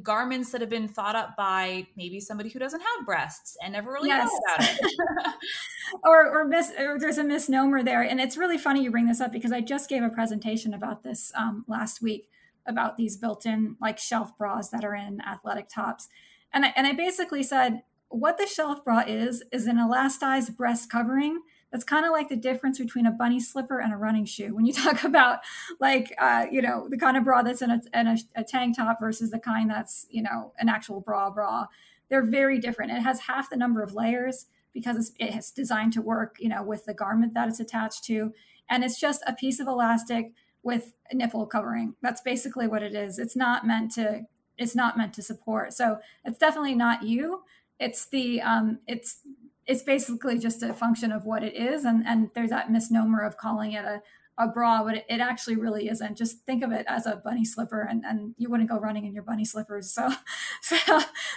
garments 0.03 0.53
that 0.53 0.61
have 0.61 0.71
been 0.71 0.87
thought 0.87 1.17
up 1.17 1.37
by 1.37 1.87
maybe 1.97 2.21
somebody 2.21 2.49
who 2.49 2.59
doesn't 2.59 2.81
have 2.81 3.07
breasts 3.07 3.57
and 3.63 3.73
never 3.73 3.91
really 3.91 4.09
yes. 4.09 4.31
about 4.45 4.69
it. 4.69 4.95
or, 6.05 6.41
or, 6.41 6.45
mis- 6.45 6.73
or 6.79 6.99
there's 6.99 7.19
a 7.19 7.25
misnomer 7.25 7.83
there. 7.83 8.03
And 8.03 8.21
it's 8.21 8.37
really 8.37 8.59
funny 8.59 8.85
you 8.85 8.91
bring 8.91 9.07
this 9.07 9.21
up 9.21 9.33
because 9.33 9.53
I 9.53 9.61
just 9.61 9.89
gave 9.89 10.03
a 10.03 10.09
presentation 10.09 10.75
about 10.75 11.03
this 11.03 11.33
um, 11.35 11.65
last 11.67 12.01
week 12.01 12.29
about 12.67 12.97
these 12.97 13.17
built-in 13.17 13.77
like 13.81 13.99
shelf 13.99 14.37
bras 14.37 14.71
that 14.71 14.85
are 14.85 14.95
in 14.95 15.21
athletic 15.21 15.69
tops. 15.69 16.09
And 16.53 16.65
I, 16.65 16.73
and 16.77 16.87
I 16.87 16.93
basically 16.93 17.43
said 17.43 17.83
what 18.09 18.39
the 18.39 18.47
shelf 18.47 18.85
bra 18.85 19.05
is 19.07 19.43
is 19.53 19.67
an 19.67 19.77
elastized 19.77 20.57
breast 20.57 20.91
covering 20.91 21.41
that's 21.71 21.85
kind 21.85 22.05
of 22.05 22.11
like 22.11 22.29
the 22.29 22.37
difference 22.37 22.79
between 22.79 23.07
a 23.07 23.13
bunny 23.13 23.39
slipper 23.39 23.79
and 23.79 23.93
a 23.93 23.97
running 23.97 24.25
shoe. 24.25 24.55
When 24.55 24.67
you 24.67 24.73
talk 24.85 25.05
about 25.05 25.39
like 25.79 26.15
uh, 26.19 26.47
you 26.51 26.61
know 26.61 26.89
the 26.89 26.99
kind 26.99 27.17
of 27.17 27.25
bra 27.25 27.43
that's 27.43 27.63
in, 27.63 27.71
a, 27.71 27.81
in 27.95 28.07
a, 28.07 28.17
a, 28.37 28.45
tank 28.45 28.77
top 28.77 28.99
versus 29.01 29.31
the 29.31 29.39
kind 29.39 29.71
that's 29.71 30.07
you 30.11 30.23
know 30.23 30.53
an 30.59 30.69
actual 30.69 31.01
bra 31.01 31.31
bra 31.31 31.67
they're 32.09 32.27
very 32.27 32.59
different. 32.59 32.91
It 32.91 33.03
has 33.03 33.21
half 33.21 33.49
the 33.49 33.57
number 33.57 33.83
of 33.83 33.95
layers 33.95 34.47
because 34.75 34.97
it's, 34.97 35.13
it's 35.21 35.53
designed 35.53 35.93
to 35.93 36.03
work 36.03 36.37
you 36.41 36.49
know 36.49 36.63
with 36.63 36.85
the 36.85 36.95
garment 36.95 37.35
that 37.35 37.49
it's 37.49 37.61
attached 37.61 38.05
to. 38.05 38.33
And 38.69 38.85
it's 38.85 39.01
just 39.01 39.23
a 39.27 39.33
piece 39.33 39.59
of 39.59 39.67
elastic 39.67 40.33
with 40.63 40.93
nipple 41.13 41.47
covering. 41.47 41.95
That's 42.03 42.21
basically 42.21 42.67
what 42.67 42.83
it 42.83 42.95
is. 42.95 43.19
It's 43.19 43.37
not 43.37 43.67
meant 43.67 43.93
to 43.93 44.27
it's 44.59 44.77
not 44.77 44.99
meant 44.99 45.15
to 45.15 45.23
support. 45.23 45.73
So 45.73 45.99
it's 46.25 46.39
definitely 46.39 46.75
not 46.75 47.03
you. 47.03 47.43
It's 47.79 48.07
the 48.07 48.43
um 48.43 48.81
it's 48.87 49.21
it's 49.67 49.83
basically 49.83 50.39
just 50.39 50.63
a 50.63 50.75
function 50.75 51.13
of 51.13 51.25
what 51.25 51.43
it 51.43 51.55
is 51.55 51.85
and 51.85 52.05
and 52.07 52.31
there's 52.35 52.51
that 52.51 52.71
misnomer 52.71 53.23
of 53.23 53.37
calling 53.37 53.73
it 53.73 53.85
a 53.85 54.03
a 54.41 54.49
bra, 54.49 54.83
but 54.83 54.97
it, 54.97 55.05
it 55.09 55.21
actually 55.21 55.57
really 55.57 55.89
isn't. 55.89 56.17
Just 56.17 56.45
think 56.47 56.65
of 56.65 56.73
it 56.73 56.87
as 56.89 57.07
a 57.07 57.17
bunny 57.17 57.45
slipper, 57.45 57.83
and, 57.83 58.05
and 58.05 58.35
you 58.39 58.49
wouldn't 58.49 58.71
go 58.71 58.79
running 58.79 59.05
in 59.05 59.13
your 59.13 59.23
bunny 59.23 59.45
slippers. 59.45 59.93
So, 59.93 60.11
so 60.63 60.77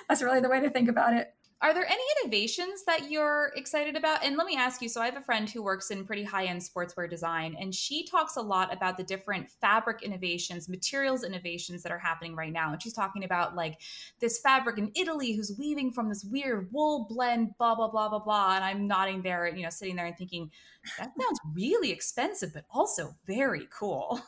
that's 0.07 0.23
really 0.23 0.39
the 0.39 0.49
way 0.49 0.61
to 0.61 0.69
think 0.69 0.89
about 0.89 1.13
it. 1.13 1.33
Are 1.63 1.73
there 1.73 1.87
any 1.87 2.03
innovations 2.21 2.83
that 2.87 3.09
you're 3.09 3.53
excited 3.55 3.95
about? 3.95 4.21
And 4.21 4.35
let 4.35 4.45
me 4.45 4.57
ask 4.57 4.81
you 4.81 4.89
so, 4.89 5.01
I 5.01 5.05
have 5.05 5.15
a 5.15 5.21
friend 5.21 5.49
who 5.49 5.63
works 5.63 5.91
in 5.91 6.05
pretty 6.05 6.25
high 6.25 6.43
end 6.43 6.61
sportswear 6.61 7.09
design, 7.09 7.55
and 7.57 7.73
she 7.73 8.05
talks 8.05 8.35
a 8.35 8.41
lot 8.41 8.73
about 8.73 8.97
the 8.97 9.03
different 9.03 9.49
fabric 9.49 10.03
innovations, 10.03 10.67
materials 10.67 11.23
innovations 11.23 11.81
that 11.81 11.91
are 11.93 11.97
happening 11.97 12.35
right 12.35 12.51
now. 12.51 12.73
And 12.73 12.83
she's 12.83 12.91
talking 12.91 13.23
about 13.23 13.55
like 13.55 13.79
this 14.19 14.41
fabric 14.41 14.77
in 14.77 14.91
Italy 14.93 15.31
who's 15.31 15.55
weaving 15.57 15.93
from 15.93 16.09
this 16.09 16.25
weird 16.25 16.67
wool 16.73 17.07
blend, 17.09 17.57
blah, 17.57 17.75
blah, 17.75 17.87
blah, 17.87 18.09
blah, 18.09 18.19
blah. 18.19 18.55
And 18.55 18.63
I'm 18.65 18.85
nodding 18.85 19.21
there, 19.21 19.47
you 19.47 19.63
know, 19.63 19.69
sitting 19.69 19.95
there 19.95 20.07
and 20.07 20.17
thinking, 20.17 20.51
that 20.97 21.13
sounds 21.17 21.39
really 21.53 21.91
expensive, 21.91 22.51
but 22.53 22.65
also 22.71 23.15
very 23.25 23.69
cool. 23.71 24.21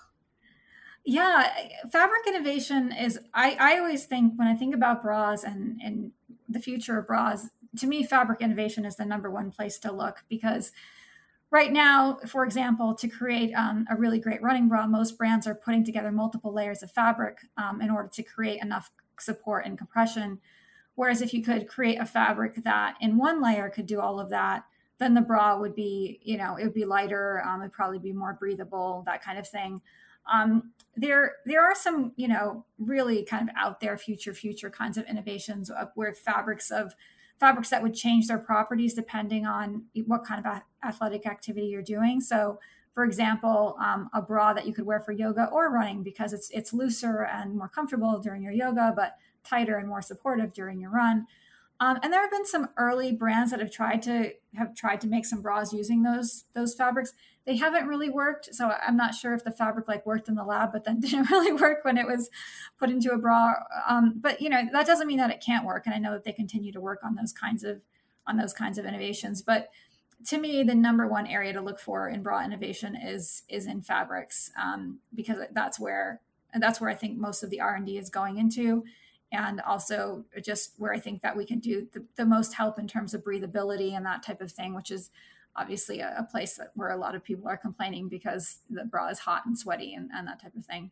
Yeah, 1.08 1.52
fabric 1.92 2.26
innovation 2.28 2.92
is. 2.92 3.20
I, 3.32 3.56
I 3.60 3.78
always 3.78 4.06
think 4.06 4.34
when 4.38 4.48
I 4.48 4.56
think 4.56 4.74
about 4.74 5.04
bras 5.04 5.44
and 5.44 5.80
and 5.84 6.12
the 6.56 6.62
future 6.62 6.98
of 6.98 7.06
bras, 7.06 7.50
to 7.78 7.86
me, 7.86 8.04
fabric 8.04 8.42
innovation 8.42 8.86
is 8.86 8.96
the 8.96 9.06
number 9.06 9.30
one 9.30 9.52
place 9.52 9.78
to 9.80 9.92
look 9.92 10.24
because 10.30 10.72
right 11.52 11.72
now, 11.72 12.18
for 12.26 12.44
example, 12.46 12.96
to 12.96 13.08
create 13.08 13.54
um, 13.54 13.86
a 13.90 13.96
really 13.96 14.20
great 14.20 14.42
running 14.42 14.68
bra, 14.68 14.88
most 14.88 15.18
brands 15.18 15.46
are 15.46 15.54
putting 15.54 15.84
together 15.84 16.12
multiple 16.12 16.54
layers 16.54 16.82
of 16.82 16.92
fabric 16.92 17.40
um, 17.58 17.82
in 17.82 17.90
order 17.92 18.10
to 18.14 18.24
create 18.24 18.62
enough 18.62 18.90
support 19.20 19.66
and 19.66 19.78
compression. 19.78 20.40
Whereas 20.96 21.22
if 21.22 21.34
you 21.34 21.44
could 21.44 21.68
create 21.68 22.00
a 22.00 22.06
fabric 22.06 22.56
that 22.64 22.96
in 23.02 23.18
one 23.18 23.44
layer 23.44 23.70
could 23.70 23.86
do 23.86 24.00
all 24.00 24.20
of 24.20 24.30
that, 24.30 24.64
then 24.98 25.14
the 25.14 25.22
bra 25.22 25.60
would 25.60 25.76
be, 25.76 26.22
you 26.24 26.38
know, 26.38 26.56
it 26.56 26.64
would 26.64 26.74
be 26.74 26.86
lighter, 26.86 27.44
um, 27.46 27.62
it'd 27.62 27.74
probably 27.74 28.00
be 28.00 28.14
more 28.14 28.34
breathable, 28.34 29.04
that 29.06 29.22
kind 29.22 29.38
of 29.38 29.48
thing. 29.48 29.82
Um, 30.32 30.72
there, 30.96 31.34
there 31.46 31.64
are 31.64 31.76
some, 31.76 32.14
you 32.16 32.28
know, 32.28 32.66
really 32.80 33.24
kind 33.24 33.50
of 33.50 33.56
out 33.58 33.80
there 33.80 33.98
future, 33.98 34.34
future 34.34 34.70
kinds 34.70 34.98
of 34.98 35.06
innovations 35.06 35.70
where 35.96 36.14
fabrics 36.14 36.72
of 36.72 36.94
fabrics 37.40 37.70
that 37.70 37.84
would 37.84 37.94
change 37.94 38.28
their 38.28 38.38
properties 38.38 38.94
depending 38.94 39.46
on 39.46 39.84
what 40.06 40.24
kind 40.24 40.46
of 40.46 40.62
athletic 40.84 41.26
activity 41.26 41.68
you're 41.68 41.82
doing. 41.82 42.22
So, 42.22 42.60
for 42.94 43.04
example, 43.04 43.76
um, 43.82 44.10
a 44.14 44.22
bra 44.22 44.54
that 44.54 44.66
you 44.66 44.74
could 44.74 44.86
wear 44.86 45.02
for 45.02 45.12
yoga 45.12 45.50
or 45.52 45.70
running 45.70 46.02
because 46.02 46.32
it's 46.32 46.50
it's 46.52 46.72
looser 46.72 47.26
and 47.26 47.58
more 47.58 47.68
comfortable 47.68 48.20
during 48.20 48.42
your 48.42 48.54
yoga, 48.54 48.94
but 48.96 49.18
tighter 49.44 49.78
and 49.78 49.88
more 49.88 50.02
supportive 50.02 50.54
during 50.54 50.80
your 50.80 50.92
run. 50.92 51.28
Um, 51.80 52.00
and 52.02 52.14
there 52.14 52.22
have 52.22 52.32
been 52.32 52.46
some 52.46 52.70
early 52.78 53.12
brands 53.12 53.52
that 53.52 53.60
have 53.60 53.72
tried 53.72 54.02
to 54.04 54.32
have 54.56 54.76
tried 54.76 55.02
to 55.02 55.08
make 55.08 55.26
some 55.26 55.42
bras 55.42 55.74
using 55.74 56.04
those 56.04 56.46
those 56.54 56.74
fabrics. 56.74 57.14
They 57.46 57.58
haven't 57.58 57.88
really 57.88 58.10
worked, 58.10 58.56
so 58.56 58.72
I'm 58.72 58.98
not 58.98 59.14
sure 59.14 59.34
if 59.34 59.44
the 59.44 59.52
fabric 59.52 59.88
like 59.88 60.06
worked 60.06 60.30
in 60.30 60.36
the 60.36 60.44
lab, 60.44 60.72
but 60.72 60.86
then 60.86 61.00
didn't 61.02 61.30
really 61.30 61.54
work 61.54 61.84
when 61.84 61.98
it 61.98 62.08
was 62.08 62.30
put 62.80 62.90
into 62.90 63.12
a 63.12 63.18
bra. 63.18 63.54
Um, 63.88 64.16
but 64.20 64.42
you 64.42 64.50
know 64.50 64.62
that 64.72 64.88
doesn't 64.88 65.08
mean 65.08 65.18
that 65.18 65.32
it 65.32 65.44
can't 65.46 65.66
work, 65.66 65.86
and 65.86 65.94
I 65.94 65.98
know 65.98 66.14
that 66.14 66.24
they 66.24 66.32
continue 66.32 66.72
to 66.72 66.82
work 66.82 67.00
on 67.04 67.16
those 67.16 67.34
kinds 67.34 67.64
of 67.64 67.82
on 68.26 68.38
those 68.38 68.54
kinds 68.54 68.78
of 68.78 68.86
innovations. 68.86 69.42
But 69.42 69.70
to 70.28 70.38
me, 70.38 70.64
the 70.64 70.76
number 70.76 71.08
one 71.08 71.28
area 71.28 71.54
to 71.54 71.62
look 71.62 71.80
for 71.80 72.08
in 72.08 72.24
bra 72.24 72.44
innovation 72.44 72.96
is 72.96 73.44
is 73.50 73.68
in 73.68 73.82
fabrics 73.82 74.50
um, 74.62 75.00
because 75.14 75.40
that's 75.52 75.78
where 75.80 76.22
that's 76.54 76.80
where 76.80 76.90
I 76.90 76.96
think 76.96 77.18
most 77.18 77.44
of 77.44 77.50
the 77.50 77.60
R 77.60 77.76
and 77.76 77.86
D 77.86 77.98
is 77.98 78.10
going 78.10 78.38
into 78.38 78.86
and 79.36 79.62
also 79.62 80.26
just 80.44 80.74
where 80.78 80.94
I 80.94 81.00
think 81.00 81.22
that 81.22 81.38
we 81.38 81.46
can 81.46 81.60
do 81.60 81.88
the, 81.94 82.06
the, 82.16 82.26
most 82.26 82.54
help 82.54 82.80
in 82.80 82.88
terms 82.88 83.14
of 83.14 83.24
breathability 83.24 83.96
and 83.96 84.06
that 84.06 84.24
type 84.24 84.42
of 84.42 84.52
thing, 84.52 84.74
which 84.74 84.92
is 84.92 85.10
obviously 85.56 86.00
a, 86.00 86.16
a, 86.18 86.24
place 86.24 86.56
that, 86.56 86.72
where 86.76 86.90
a 86.90 86.98
lot 86.98 87.16
of 87.16 87.24
people 87.24 87.48
are 87.48 87.58
complaining 87.58 88.10
because 88.10 88.60
the 88.70 88.86
bra 88.86 89.10
is 89.10 89.20
hot 89.20 89.46
and 89.46 89.58
sweaty 89.58 89.94
and, 89.94 90.10
and 90.14 90.28
that 90.28 90.42
type 90.42 90.56
of 90.56 90.66
thing. 90.66 90.92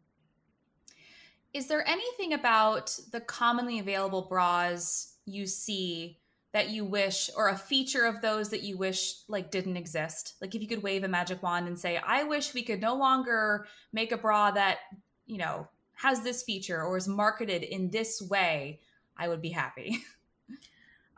Is 1.54 1.68
there 1.68 1.88
anything 1.88 2.34
about 2.34 2.98
the 3.12 3.22
commonly 3.22 3.80
available 3.80 4.24
bras 4.30 5.16
you 5.26 5.46
see 5.46 6.20
that 6.54 6.70
you 6.70 6.86
wish 6.86 7.30
or 7.36 7.50
a 7.50 7.58
feature 7.58 8.06
of 8.06 8.22
those 8.22 8.50
that 8.50 8.64
you 8.64 8.78
wish 8.78 9.16
like 9.28 9.52
didn't 9.52 9.78
exist 9.78 10.36
like 10.40 10.54
if 10.54 10.62
you 10.62 10.68
could 10.68 10.84
wave 10.84 11.04
a 11.04 11.08
magic 11.08 11.42
wand 11.42 11.68
and 11.68 11.78
say 11.78 11.98
i 12.06 12.24
wish 12.24 12.54
we 12.54 12.62
could 12.62 12.80
no 12.80 12.96
longer 12.96 13.66
make 13.92 14.12
a 14.12 14.18
bra 14.18 14.52
that 14.52 14.78
you 15.26 15.38
know 15.38 15.68
has 16.04 16.22
this 16.22 16.44
feature 16.44 16.84
or 16.84 16.98
is 16.98 17.08
marketed 17.08 17.64
in 17.64 17.90
this 17.90 18.22
way, 18.22 18.80
I 19.18 19.30
would 19.30 19.42
be 19.42 19.50
happy. 19.50 20.00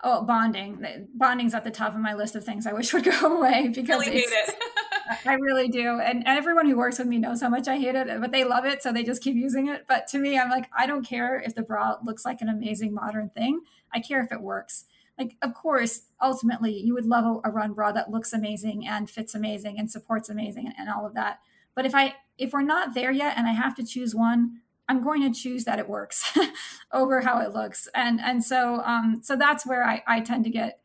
Oh, 0.08 0.22
bonding. 0.24 1.08
Bonding's 1.16 1.56
at 1.56 1.64
the 1.64 1.72
top 1.72 1.96
of 1.96 2.00
my 2.00 2.14
list 2.14 2.36
of 2.36 2.44
things 2.44 2.68
I 2.68 2.74
wish 2.74 2.94
would 2.94 3.06
go 3.20 3.38
away 3.38 3.70
because 3.70 4.06
really 4.06 4.18
hate 4.18 4.28
it. 4.30 4.56
I 5.26 5.34
really 5.34 5.68
do. 5.68 6.00
And, 6.00 6.24
everyone 6.28 6.68
who 6.68 6.78
works 6.78 7.00
with 7.00 7.08
me 7.08 7.18
knows 7.18 7.42
how 7.42 7.50
much 7.50 7.68
I 7.68 7.80
hate 7.80 7.96
it, 7.96 8.08
but 8.22 8.32
they 8.32 8.44
love 8.44 8.66
it. 8.66 8.84
So 8.84 8.92
they 8.92 9.04
just 9.04 9.24
keep 9.24 9.36
using 9.36 9.68
it. 9.68 9.86
But 9.88 10.06
to 10.10 10.20
me, 10.20 10.38
I'm 10.38 10.52
like, 10.52 10.70
I 10.78 10.86
don't 10.86 11.04
care 11.04 11.40
if 11.40 11.56
the 11.56 11.64
bra 11.64 11.96
looks 12.04 12.24
like 12.24 12.42
an 12.42 12.50
amazing 12.50 12.94
modern 12.94 13.30
thing. 13.30 13.62
I 13.92 14.00
care 14.00 14.22
if 14.22 14.32
it 14.32 14.42
works. 14.42 14.86
Like, 15.18 15.38
of 15.42 15.56
course, 15.56 16.02
ultimately, 16.22 16.78
you 16.78 16.94
would 16.94 17.06
love 17.06 17.26
a, 17.26 17.50
a 17.50 17.52
run 17.52 17.74
bra 17.74 17.92
that 17.94 18.12
looks 18.12 18.32
amazing 18.32 18.86
and 18.86 19.10
fits 19.10 19.34
amazing 19.34 19.80
and 19.80 19.90
supports 19.90 20.30
amazing 20.30 20.68
and, 20.68 20.76
and 20.78 20.90
all 20.90 21.08
of 21.08 21.16
that. 21.16 21.40
But 21.74 21.88
if 21.88 21.96
I 21.96 22.16
if 22.38 22.54
we're 22.54 22.62
not 22.62 22.94
there 22.94 23.12
yet 23.12 23.38
and 23.38 23.48
I 23.48 23.54
have 23.54 23.76
to 23.76 23.84
choose 23.84 24.14
one, 24.14 24.62
I'm 24.88 25.04
going 25.04 25.22
to 25.22 25.38
choose 25.38 25.66
that 25.66 25.80
it 25.80 25.90
works 25.90 26.38
over 26.94 27.22
how 27.22 27.40
it 27.42 27.54
looks. 27.54 27.88
And 27.94 28.20
and 28.22 28.44
so 28.44 28.82
um, 28.84 29.22
so 29.24 29.36
that's 29.36 29.66
where 29.66 29.84
I, 29.84 30.04
I 30.08 30.20
tend 30.22 30.44
to 30.46 30.50
get 30.50 30.80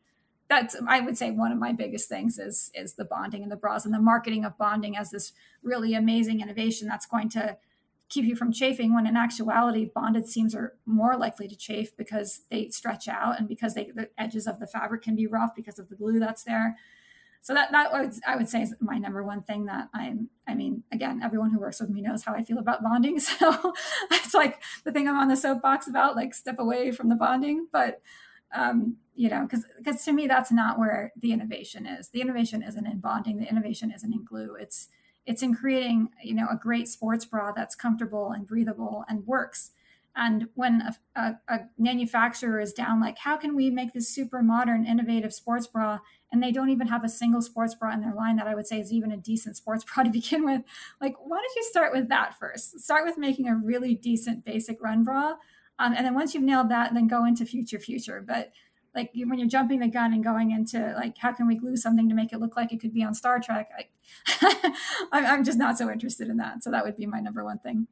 that's 0.49 0.75
I 0.87 0.99
would 0.99 1.17
say 1.17 1.31
one 1.31 1.51
of 1.51 1.57
my 1.57 1.71
biggest 1.71 2.09
things 2.09 2.37
is 2.37 2.71
is 2.73 2.95
the 2.95 3.05
bonding 3.05 3.43
and 3.43 3.51
the 3.51 3.55
bras 3.55 3.85
and 3.85 3.93
the 3.93 3.99
marketing 3.99 4.43
of 4.43 4.57
bonding 4.57 4.97
as 4.97 5.09
this 5.11 5.31
really 5.63 5.93
amazing 5.93 6.41
innovation 6.41 6.87
that's 6.87 7.05
going 7.05 7.29
to 7.29 7.57
keep 8.09 8.25
you 8.25 8.35
from 8.35 8.51
chafing 8.51 8.93
when 8.93 9.07
in 9.07 9.15
actuality 9.15 9.89
bonded 9.95 10.27
seams 10.27 10.53
are 10.53 10.73
more 10.85 11.15
likely 11.15 11.47
to 11.47 11.55
chafe 11.55 11.95
because 11.95 12.41
they 12.49 12.67
stretch 12.67 13.07
out 13.07 13.39
and 13.39 13.47
because 13.47 13.75
they 13.75 13.91
the 13.95 14.09
edges 14.17 14.45
of 14.45 14.59
the 14.59 14.67
fabric 14.67 15.01
can 15.01 15.15
be 15.15 15.25
rough 15.25 15.55
because 15.55 15.79
of 15.79 15.87
the 15.87 15.95
glue 15.95 16.19
that's 16.19 16.43
there 16.43 16.75
so 17.41 17.55
that 17.55 17.71
that 17.71 17.91
I 18.27 18.35
would 18.35 18.47
say 18.47 18.61
is 18.61 18.75
my 18.79 18.97
number 18.97 19.23
one 19.23 19.41
thing 19.41 19.65
that 19.65 19.89
I'm 19.93 20.29
I 20.47 20.53
mean 20.53 20.83
again 20.91 21.21
everyone 21.23 21.51
who 21.51 21.59
works 21.59 21.79
with 21.79 21.89
me 21.89 22.01
knows 22.01 22.23
how 22.23 22.33
I 22.33 22.43
feel 22.43 22.59
about 22.59 22.83
bonding. 22.83 23.19
So 23.39 23.73
it's 24.11 24.33
like 24.33 24.61
the 24.83 24.91
thing 24.91 25.07
I'm 25.07 25.17
on 25.17 25.27
the 25.27 25.35
soapbox 25.35 25.87
about 25.87 26.15
like 26.15 26.33
step 26.35 26.59
away 26.59 26.91
from 26.91 27.09
the 27.09 27.15
bonding. 27.15 27.67
But 27.71 28.01
um, 28.53 28.97
you 29.15 29.29
know 29.29 29.41
because 29.43 29.65
because 29.77 30.03
to 30.05 30.13
me 30.13 30.27
that's 30.27 30.51
not 30.51 30.77
where 30.77 31.11
the 31.17 31.33
innovation 31.33 31.87
is. 31.87 32.09
The 32.09 32.21
innovation 32.21 32.61
isn't 32.61 32.85
in 32.85 32.99
bonding. 32.99 33.39
The 33.39 33.49
innovation 33.49 33.91
isn't 33.91 34.13
in 34.13 34.23
glue. 34.23 34.55
It's 34.55 34.89
it's 35.25 35.41
in 35.41 35.55
creating 35.55 36.09
you 36.23 36.35
know 36.35 36.47
a 36.51 36.55
great 36.55 36.87
sports 36.87 37.25
bra 37.25 37.51
that's 37.51 37.75
comfortable 37.75 38.31
and 38.31 38.45
breathable 38.45 39.03
and 39.09 39.25
works 39.25 39.71
and 40.15 40.47
when 40.55 40.81
a, 40.81 40.95
a, 41.15 41.39
a, 41.47 41.59
manufacturer 41.77 42.59
is 42.59 42.73
down, 42.73 42.99
like, 42.99 43.17
how 43.19 43.37
can 43.37 43.55
we 43.55 43.69
make 43.69 43.93
this 43.93 44.09
super 44.09 44.41
modern, 44.41 44.85
innovative 44.85 45.33
sports 45.33 45.67
bra? 45.67 45.99
And 46.31 46.43
they 46.43 46.51
don't 46.51 46.69
even 46.69 46.87
have 46.87 47.03
a 47.03 47.09
single 47.09 47.41
sports 47.41 47.75
bra 47.75 47.93
in 47.93 48.01
their 48.01 48.13
line 48.13 48.35
that 48.35 48.47
I 48.47 48.55
would 48.55 48.67
say 48.67 48.79
is 48.79 48.91
even 48.91 49.11
a 49.11 49.17
decent 49.17 49.55
sports 49.57 49.83
bra 49.93 50.03
to 50.03 50.09
begin 50.09 50.43
with. 50.43 50.63
Like, 50.99 51.15
why 51.23 51.37
don't 51.37 51.55
you 51.55 51.63
start 51.63 51.93
with 51.93 52.09
that 52.09 52.37
first? 52.37 52.79
Start 52.81 53.05
with 53.05 53.17
making 53.17 53.47
a 53.47 53.55
really 53.55 53.95
decent 53.95 54.43
basic 54.43 54.81
run 54.81 55.03
bra. 55.03 55.35
Um, 55.79 55.93
and 55.95 56.05
then 56.05 56.13
once 56.13 56.33
you've 56.33 56.43
nailed 56.43 56.69
that, 56.69 56.93
then 56.93 57.07
go 57.07 57.25
into 57.25 57.45
future, 57.45 57.79
future. 57.79 58.23
But 58.25 58.51
like 58.93 59.11
when 59.15 59.39
you're 59.39 59.47
jumping 59.47 59.79
the 59.79 59.87
gun 59.87 60.13
and 60.13 60.23
going 60.23 60.51
into 60.51 60.93
like, 60.95 61.17
how 61.17 61.31
can 61.31 61.47
we 61.47 61.55
glue 61.55 61.77
something 61.77 62.09
to 62.09 62.15
make 62.15 62.33
it 62.33 62.39
look 62.39 62.57
like 62.57 62.73
it 62.73 62.81
could 62.81 62.93
be 62.93 63.03
on 63.03 63.13
Star 63.13 63.39
Trek? 63.39 63.69
I, 63.77 64.73
I'm 65.13 65.45
just 65.45 65.57
not 65.57 65.77
so 65.77 65.89
interested 65.89 66.27
in 66.27 66.37
that. 66.37 66.63
So 66.63 66.71
that 66.71 66.83
would 66.83 66.97
be 66.97 67.05
my 67.05 67.21
number 67.21 67.45
one 67.45 67.59
thing. 67.59 67.87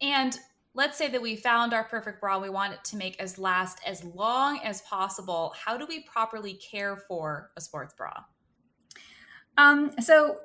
And 0.00 0.38
let's 0.74 0.96
say 0.96 1.08
that 1.08 1.20
we 1.20 1.36
found 1.36 1.72
our 1.72 1.84
perfect 1.84 2.20
bra 2.20 2.38
we 2.38 2.50
want 2.50 2.72
it 2.72 2.84
to 2.84 2.96
make 2.96 3.18
as 3.20 3.38
last 3.38 3.80
as 3.86 4.04
long 4.04 4.60
as 4.62 4.82
possible. 4.82 5.54
How 5.56 5.76
do 5.76 5.86
we 5.86 6.00
properly 6.00 6.54
care 6.54 6.96
for 6.96 7.50
a 7.56 7.60
sports 7.60 7.94
bra? 7.94 8.12
Um, 9.56 9.92
so 10.00 10.38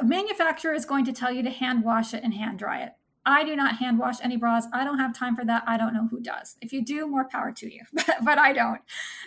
a 0.00 0.04
manufacturer 0.04 0.74
is 0.74 0.84
going 0.84 1.04
to 1.04 1.12
tell 1.12 1.32
you 1.32 1.42
to 1.44 1.50
hand 1.50 1.84
wash 1.84 2.14
it 2.14 2.24
and 2.24 2.34
hand 2.34 2.58
dry 2.58 2.82
it. 2.82 2.92
I 3.24 3.42
do 3.44 3.56
not 3.56 3.76
hand 3.76 3.98
wash 3.98 4.16
any 4.22 4.36
bras. 4.36 4.66
I 4.72 4.84
don't 4.84 4.98
have 4.98 5.12
time 5.12 5.34
for 5.34 5.44
that. 5.44 5.64
I 5.66 5.76
don't 5.76 5.92
know 5.92 6.06
who 6.08 6.20
does. 6.20 6.56
If 6.60 6.72
you 6.72 6.84
do 6.84 7.08
more 7.08 7.28
power 7.28 7.52
to 7.52 7.72
you 7.72 7.82
but 8.24 8.38
i 8.38 8.52
don't. 8.52 8.80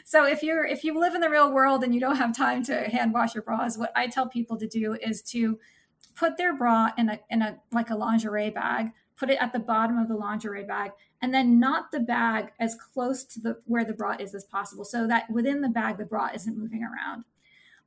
So 0.05 0.25
if 0.25 0.41
you're 0.41 0.65
if 0.65 0.83
you 0.83 0.97
live 0.99 1.15
in 1.15 1.21
the 1.21 1.29
real 1.29 1.51
world 1.51 1.83
and 1.83 1.93
you 1.93 1.99
don't 1.99 2.15
have 2.15 2.35
time 2.35 2.63
to 2.65 2.89
hand 2.89 3.13
wash 3.13 3.35
your 3.35 3.43
bras 3.43 3.77
what 3.77 3.91
i 3.95 4.07
tell 4.07 4.27
people 4.27 4.57
to 4.57 4.67
do 4.67 4.93
is 4.93 5.21
to 5.23 5.59
put 6.15 6.37
their 6.37 6.55
bra 6.55 6.89
in 6.97 7.09
a 7.09 7.19
in 7.29 7.41
a 7.41 7.57
like 7.71 7.89
a 7.89 7.95
lingerie 7.95 8.49
bag 8.49 8.91
put 9.19 9.29
it 9.29 9.37
at 9.41 9.51
the 9.51 9.59
bottom 9.59 9.97
of 9.97 10.07
the 10.07 10.15
lingerie 10.15 10.63
bag, 10.63 10.91
and 11.21 11.33
then 11.33 11.59
knot 11.59 11.91
the 11.91 11.99
bag 11.99 12.51
as 12.59 12.75
close 12.75 13.23
to 13.25 13.39
the 13.39 13.59
where 13.65 13.83
the 13.83 13.93
bra 13.93 14.15
is 14.19 14.33
as 14.33 14.45
possible, 14.45 14.85
so 14.85 15.05
that 15.07 15.29
within 15.29 15.61
the 15.61 15.69
bag 15.69 15.97
the 15.97 16.05
bra 16.05 16.29
isn't 16.33 16.57
moving 16.57 16.83
around. 16.83 17.25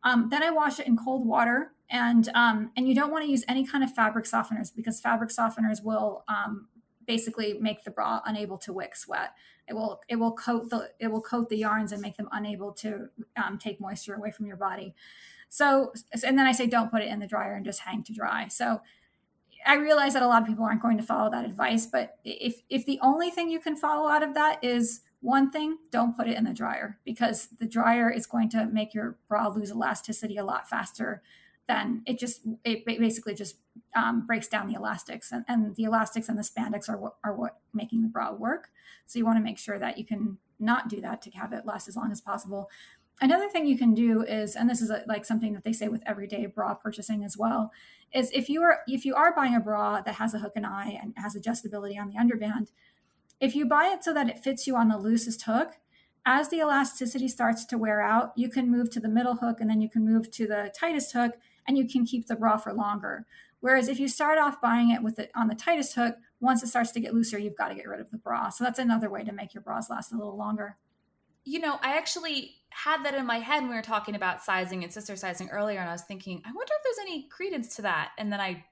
Um, 0.05 0.29
then 0.31 0.43
I 0.43 0.51
wash 0.51 0.79
it 0.81 0.87
in 0.87 0.97
cold 0.97 1.27
water, 1.27 1.73
and 1.89 2.29
um, 2.35 2.71
and 2.77 2.87
you 2.89 2.95
don't 2.95 3.11
want 3.11 3.25
to 3.25 3.31
use 3.31 3.45
any 3.49 3.67
kind 3.67 3.83
of 3.83 3.93
fabric 3.95 4.27
softeners 4.27 4.75
because 4.75 5.01
fabric 5.01 5.31
softeners 5.31 5.83
will 5.83 6.25
um, 6.29 6.69
basically 7.07 7.55
make 7.55 7.85
the 7.85 7.91
bra 7.91 8.21
unable 8.27 8.59
to 8.59 8.73
wick 8.73 8.97
sweat. 8.97 9.33
It 9.69 9.75
will 9.75 10.01
it 10.09 10.17
will 10.17 10.33
coat 10.33 10.71
the 10.71 10.91
it 10.99 11.09
will 11.09 11.23
coat 11.23 11.49
the 11.49 11.57
yarns 11.57 11.93
and 11.93 12.03
make 12.03 12.17
them 12.17 12.29
unable 12.33 12.73
to 12.73 13.09
um, 13.43 13.59
take 13.59 13.81
moisture 13.81 14.15
away 14.15 14.31
from 14.31 14.47
your 14.47 14.57
body. 14.57 14.95
So 15.49 15.93
and 16.13 16.39
then 16.39 16.47
I 16.47 16.53
say 16.53 16.67
don't 16.67 16.91
put 16.91 17.03
it 17.03 17.09
in 17.09 17.21
the 17.21 17.27
dryer 17.27 17.55
and 17.55 17.65
just 17.65 17.81
hang 17.81 18.03
to 18.05 18.13
dry. 18.13 18.49
So 18.49 18.81
I 19.67 19.77
realize 19.77 20.15
that 20.15 20.23
a 20.23 20.27
lot 20.27 20.43
of 20.43 20.49
people 20.49 20.65
aren't 20.65 20.83
going 20.83 20.99
to 20.99 21.03
follow 21.03 21.31
that 21.31 21.45
advice, 21.45 21.87
but 21.87 22.19
if 22.25 22.63
if 22.69 22.85
the 22.87 22.99
only 23.03 23.31
thing 23.31 23.51
you 23.51 23.61
can 23.61 23.77
follow 23.77 24.09
out 24.09 24.23
of 24.23 24.35
that 24.35 24.63
is 24.63 25.03
one 25.21 25.51
thing, 25.51 25.79
don't 25.91 26.17
put 26.17 26.27
it 26.27 26.37
in 26.37 26.45
the 26.45 26.53
dryer 26.53 26.99
because 27.05 27.49
the 27.59 27.67
dryer 27.67 28.11
is 28.11 28.27
going 28.27 28.49
to 28.51 28.67
make 28.67 28.93
your 28.93 29.19
bra 29.29 29.47
lose 29.49 29.71
elasticity 29.71 30.37
a 30.37 30.45
lot 30.45 30.69
faster 30.69 31.23
than 31.69 32.03
it 32.07 32.19
just 32.19 32.43
it 32.65 32.85
basically 32.85 33.35
just 33.35 33.57
um, 33.97 34.27
breaks 34.27 34.49
down 34.49 34.67
the 34.67 34.75
elastics 34.75 35.31
and, 35.31 35.45
and 35.47 35.77
the 35.77 35.85
elastics 35.85 36.29
and 36.29 36.37
the 36.37 36.43
spandex 36.43 36.89
are 36.89 36.97
what 36.97 37.17
are 37.23 37.35
what 37.35 37.59
making 37.73 38.03
the 38.03 38.09
bra 38.09 38.33
work. 38.33 38.71
So 39.07 39.19
you 39.19 39.25
want 39.25 39.39
to 39.39 39.45
make 39.45 39.59
sure 39.59 39.79
that 39.79 39.97
you 39.97 40.05
can 40.05 40.39
not 40.59 40.89
do 40.89 41.01
that 41.01 41.23
to 41.23 41.31
have 41.31 41.53
it 41.53 41.67
last 41.67 41.89
as 41.89 41.97
long 41.97 42.11
as 42.13 42.21
possible. 42.21 42.71
another 43.21 43.49
thing 43.49 43.67
you 43.67 43.79
can 43.79 43.95
do 43.95 44.23
is, 44.23 44.57
and 44.57 44.69
this 44.69 44.81
is 44.81 44.91
a, 44.91 45.05
like 45.07 45.25
something 45.25 45.53
that 45.55 45.65
they 45.65 45.73
say 45.73 45.89
with 45.89 46.03
everyday 46.07 46.47
bra 46.47 46.75
purchasing 46.75 47.23
as 47.25 47.37
well, 47.37 47.71
is 48.13 48.31
if 48.33 48.49
you 48.49 48.63
are 48.63 48.81
if 48.87 49.05
you 49.05 49.15
are 49.15 49.35
buying 49.35 49.55
a 49.55 49.61
bra 49.61 50.01
that 50.03 50.17
has 50.17 50.35
a 50.35 50.39
hook 50.39 50.53
and 50.57 50.67
eye 50.67 50.99
and 51.01 51.15
has 51.17 51.35
adjustability 51.35 51.99
on 51.99 52.09
the 52.09 52.17
underband, 52.17 52.69
if 53.41 53.57
you 53.57 53.67
buy 53.67 53.87
it 53.87 54.05
so 54.05 54.13
that 54.15 54.29
it 54.29 54.39
fits 54.39 54.67
you 54.67 54.77
on 54.77 54.89
the 54.89 54.99
loosest 54.99 55.43
hook, 55.43 55.79
as 56.25 56.49
the 56.49 56.59
elasticity 56.59 57.29
starts 57.29 57.65
to 57.65 57.79
wear 57.79 58.01
out, 58.01 58.33
you 58.37 58.49
can 58.49 58.71
move 58.71 58.91
to 58.91 59.01
the 59.01 59.09
middle 59.09 59.37
hook 59.37 59.61
and 59.61 59.69
then 59.69 59.81
you 59.81 59.89
can 59.89 60.05
move 60.05 60.31
to 60.33 60.47
the 60.47 60.73
tightest 60.79 61.13
hook 61.13 61.33
and 61.67 61.77
you 61.77 61.89
can 61.89 62.05
keep 62.05 62.27
the 62.27 62.37
bra 62.37 62.57
for 62.57 62.73
longer. 62.73 63.27
Whereas 63.61 63.89
if 63.89 63.99
you 63.99 64.09
start 64.09 64.39
off 64.39 64.61
buying 64.61 64.91
it 64.91 65.03
with 65.03 65.19
it 65.19 65.31
on 65.35 65.49
the 65.49 65.55
tightest 65.55 65.95
hook, 65.95 66.17
once 66.41 66.63
it 66.63 66.69
starts 66.69 66.91
to 66.93 67.01
get 67.01 67.15
looser, 67.15 67.39
you've 67.39 67.57
got 67.57 67.69
to 67.69 67.75
get 67.75 67.89
rid 67.89 68.01
of 68.01 68.11
the 68.11 68.19
bra. 68.19 68.49
So 68.51 68.65
that's 68.65 68.81
another 68.81 69.09
way 69.09 69.23
to 69.25 69.33
make 69.33 69.55
your 69.55 69.63
bras 69.63 69.89
last 69.89 70.13
a 70.13 70.17
little 70.17 70.37
longer. 70.37 70.77
You 71.45 71.61
know, 71.61 71.79
I 71.83 71.97
actually 71.97 72.62
had 72.75 73.05
that 73.05 73.15
in 73.15 73.27
my 73.27 73.39
head 73.39 73.61
when 73.61 73.71
we 73.71 73.77
were 73.77 73.83
talking 73.83 74.15
about 74.15 74.43
sizing 74.43 74.83
and 74.83 74.93
sister 74.93 75.17
sizing 75.17 75.49
earlier, 75.51 75.81
and 75.81 75.89
I 75.89 75.93
was 75.93 76.03
thinking, 76.03 76.43
I 76.45 76.49
wonder 76.49 76.73
if 76.77 76.85
there's 76.85 77.07
any 77.07 77.29
credence 77.29 77.77
to 77.77 77.83
that. 77.83 78.11
And 78.19 78.33
then 78.33 78.41
I 78.41 78.65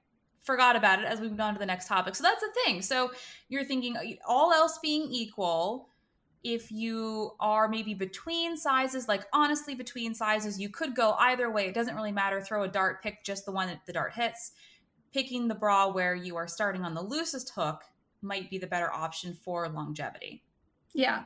forgot 0.43 0.77
about 0.77 1.01
it 1.01 1.05
as 1.05 1.21
we 1.21 1.29
moved 1.29 1.41
on 1.41 1.55
to 1.55 1.59
the 1.59 1.67
next 1.67 1.87
topic. 1.87 2.15
So 2.15 2.23
that's 2.23 2.41
the 2.41 2.53
thing. 2.65 2.83
So 2.83 3.13
you're 3.49 3.65
thinking, 3.65 3.97
uh, 3.97 4.03
all 4.27 4.53
else 4.53 4.79
being 4.83 5.03
equal, 5.11 5.89
if 6.43 6.73
you 6.73 7.33
are 7.39 7.69
maybe 7.69 7.93
between 7.95 8.57
sizes, 8.57 9.07
like 9.09 9.27
honestly 9.33 9.75
between 9.75 10.15
sizes, 10.15 10.59
you 10.59 10.71
could 10.71 10.95
go 10.95 11.15
either 11.19 11.51
way. 11.51 11.67
It 11.67 11.75
doesn't 11.75 11.95
really 11.95 12.13
matter. 12.13 12.41
Throw 12.41 12.63
a 12.63 12.69
dart, 12.69 13.03
pick 13.03 13.25
just 13.25 13.45
the 13.45 13.53
one 13.53 13.69
that 13.69 13.85
the 13.87 13.93
dart 13.93 14.15
hits. 14.15 14.53
Picking 15.13 15.49
the 15.49 15.55
bra 15.55 15.89
where 15.89 16.15
you 16.15 16.37
are 16.37 16.49
starting 16.49 16.85
on 16.85 16.95
the 16.95 17.03
loosest 17.03 17.51
hook 17.51 17.83
might 18.23 18.49
be 18.49 18.59
the 18.59 18.67
better 18.67 18.91
option 18.91 19.35
for 19.35 19.69
longevity. 19.69 20.45
Yeah. 20.95 21.25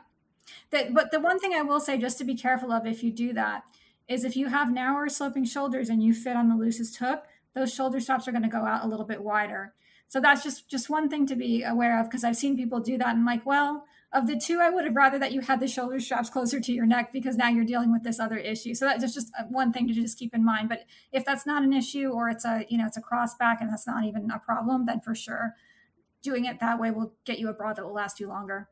The, 0.71 0.89
but 0.93 1.11
the 1.11 1.21
one 1.21 1.39
thing 1.39 1.53
I 1.55 1.63
will 1.63 1.81
say, 1.81 1.99
just 1.99 2.19
to 2.19 2.25
be 2.25 2.35
careful 2.35 2.73
of 2.73 2.87
if 2.87 3.03
you 3.03 3.11
do 3.11 3.33
that, 3.33 3.65
is 4.09 4.25
if 4.25 4.37
you 4.37 4.49
have 4.49 4.73
narrower 4.73 5.09
sloping 5.09 5.45
shoulders 5.45 5.89
and 5.89 6.03
you 6.03 6.13
fit 6.13 6.37
on 6.37 6.49
the 6.49 6.57
loosest 6.57 6.99
hook, 6.99 7.25
those 7.55 7.73
shoulder 7.73 8.01
straps 8.01 8.29
are 8.29 8.33
going 8.33 8.43
to 8.43 8.49
go 8.49 8.65
out 8.65 8.85
a 8.85 8.89
little 8.89 9.07
bit 9.07 9.23
wider. 9.23 9.73
So 10.09 10.21
that's 10.21 10.43
just 10.43 10.69
just 10.69 10.91
one 10.91 11.09
thing 11.09 11.27
to 11.27 11.35
be 11.35 11.63
aware 11.63 11.99
of 11.99 12.09
because 12.09 12.25
I've 12.25 12.37
seen 12.37 12.57
people 12.57 12.81
do 12.81 12.99
that 12.99 13.09
and 13.09 13.19
I'm 13.19 13.27
like, 13.27 13.47
well, 13.47 13.87
of 14.13 14.27
the 14.27 14.39
two, 14.39 14.61
I 14.61 14.71
would 14.71 14.85
have 14.85 14.95
rather 14.95 15.19
that 15.19 15.33
you 15.33 15.41
had 15.41 15.59
the 15.59 15.67
shoulder 15.67 15.99
straps 15.99 16.31
closer 16.31 16.61
to 16.61 16.73
your 16.73 16.87
neck 16.87 17.13
because 17.13 17.37
now 17.37 17.49
you're 17.49 17.65
dealing 17.65 17.91
with 17.91 18.05
this 18.05 18.21
other 18.21 18.37
issue. 18.37 18.75
So 18.75 18.85
that's 18.85 19.13
just 19.13 19.33
uh, 19.39 19.45
one 19.49 19.73
thing 19.73 19.89
to 19.89 19.95
just 19.95 20.19
keep 20.19 20.35
in 20.35 20.45
mind. 20.45 20.69
But 20.69 20.85
if 21.11 21.25
that's 21.25 21.47
not 21.47 21.65
an 21.65 21.73
issue 21.73 22.11
or 22.11 22.29
it's 22.29 22.45
a, 22.45 22.65
you 22.69 22.79
know, 22.79 22.87
it's 22.87 22.97
a 22.97 23.03
cross 23.03 23.35
back 23.35 23.61
and 23.61 23.71
that's 23.71 23.87
not 23.87 24.05
even 24.05 24.31
a 24.31 24.39
problem, 24.39 24.87
then 24.87 25.01
for 25.01 25.15
sure 25.15 25.55
doing 26.25 26.47
it 26.47 26.59
that 26.59 26.81
way 26.81 26.91
will 26.91 27.13
get 27.25 27.39
you 27.39 27.49
a 27.49 27.53
bra 27.53 27.73
that 27.75 27.85
will 27.85 27.93
last 27.93 28.19
you 28.19 28.27
longer. 28.27 28.69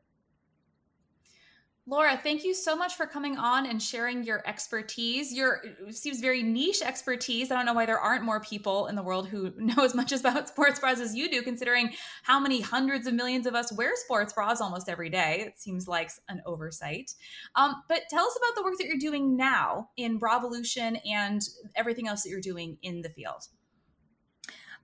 Laura, 1.85 2.17
thank 2.23 2.45
you 2.45 2.53
so 2.53 2.77
much 2.77 2.95
for 2.95 3.05
coming 3.05 3.37
on 3.37 3.65
and 3.65 3.81
sharing 3.81 4.23
your 4.23 4.41
expertise. 4.47 5.33
Your 5.33 5.61
seems 5.89 6.21
very 6.21 6.41
niche 6.41 6.81
expertise. 6.81 7.51
I 7.51 7.55
don't 7.55 7.65
know 7.65 7.73
why 7.73 7.85
there 7.85 7.99
aren't 7.99 8.23
more 8.23 8.39
people 8.39 8.87
in 8.87 8.95
the 8.95 9.03
world 9.03 9.27
who 9.27 9.51
know 9.57 9.83
as 9.83 9.93
much 9.93 10.13
about 10.13 10.47
sports 10.47 10.79
bras 10.79 11.01
as 11.01 11.13
you 11.13 11.29
do, 11.29 11.41
considering 11.41 11.93
how 12.23 12.39
many 12.39 12.61
hundreds 12.61 13.05
of 13.05 13.13
millions 13.13 13.45
of 13.45 13.53
us 13.53 13.73
wear 13.73 13.97
sports 13.97 14.31
bras 14.31 14.61
almost 14.61 14.87
every 14.87 15.09
day. 15.09 15.43
It 15.45 15.59
seems 15.59 15.85
like 15.85 16.09
an 16.29 16.41
oversight. 16.45 17.13
Um, 17.55 17.83
but 17.89 18.03
tell 18.09 18.25
us 18.25 18.37
about 18.37 18.55
the 18.55 18.63
work 18.63 18.77
that 18.77 18.87
you're 18.87 18.97
doing 18.97 19.35
now 19.35 19.89
in 19.97 20.21
Bravolution 20.21 20.97
and 21.05 21.41
everything 21.75 22.07
else 22.07 22.23
that 22.23 22.29
you're 22.29 22.39
doing 22.39 22.77
in 22.81 23.01
the 23.01 23.09
field. 23.09 23.47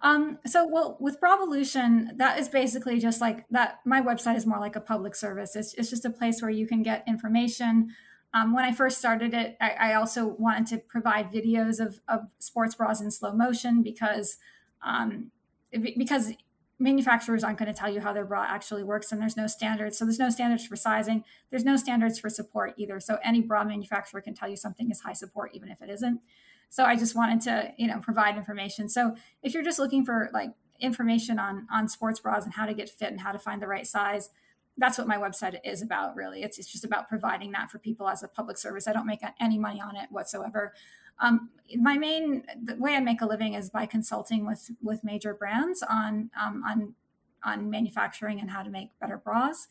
Um, 0.02 0.40
so, 0.46 0.66
well, 0.68 0.98
with 1.00 1.20
Bravolution, 1.20 2.18
that 2.18 2.40
is 2.40 2.48
basically 2.48 3.00
just 3.00 3.20
like 3.20 3.46
that. 3.50 3.80
My 3.86 4.02
website 4.02 4.38
is 4.38 4.46
more 4.46 4.60
like 4.60 4.76
a 4.76 4.82
public 4.82 5.16
service. 5.16 5.56
It's, 5.56 5.74
it's 5.74 5.90
just 5.90 6.06
a 6.06 6.10
place 6.10 6.42
where 6.42 6.52
you 6.52 6.66
can 6.66 6.84
get 6.84 7.04
information. 7.08 7.94
Um, 8.34 8.54
when 8.54 8.64
I 8.64 8.72
first 8.72 8.98
started 8.98 9.34
it, 9.34 9.58
I, 9.60 9.72
I, 9.72 9.94
also 9.96 10.28
wanted 10.28 10.68
to 10.68 10.78
provide 10.78 11.32
videos 11.32 11.80
of, 11.84 12.00
of 12.08 12.30
sports 12.38 12.76
bras 12.76 13.02
in 13.02 13.10
slow 13.10 13.34
motion 13.34 13.82
because 13.82 14.38
um, 14.84 15.32
because 15.72 16.34
manufacturers 16.80 17.44
aren't 17.44 17.58
going 17.58 17.72
to 17.72 17.78
tell 17.78 17.92
you 17.92 18.00
how 18.00 18.14
their 18.14 18.26
bra 18.26 18.46
actually 18.48 18.84
works, 18.84 19.12
and 19.12 19.22
there's 19.22 19.36
no 19.36 19.48
standards. 19.48 19.98
So 19.98 20.06
there's 20.06 20.20
no 20.20 20.30
standards 20.30 20.66
for 20.66 20.76
sizing. 20.76 21.24
There's 21.50 21.66
no 21.66 21.76
standards 21.76 22.20
for 22.20 22.30
support 22.30 22.74
either. 22.78 23.00
So 23.00 23.18
any 23.24 23.42
bra 23.42 23.64
manufacturer 23.64 24.22
can 24.22 24.34
tell 24.34 24.48
you 24.48 24.56
something 24.56 24.90
is 24.90 25.02
high 25.02 25.14
support, 25.14 25.52
even 25.54 25.70
if 25.70 25.82
it 25.82 25.90
isn't. 25.90 26.22
So 26.70 26.86
I 26.86 26.96
just 26.96 27.16
wanted 27.16 27.42
to, 27.42 27.74
you 27.78 27.88
know, 27.88 28.00
provide 28.00 28.38
information. 28.38 28.90
So 28.90 29.16
if 29.44 29.54
you're 29.54 29.64
just 29.64 29.80
looking 29.80 30.06
for 30.06 30.30
like 30.34 30.52
information 30.80 31.40
on 31.40 31.68
on 31.72 31.90
sports 31.90 32.20
bras 32.20 32.46
and 32.46 32.54
how 32.54 32.66
to 32.66 32.74
get 32.74 32.90
fit 32.90 33.12
and 33.12 33.20
how 33.20 33.32
to 33.32 33.40
find 33.40 33.62
the 33.62 33.68
right 33.68 33.86
size, 33.86 34.30
that's 34.78 34.98
what 34.98 35.08
my 35.08 35.18
website 35.18 35.60
is 35.64 35.82
about 35.82 36.16
really. 36.16 36.42
It's, 36.42 36.58
it's 36.58 36.72
just 36.72 36.86
about 36.86 37.10
providing 37.10 37.52
that 37.52 37.70
for 37.70 37.80
people 37.80 38.08
as 38.08 38.24
a 38.24 38.28
public 38.28 38.58
service. 38.58 38.88
I 38.88 38.94
don't 38.94 39.06
make 39.06 39.22
any 39.40 39.58
money 39.58 39.82
on 39.82 39.96
it 39.96 40.08
whatsoever. 40.10 40.74
Um, 41.20 41.50
my 41.76 41.98
main 41.98 42.44
the 42.64 42.76
way 42.78 42.96
i 42.96 43.00
make 43.02 43.22
a 43.22 43.26
living 43.26 43.54
is 43.54 43.70
by 43.70 43.86
consulting 43.86 44.46
with 44.46 44.72
with 44.82 45.04
major 45.04 45.34
brands 45.34 45.84
on 45.84 46.32
um, 46.40 46.64
on 46.66 46.96
on 47.44 47.70
manufacturing 47.70 48.40
and 48.40 48.50
how 48.50 48.64
to 48.64 48.70
make 48.70 48.98
better 49.00 49.18
bras. 49.18 49.68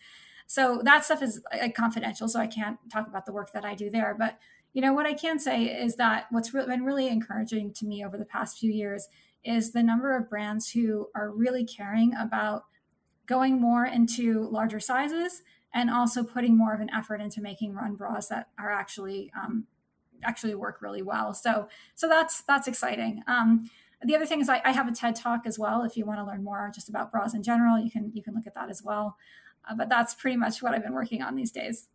So 0.46 0.80
that 0.84 1.04
stuff 1.04 1.22
is 1.22 1.42
uh, 1.52 1.68
confidential 1.74 2.28
so 2.28 2.38
i 2.38 2.46
can't 2.46 2.78
talk 2.92 3.06
about 3.06 3.24
the 3.24 3.32
work 3.32 3.52
that 3.52 3.64
i 3.64 3.74
do 3.74 3.88
there 3.88 4.14
but 4.18 4.38
you 4.78 4.82
know 4.82 4.92
what 4.92 5.06
i 5.06 5.12
can 5.12 5.40
say 5.40 5.64
is 5.64 5.96
that 5.96 6.26
what's 6.30 6.54
re- 6.54 6.64
been 6.64 6.84
really 6.84 7.08
encouraging 7.08 7.72
to 7.72 7.84
me 7.84 8.04
over 8.04 8.16
the 8.16 8.24
past 8.24 8.58
few 8.58 8.70
years 8.70 9.08
is 9.44 9.72
the 9.72 9.82
number 9.82 10.16
of 10.16 10.30
brands 10.30 10.70
who 10.70 11.08
are 11.16 11.32
really 11.32 11.64
caring 11.64 12.14
about 12.14 12.62
going 13.26 13.60
more 13.60 13.84
into 13.84 14.48
larger 14.50 14.78
sizes 14.78 15.42
and 15.74 15.90
also 15.90 16.22
putting 16.22 16.56
more 16.56 16.74
of 16.74 16.80
an 16.80 16.90
effort 16.94 17.20
into 17.20 17.40
making 17.40 17.74
run 17.74 17.96
bras 17.96 18.28
that 18.28 18.50
are 18.56 18.70
actually 18.70 19.32
um, 19.34 19.66
actually 20.22 20.54
work 20.54 20.80
really 20.80 21.02
well. 21.02 21.34
So 21.34 21.68
so 21.96 22.08
that's 22.08 22.42
that's 22.42 22.68
exciting. 22.68 23.24
Um, 23.26 23.68
the 24.04 24.14
other 24.14 24.26
thing 24.26 24.40
is 24.40 24.48
I, 24.48 24.62
I, 24.64 24.70
have 24.70 24.86
a 24.86 24.92
ted 24.92 25.16
talk 25.16 25.40
as 25.44 25.58
well. 25.58 25.82
If 25.82 25.96
you 25.96 26.04
want 26.04 26.20
to 26.20 26.24
learn 26.24 26.44
more 26.44 26.70
just 26.72 26.88
about 26.88 27.10
bras 27.10 27.34
in 27.34 27.42
general 27.42 27.80
you 27.80 27.90
can 27.90 28.12
you 28.14 28.22
can 28.22 28.32
look 28.32 28.46
at 28.46 28.54
that 28.54 28.70
as 28.70 28.80
well. 28.84 29.16
Uh, 29.68 29.74
but 29.74 29.88
that's 29.88 30.14
pretty 30.14 30.36
much 30.36 30.62
what 30.62 30.72
i've 30.72 30.84
been 30.84 30.94
working 30.94 31.20
on 31.20 31.34
these 31.34 31.50
days 31.50 31.88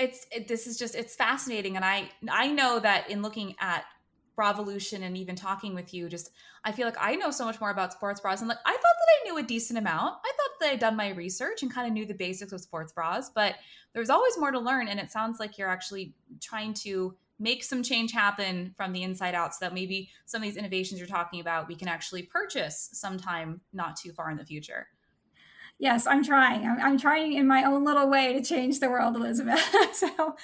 it's 0.00 0.26
it, 0.32 0.48
this 0.48 0.66
is 0.66 0.78
just 0.78 0.94
it's 0.94 1.14
fascinating. 1.14 1.76
And 1.76 1.84
i 1.84 2.10
i 2.30 2.50
know 2.50 2.80
that 2.80 3.10
in 3.10 3.22
looking 3.22 3.54
at 3.60 3.84
Bravolution 4.36 5.02
and 5.02 5.16
even 5.18 5.36
talking 5.36 5.74
with 5.74 5.92
you 5.92 6.08
just 6.08 6.30
i 6.64 6.72
feel 6.72 6.86
like 6.86 6.96
i 6.98 7.14
know 7.14 7.30
so 7.30 7.44
much 7.44 7.60
more 7.60 7.70
about 7.70 7.92
sports 7.92 8.20
bras. 8.20 8.40
And 8.40 8.48
like 8.48 8.58
i 8.64 8.72
thought 8.72 8.80
that 8.82 9.08
i 9.20 9.24
knew 9.24 9.38
a 9.38 9.42
decent 9.42 9.78
amount. 9.78 10.14
I 10.24 10.32
thought 10.32 10.60
that 10.60 10.72
i'd 10.72 10.80
done 10.80 10.96
my 10.96 11.10
research 11.10 11.62
and 11.62 11.72
kind 11.72 11.86
of 11.86 11.92
knew 11.92 12.06
the 12.06 12.14
basics 12.14 12.52
of 12.52 12.60
sports 12.60 12.92
bras 12.92 13.30
but 13.30 13.56
there's 13.92 14.10
always 14.10 14.38
more 14.38 14.52
to 14.52 14.60
learn. 14.60 14.88
And 14.88 14.98
it 15.00 15.10
sounds 15.10 15.40
like 15.40 15.58
you're 15.58 15.68
actually 15.68 16.14
trying 16.40 16.74
to 16.74 17.14
make 17.40 17.64
some 17.64 17.82
change 17.82 18.12
happen 18.12 18.72
from 18.76 18.92
the 18.92 19.02
inside 19.02 19.34
out 19.34 19.54
so 19.54 19.64
that 19.64 19.74
maybe 19.74 20.10
some 20.26 20.42
of 20.42 20.46
these 20.46 20.56
innovations 20.56 21.00
you're 21.00 21.08
talking 21.08 21.40
about 21.40 21.66
we 21.68 21.74
can 21.74 21.88
actually 21.88 22.22
purchase 22.22 22.90
sometime 22.92 23.60
not 23.72 23.96
too 23.96 24.12
far 24.12 24.30
in 24.30 24.36
the 24.36 24.44
future 24.44 24.86
yes, 25.80 26.06
I'm 26.06 26.22
trying. 26.22 26.64
I'm, 26.64 26.78
I'm, 26.80 26.98
trying 26.98 27.32
in 27.32 27.48
my 27.48 27.64
own 27.64 27.84
little 27.84 28.08
way 28.08 28.32
to 28.34 28.42
change 28.42 28.78
the 28.78 28.88
world, 28.88 29.16
Elizabeth. 29.16 29.60
so 29.92 30.36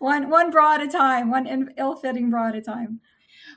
one 0.00 0.28
one 0.28 0.50
bra 0.50 0.74
at 0.74 0.82
a 0.82 0.88
time, 0.88 1.30
one 1.30 1.72
ill-fitting 1.76 2.30
bra 2.30 2.48
at 2.48 2.56
a 2.56 2.62
time. 2.62 3.00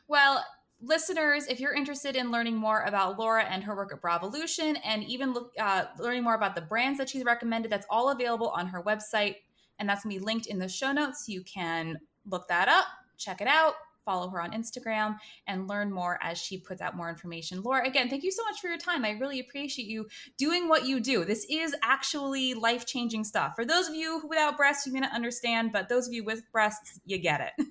Well, 0.08 0.46
listeners, 0.82 1.48
if 1.48 1.60
you're 1.60 1.74
interested 1.74 2.16
in 2.16 2.30
learning 2.30 2.58
more 2.58 2.82
about 2.84 3.18
Laura 3.18 3.46
and 3.46 3.64
her 3.64 3.76
work 3.76 3.94
at 3.94 4.02
Bravolution 4.02 4.78
and 4.84 5.04
even 5.06 5.34
look, 5.34 5.54
uh, 5.58 5.86
learning 5.98 6.24
more 6.24 6.36
about 6.36 6.56
the 6.56 6.62
brands 6.62 7.00
that 7.00 7.10
she's 7.10 7.24
recommended, 7.24 7.72
that's 7.72 7.88
all 7.90 8.12
available 8.12 8.50
on 8.50 8.68
her 8.68 8.84
website. 8.84 9.38
And 9.80 9.90
that's 9.90 10.04
to 10.04 10.10
be 10.10 10.20
linked 10.20 10.48
in 10.48 10.60
the 10.60 10.68
show 10.68 10.92
notes. 10.92 11.28
You 11.28 11.42
can 11.44 12.00
look 12.30 12.48
that 12.50 12.68
up, 12.68 12.86
check 13.18 13.42
it 13.42 13.48
out, 13.48 13.74
follow 14.06 14.30
her 14.30 14.42
on 14.42 14.52
Instagram 14.52 15.18
and 15.48 15.68
learn 15.68 15.92
more 15.92 16.20
as 16.22 16.38
she 16.38 16.58
puts 16.60 16.82
out 16.82 16.96
more 16.96 17.10
information. 17.10 17.62
Laura, 17.62 17.88
again, 17.88 18.10
thank 18.10 18.24
you 18.24 18.32
so 18.32 18.44
much 18.44 18.60
for 18.60 18.68
your 18.68 18.78
time. 18.78 19.06
I 19.06 19.12
really 19.12 19.40
appreciate 19.40 19.88
you 19.88 20.08
doing 20.38 20.68
what 20.68 20.86
you 20.86 21.00
do. 21.00 21.26
This 21.26 21.46
is 21.50 21.76
actually 21.84 22.54
life 22.54 22.86
changing 22.86 23.24
stuff. 23.24 23.56
For 23.56 23.66
those 23.66 23.88
of 23.88 23.96
you 23.96 24.22
without 24.28 24.58
breasts, 24.58 24.86
you 24.86 24.94
may 24.94 25.00
not 25.00 25.14
understand, 25.14 25.72
but 25.72 25.90
those 25.90 26.08
of 26.08 26.14
you 26.14 26.24
with 26.24 26.44
breasts, 26.52 27.00
you 27.06 27.18
get 27.18 27.54
it. 27.58 27.68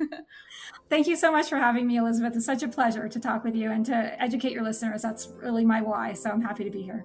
thank 0.91 1.07
you 1.07 1.17
so 1.17 1.33
much 1.33 1.49
for 1.49 1.57
having 1.57 1.87
me, 1.87 1.97
Elizabeth. 1.97 2.37
It's 2.37 2.47
such 2.47 2.63
a 2.63 2.69
pleasure 2.69 3.09
to 3.09 3.21
talk 3.21 3.45
with 3.45 3.55
you 3.55 3.71
and 3.71 3.85
to 3.87 4.23
educate 4.23 4.53
your 4.53 4.65
listeners. 4.65 5.03
That's 5.03 5.29
really 5.43 5.65
my 5.65 5.83
why. 5.83 6.13
So 6.15 6.31
I'm 6.31 6.43
happy 6.43 6.65
to 6.65 6.71
be 6.71 6.83
here. 6.83 7.05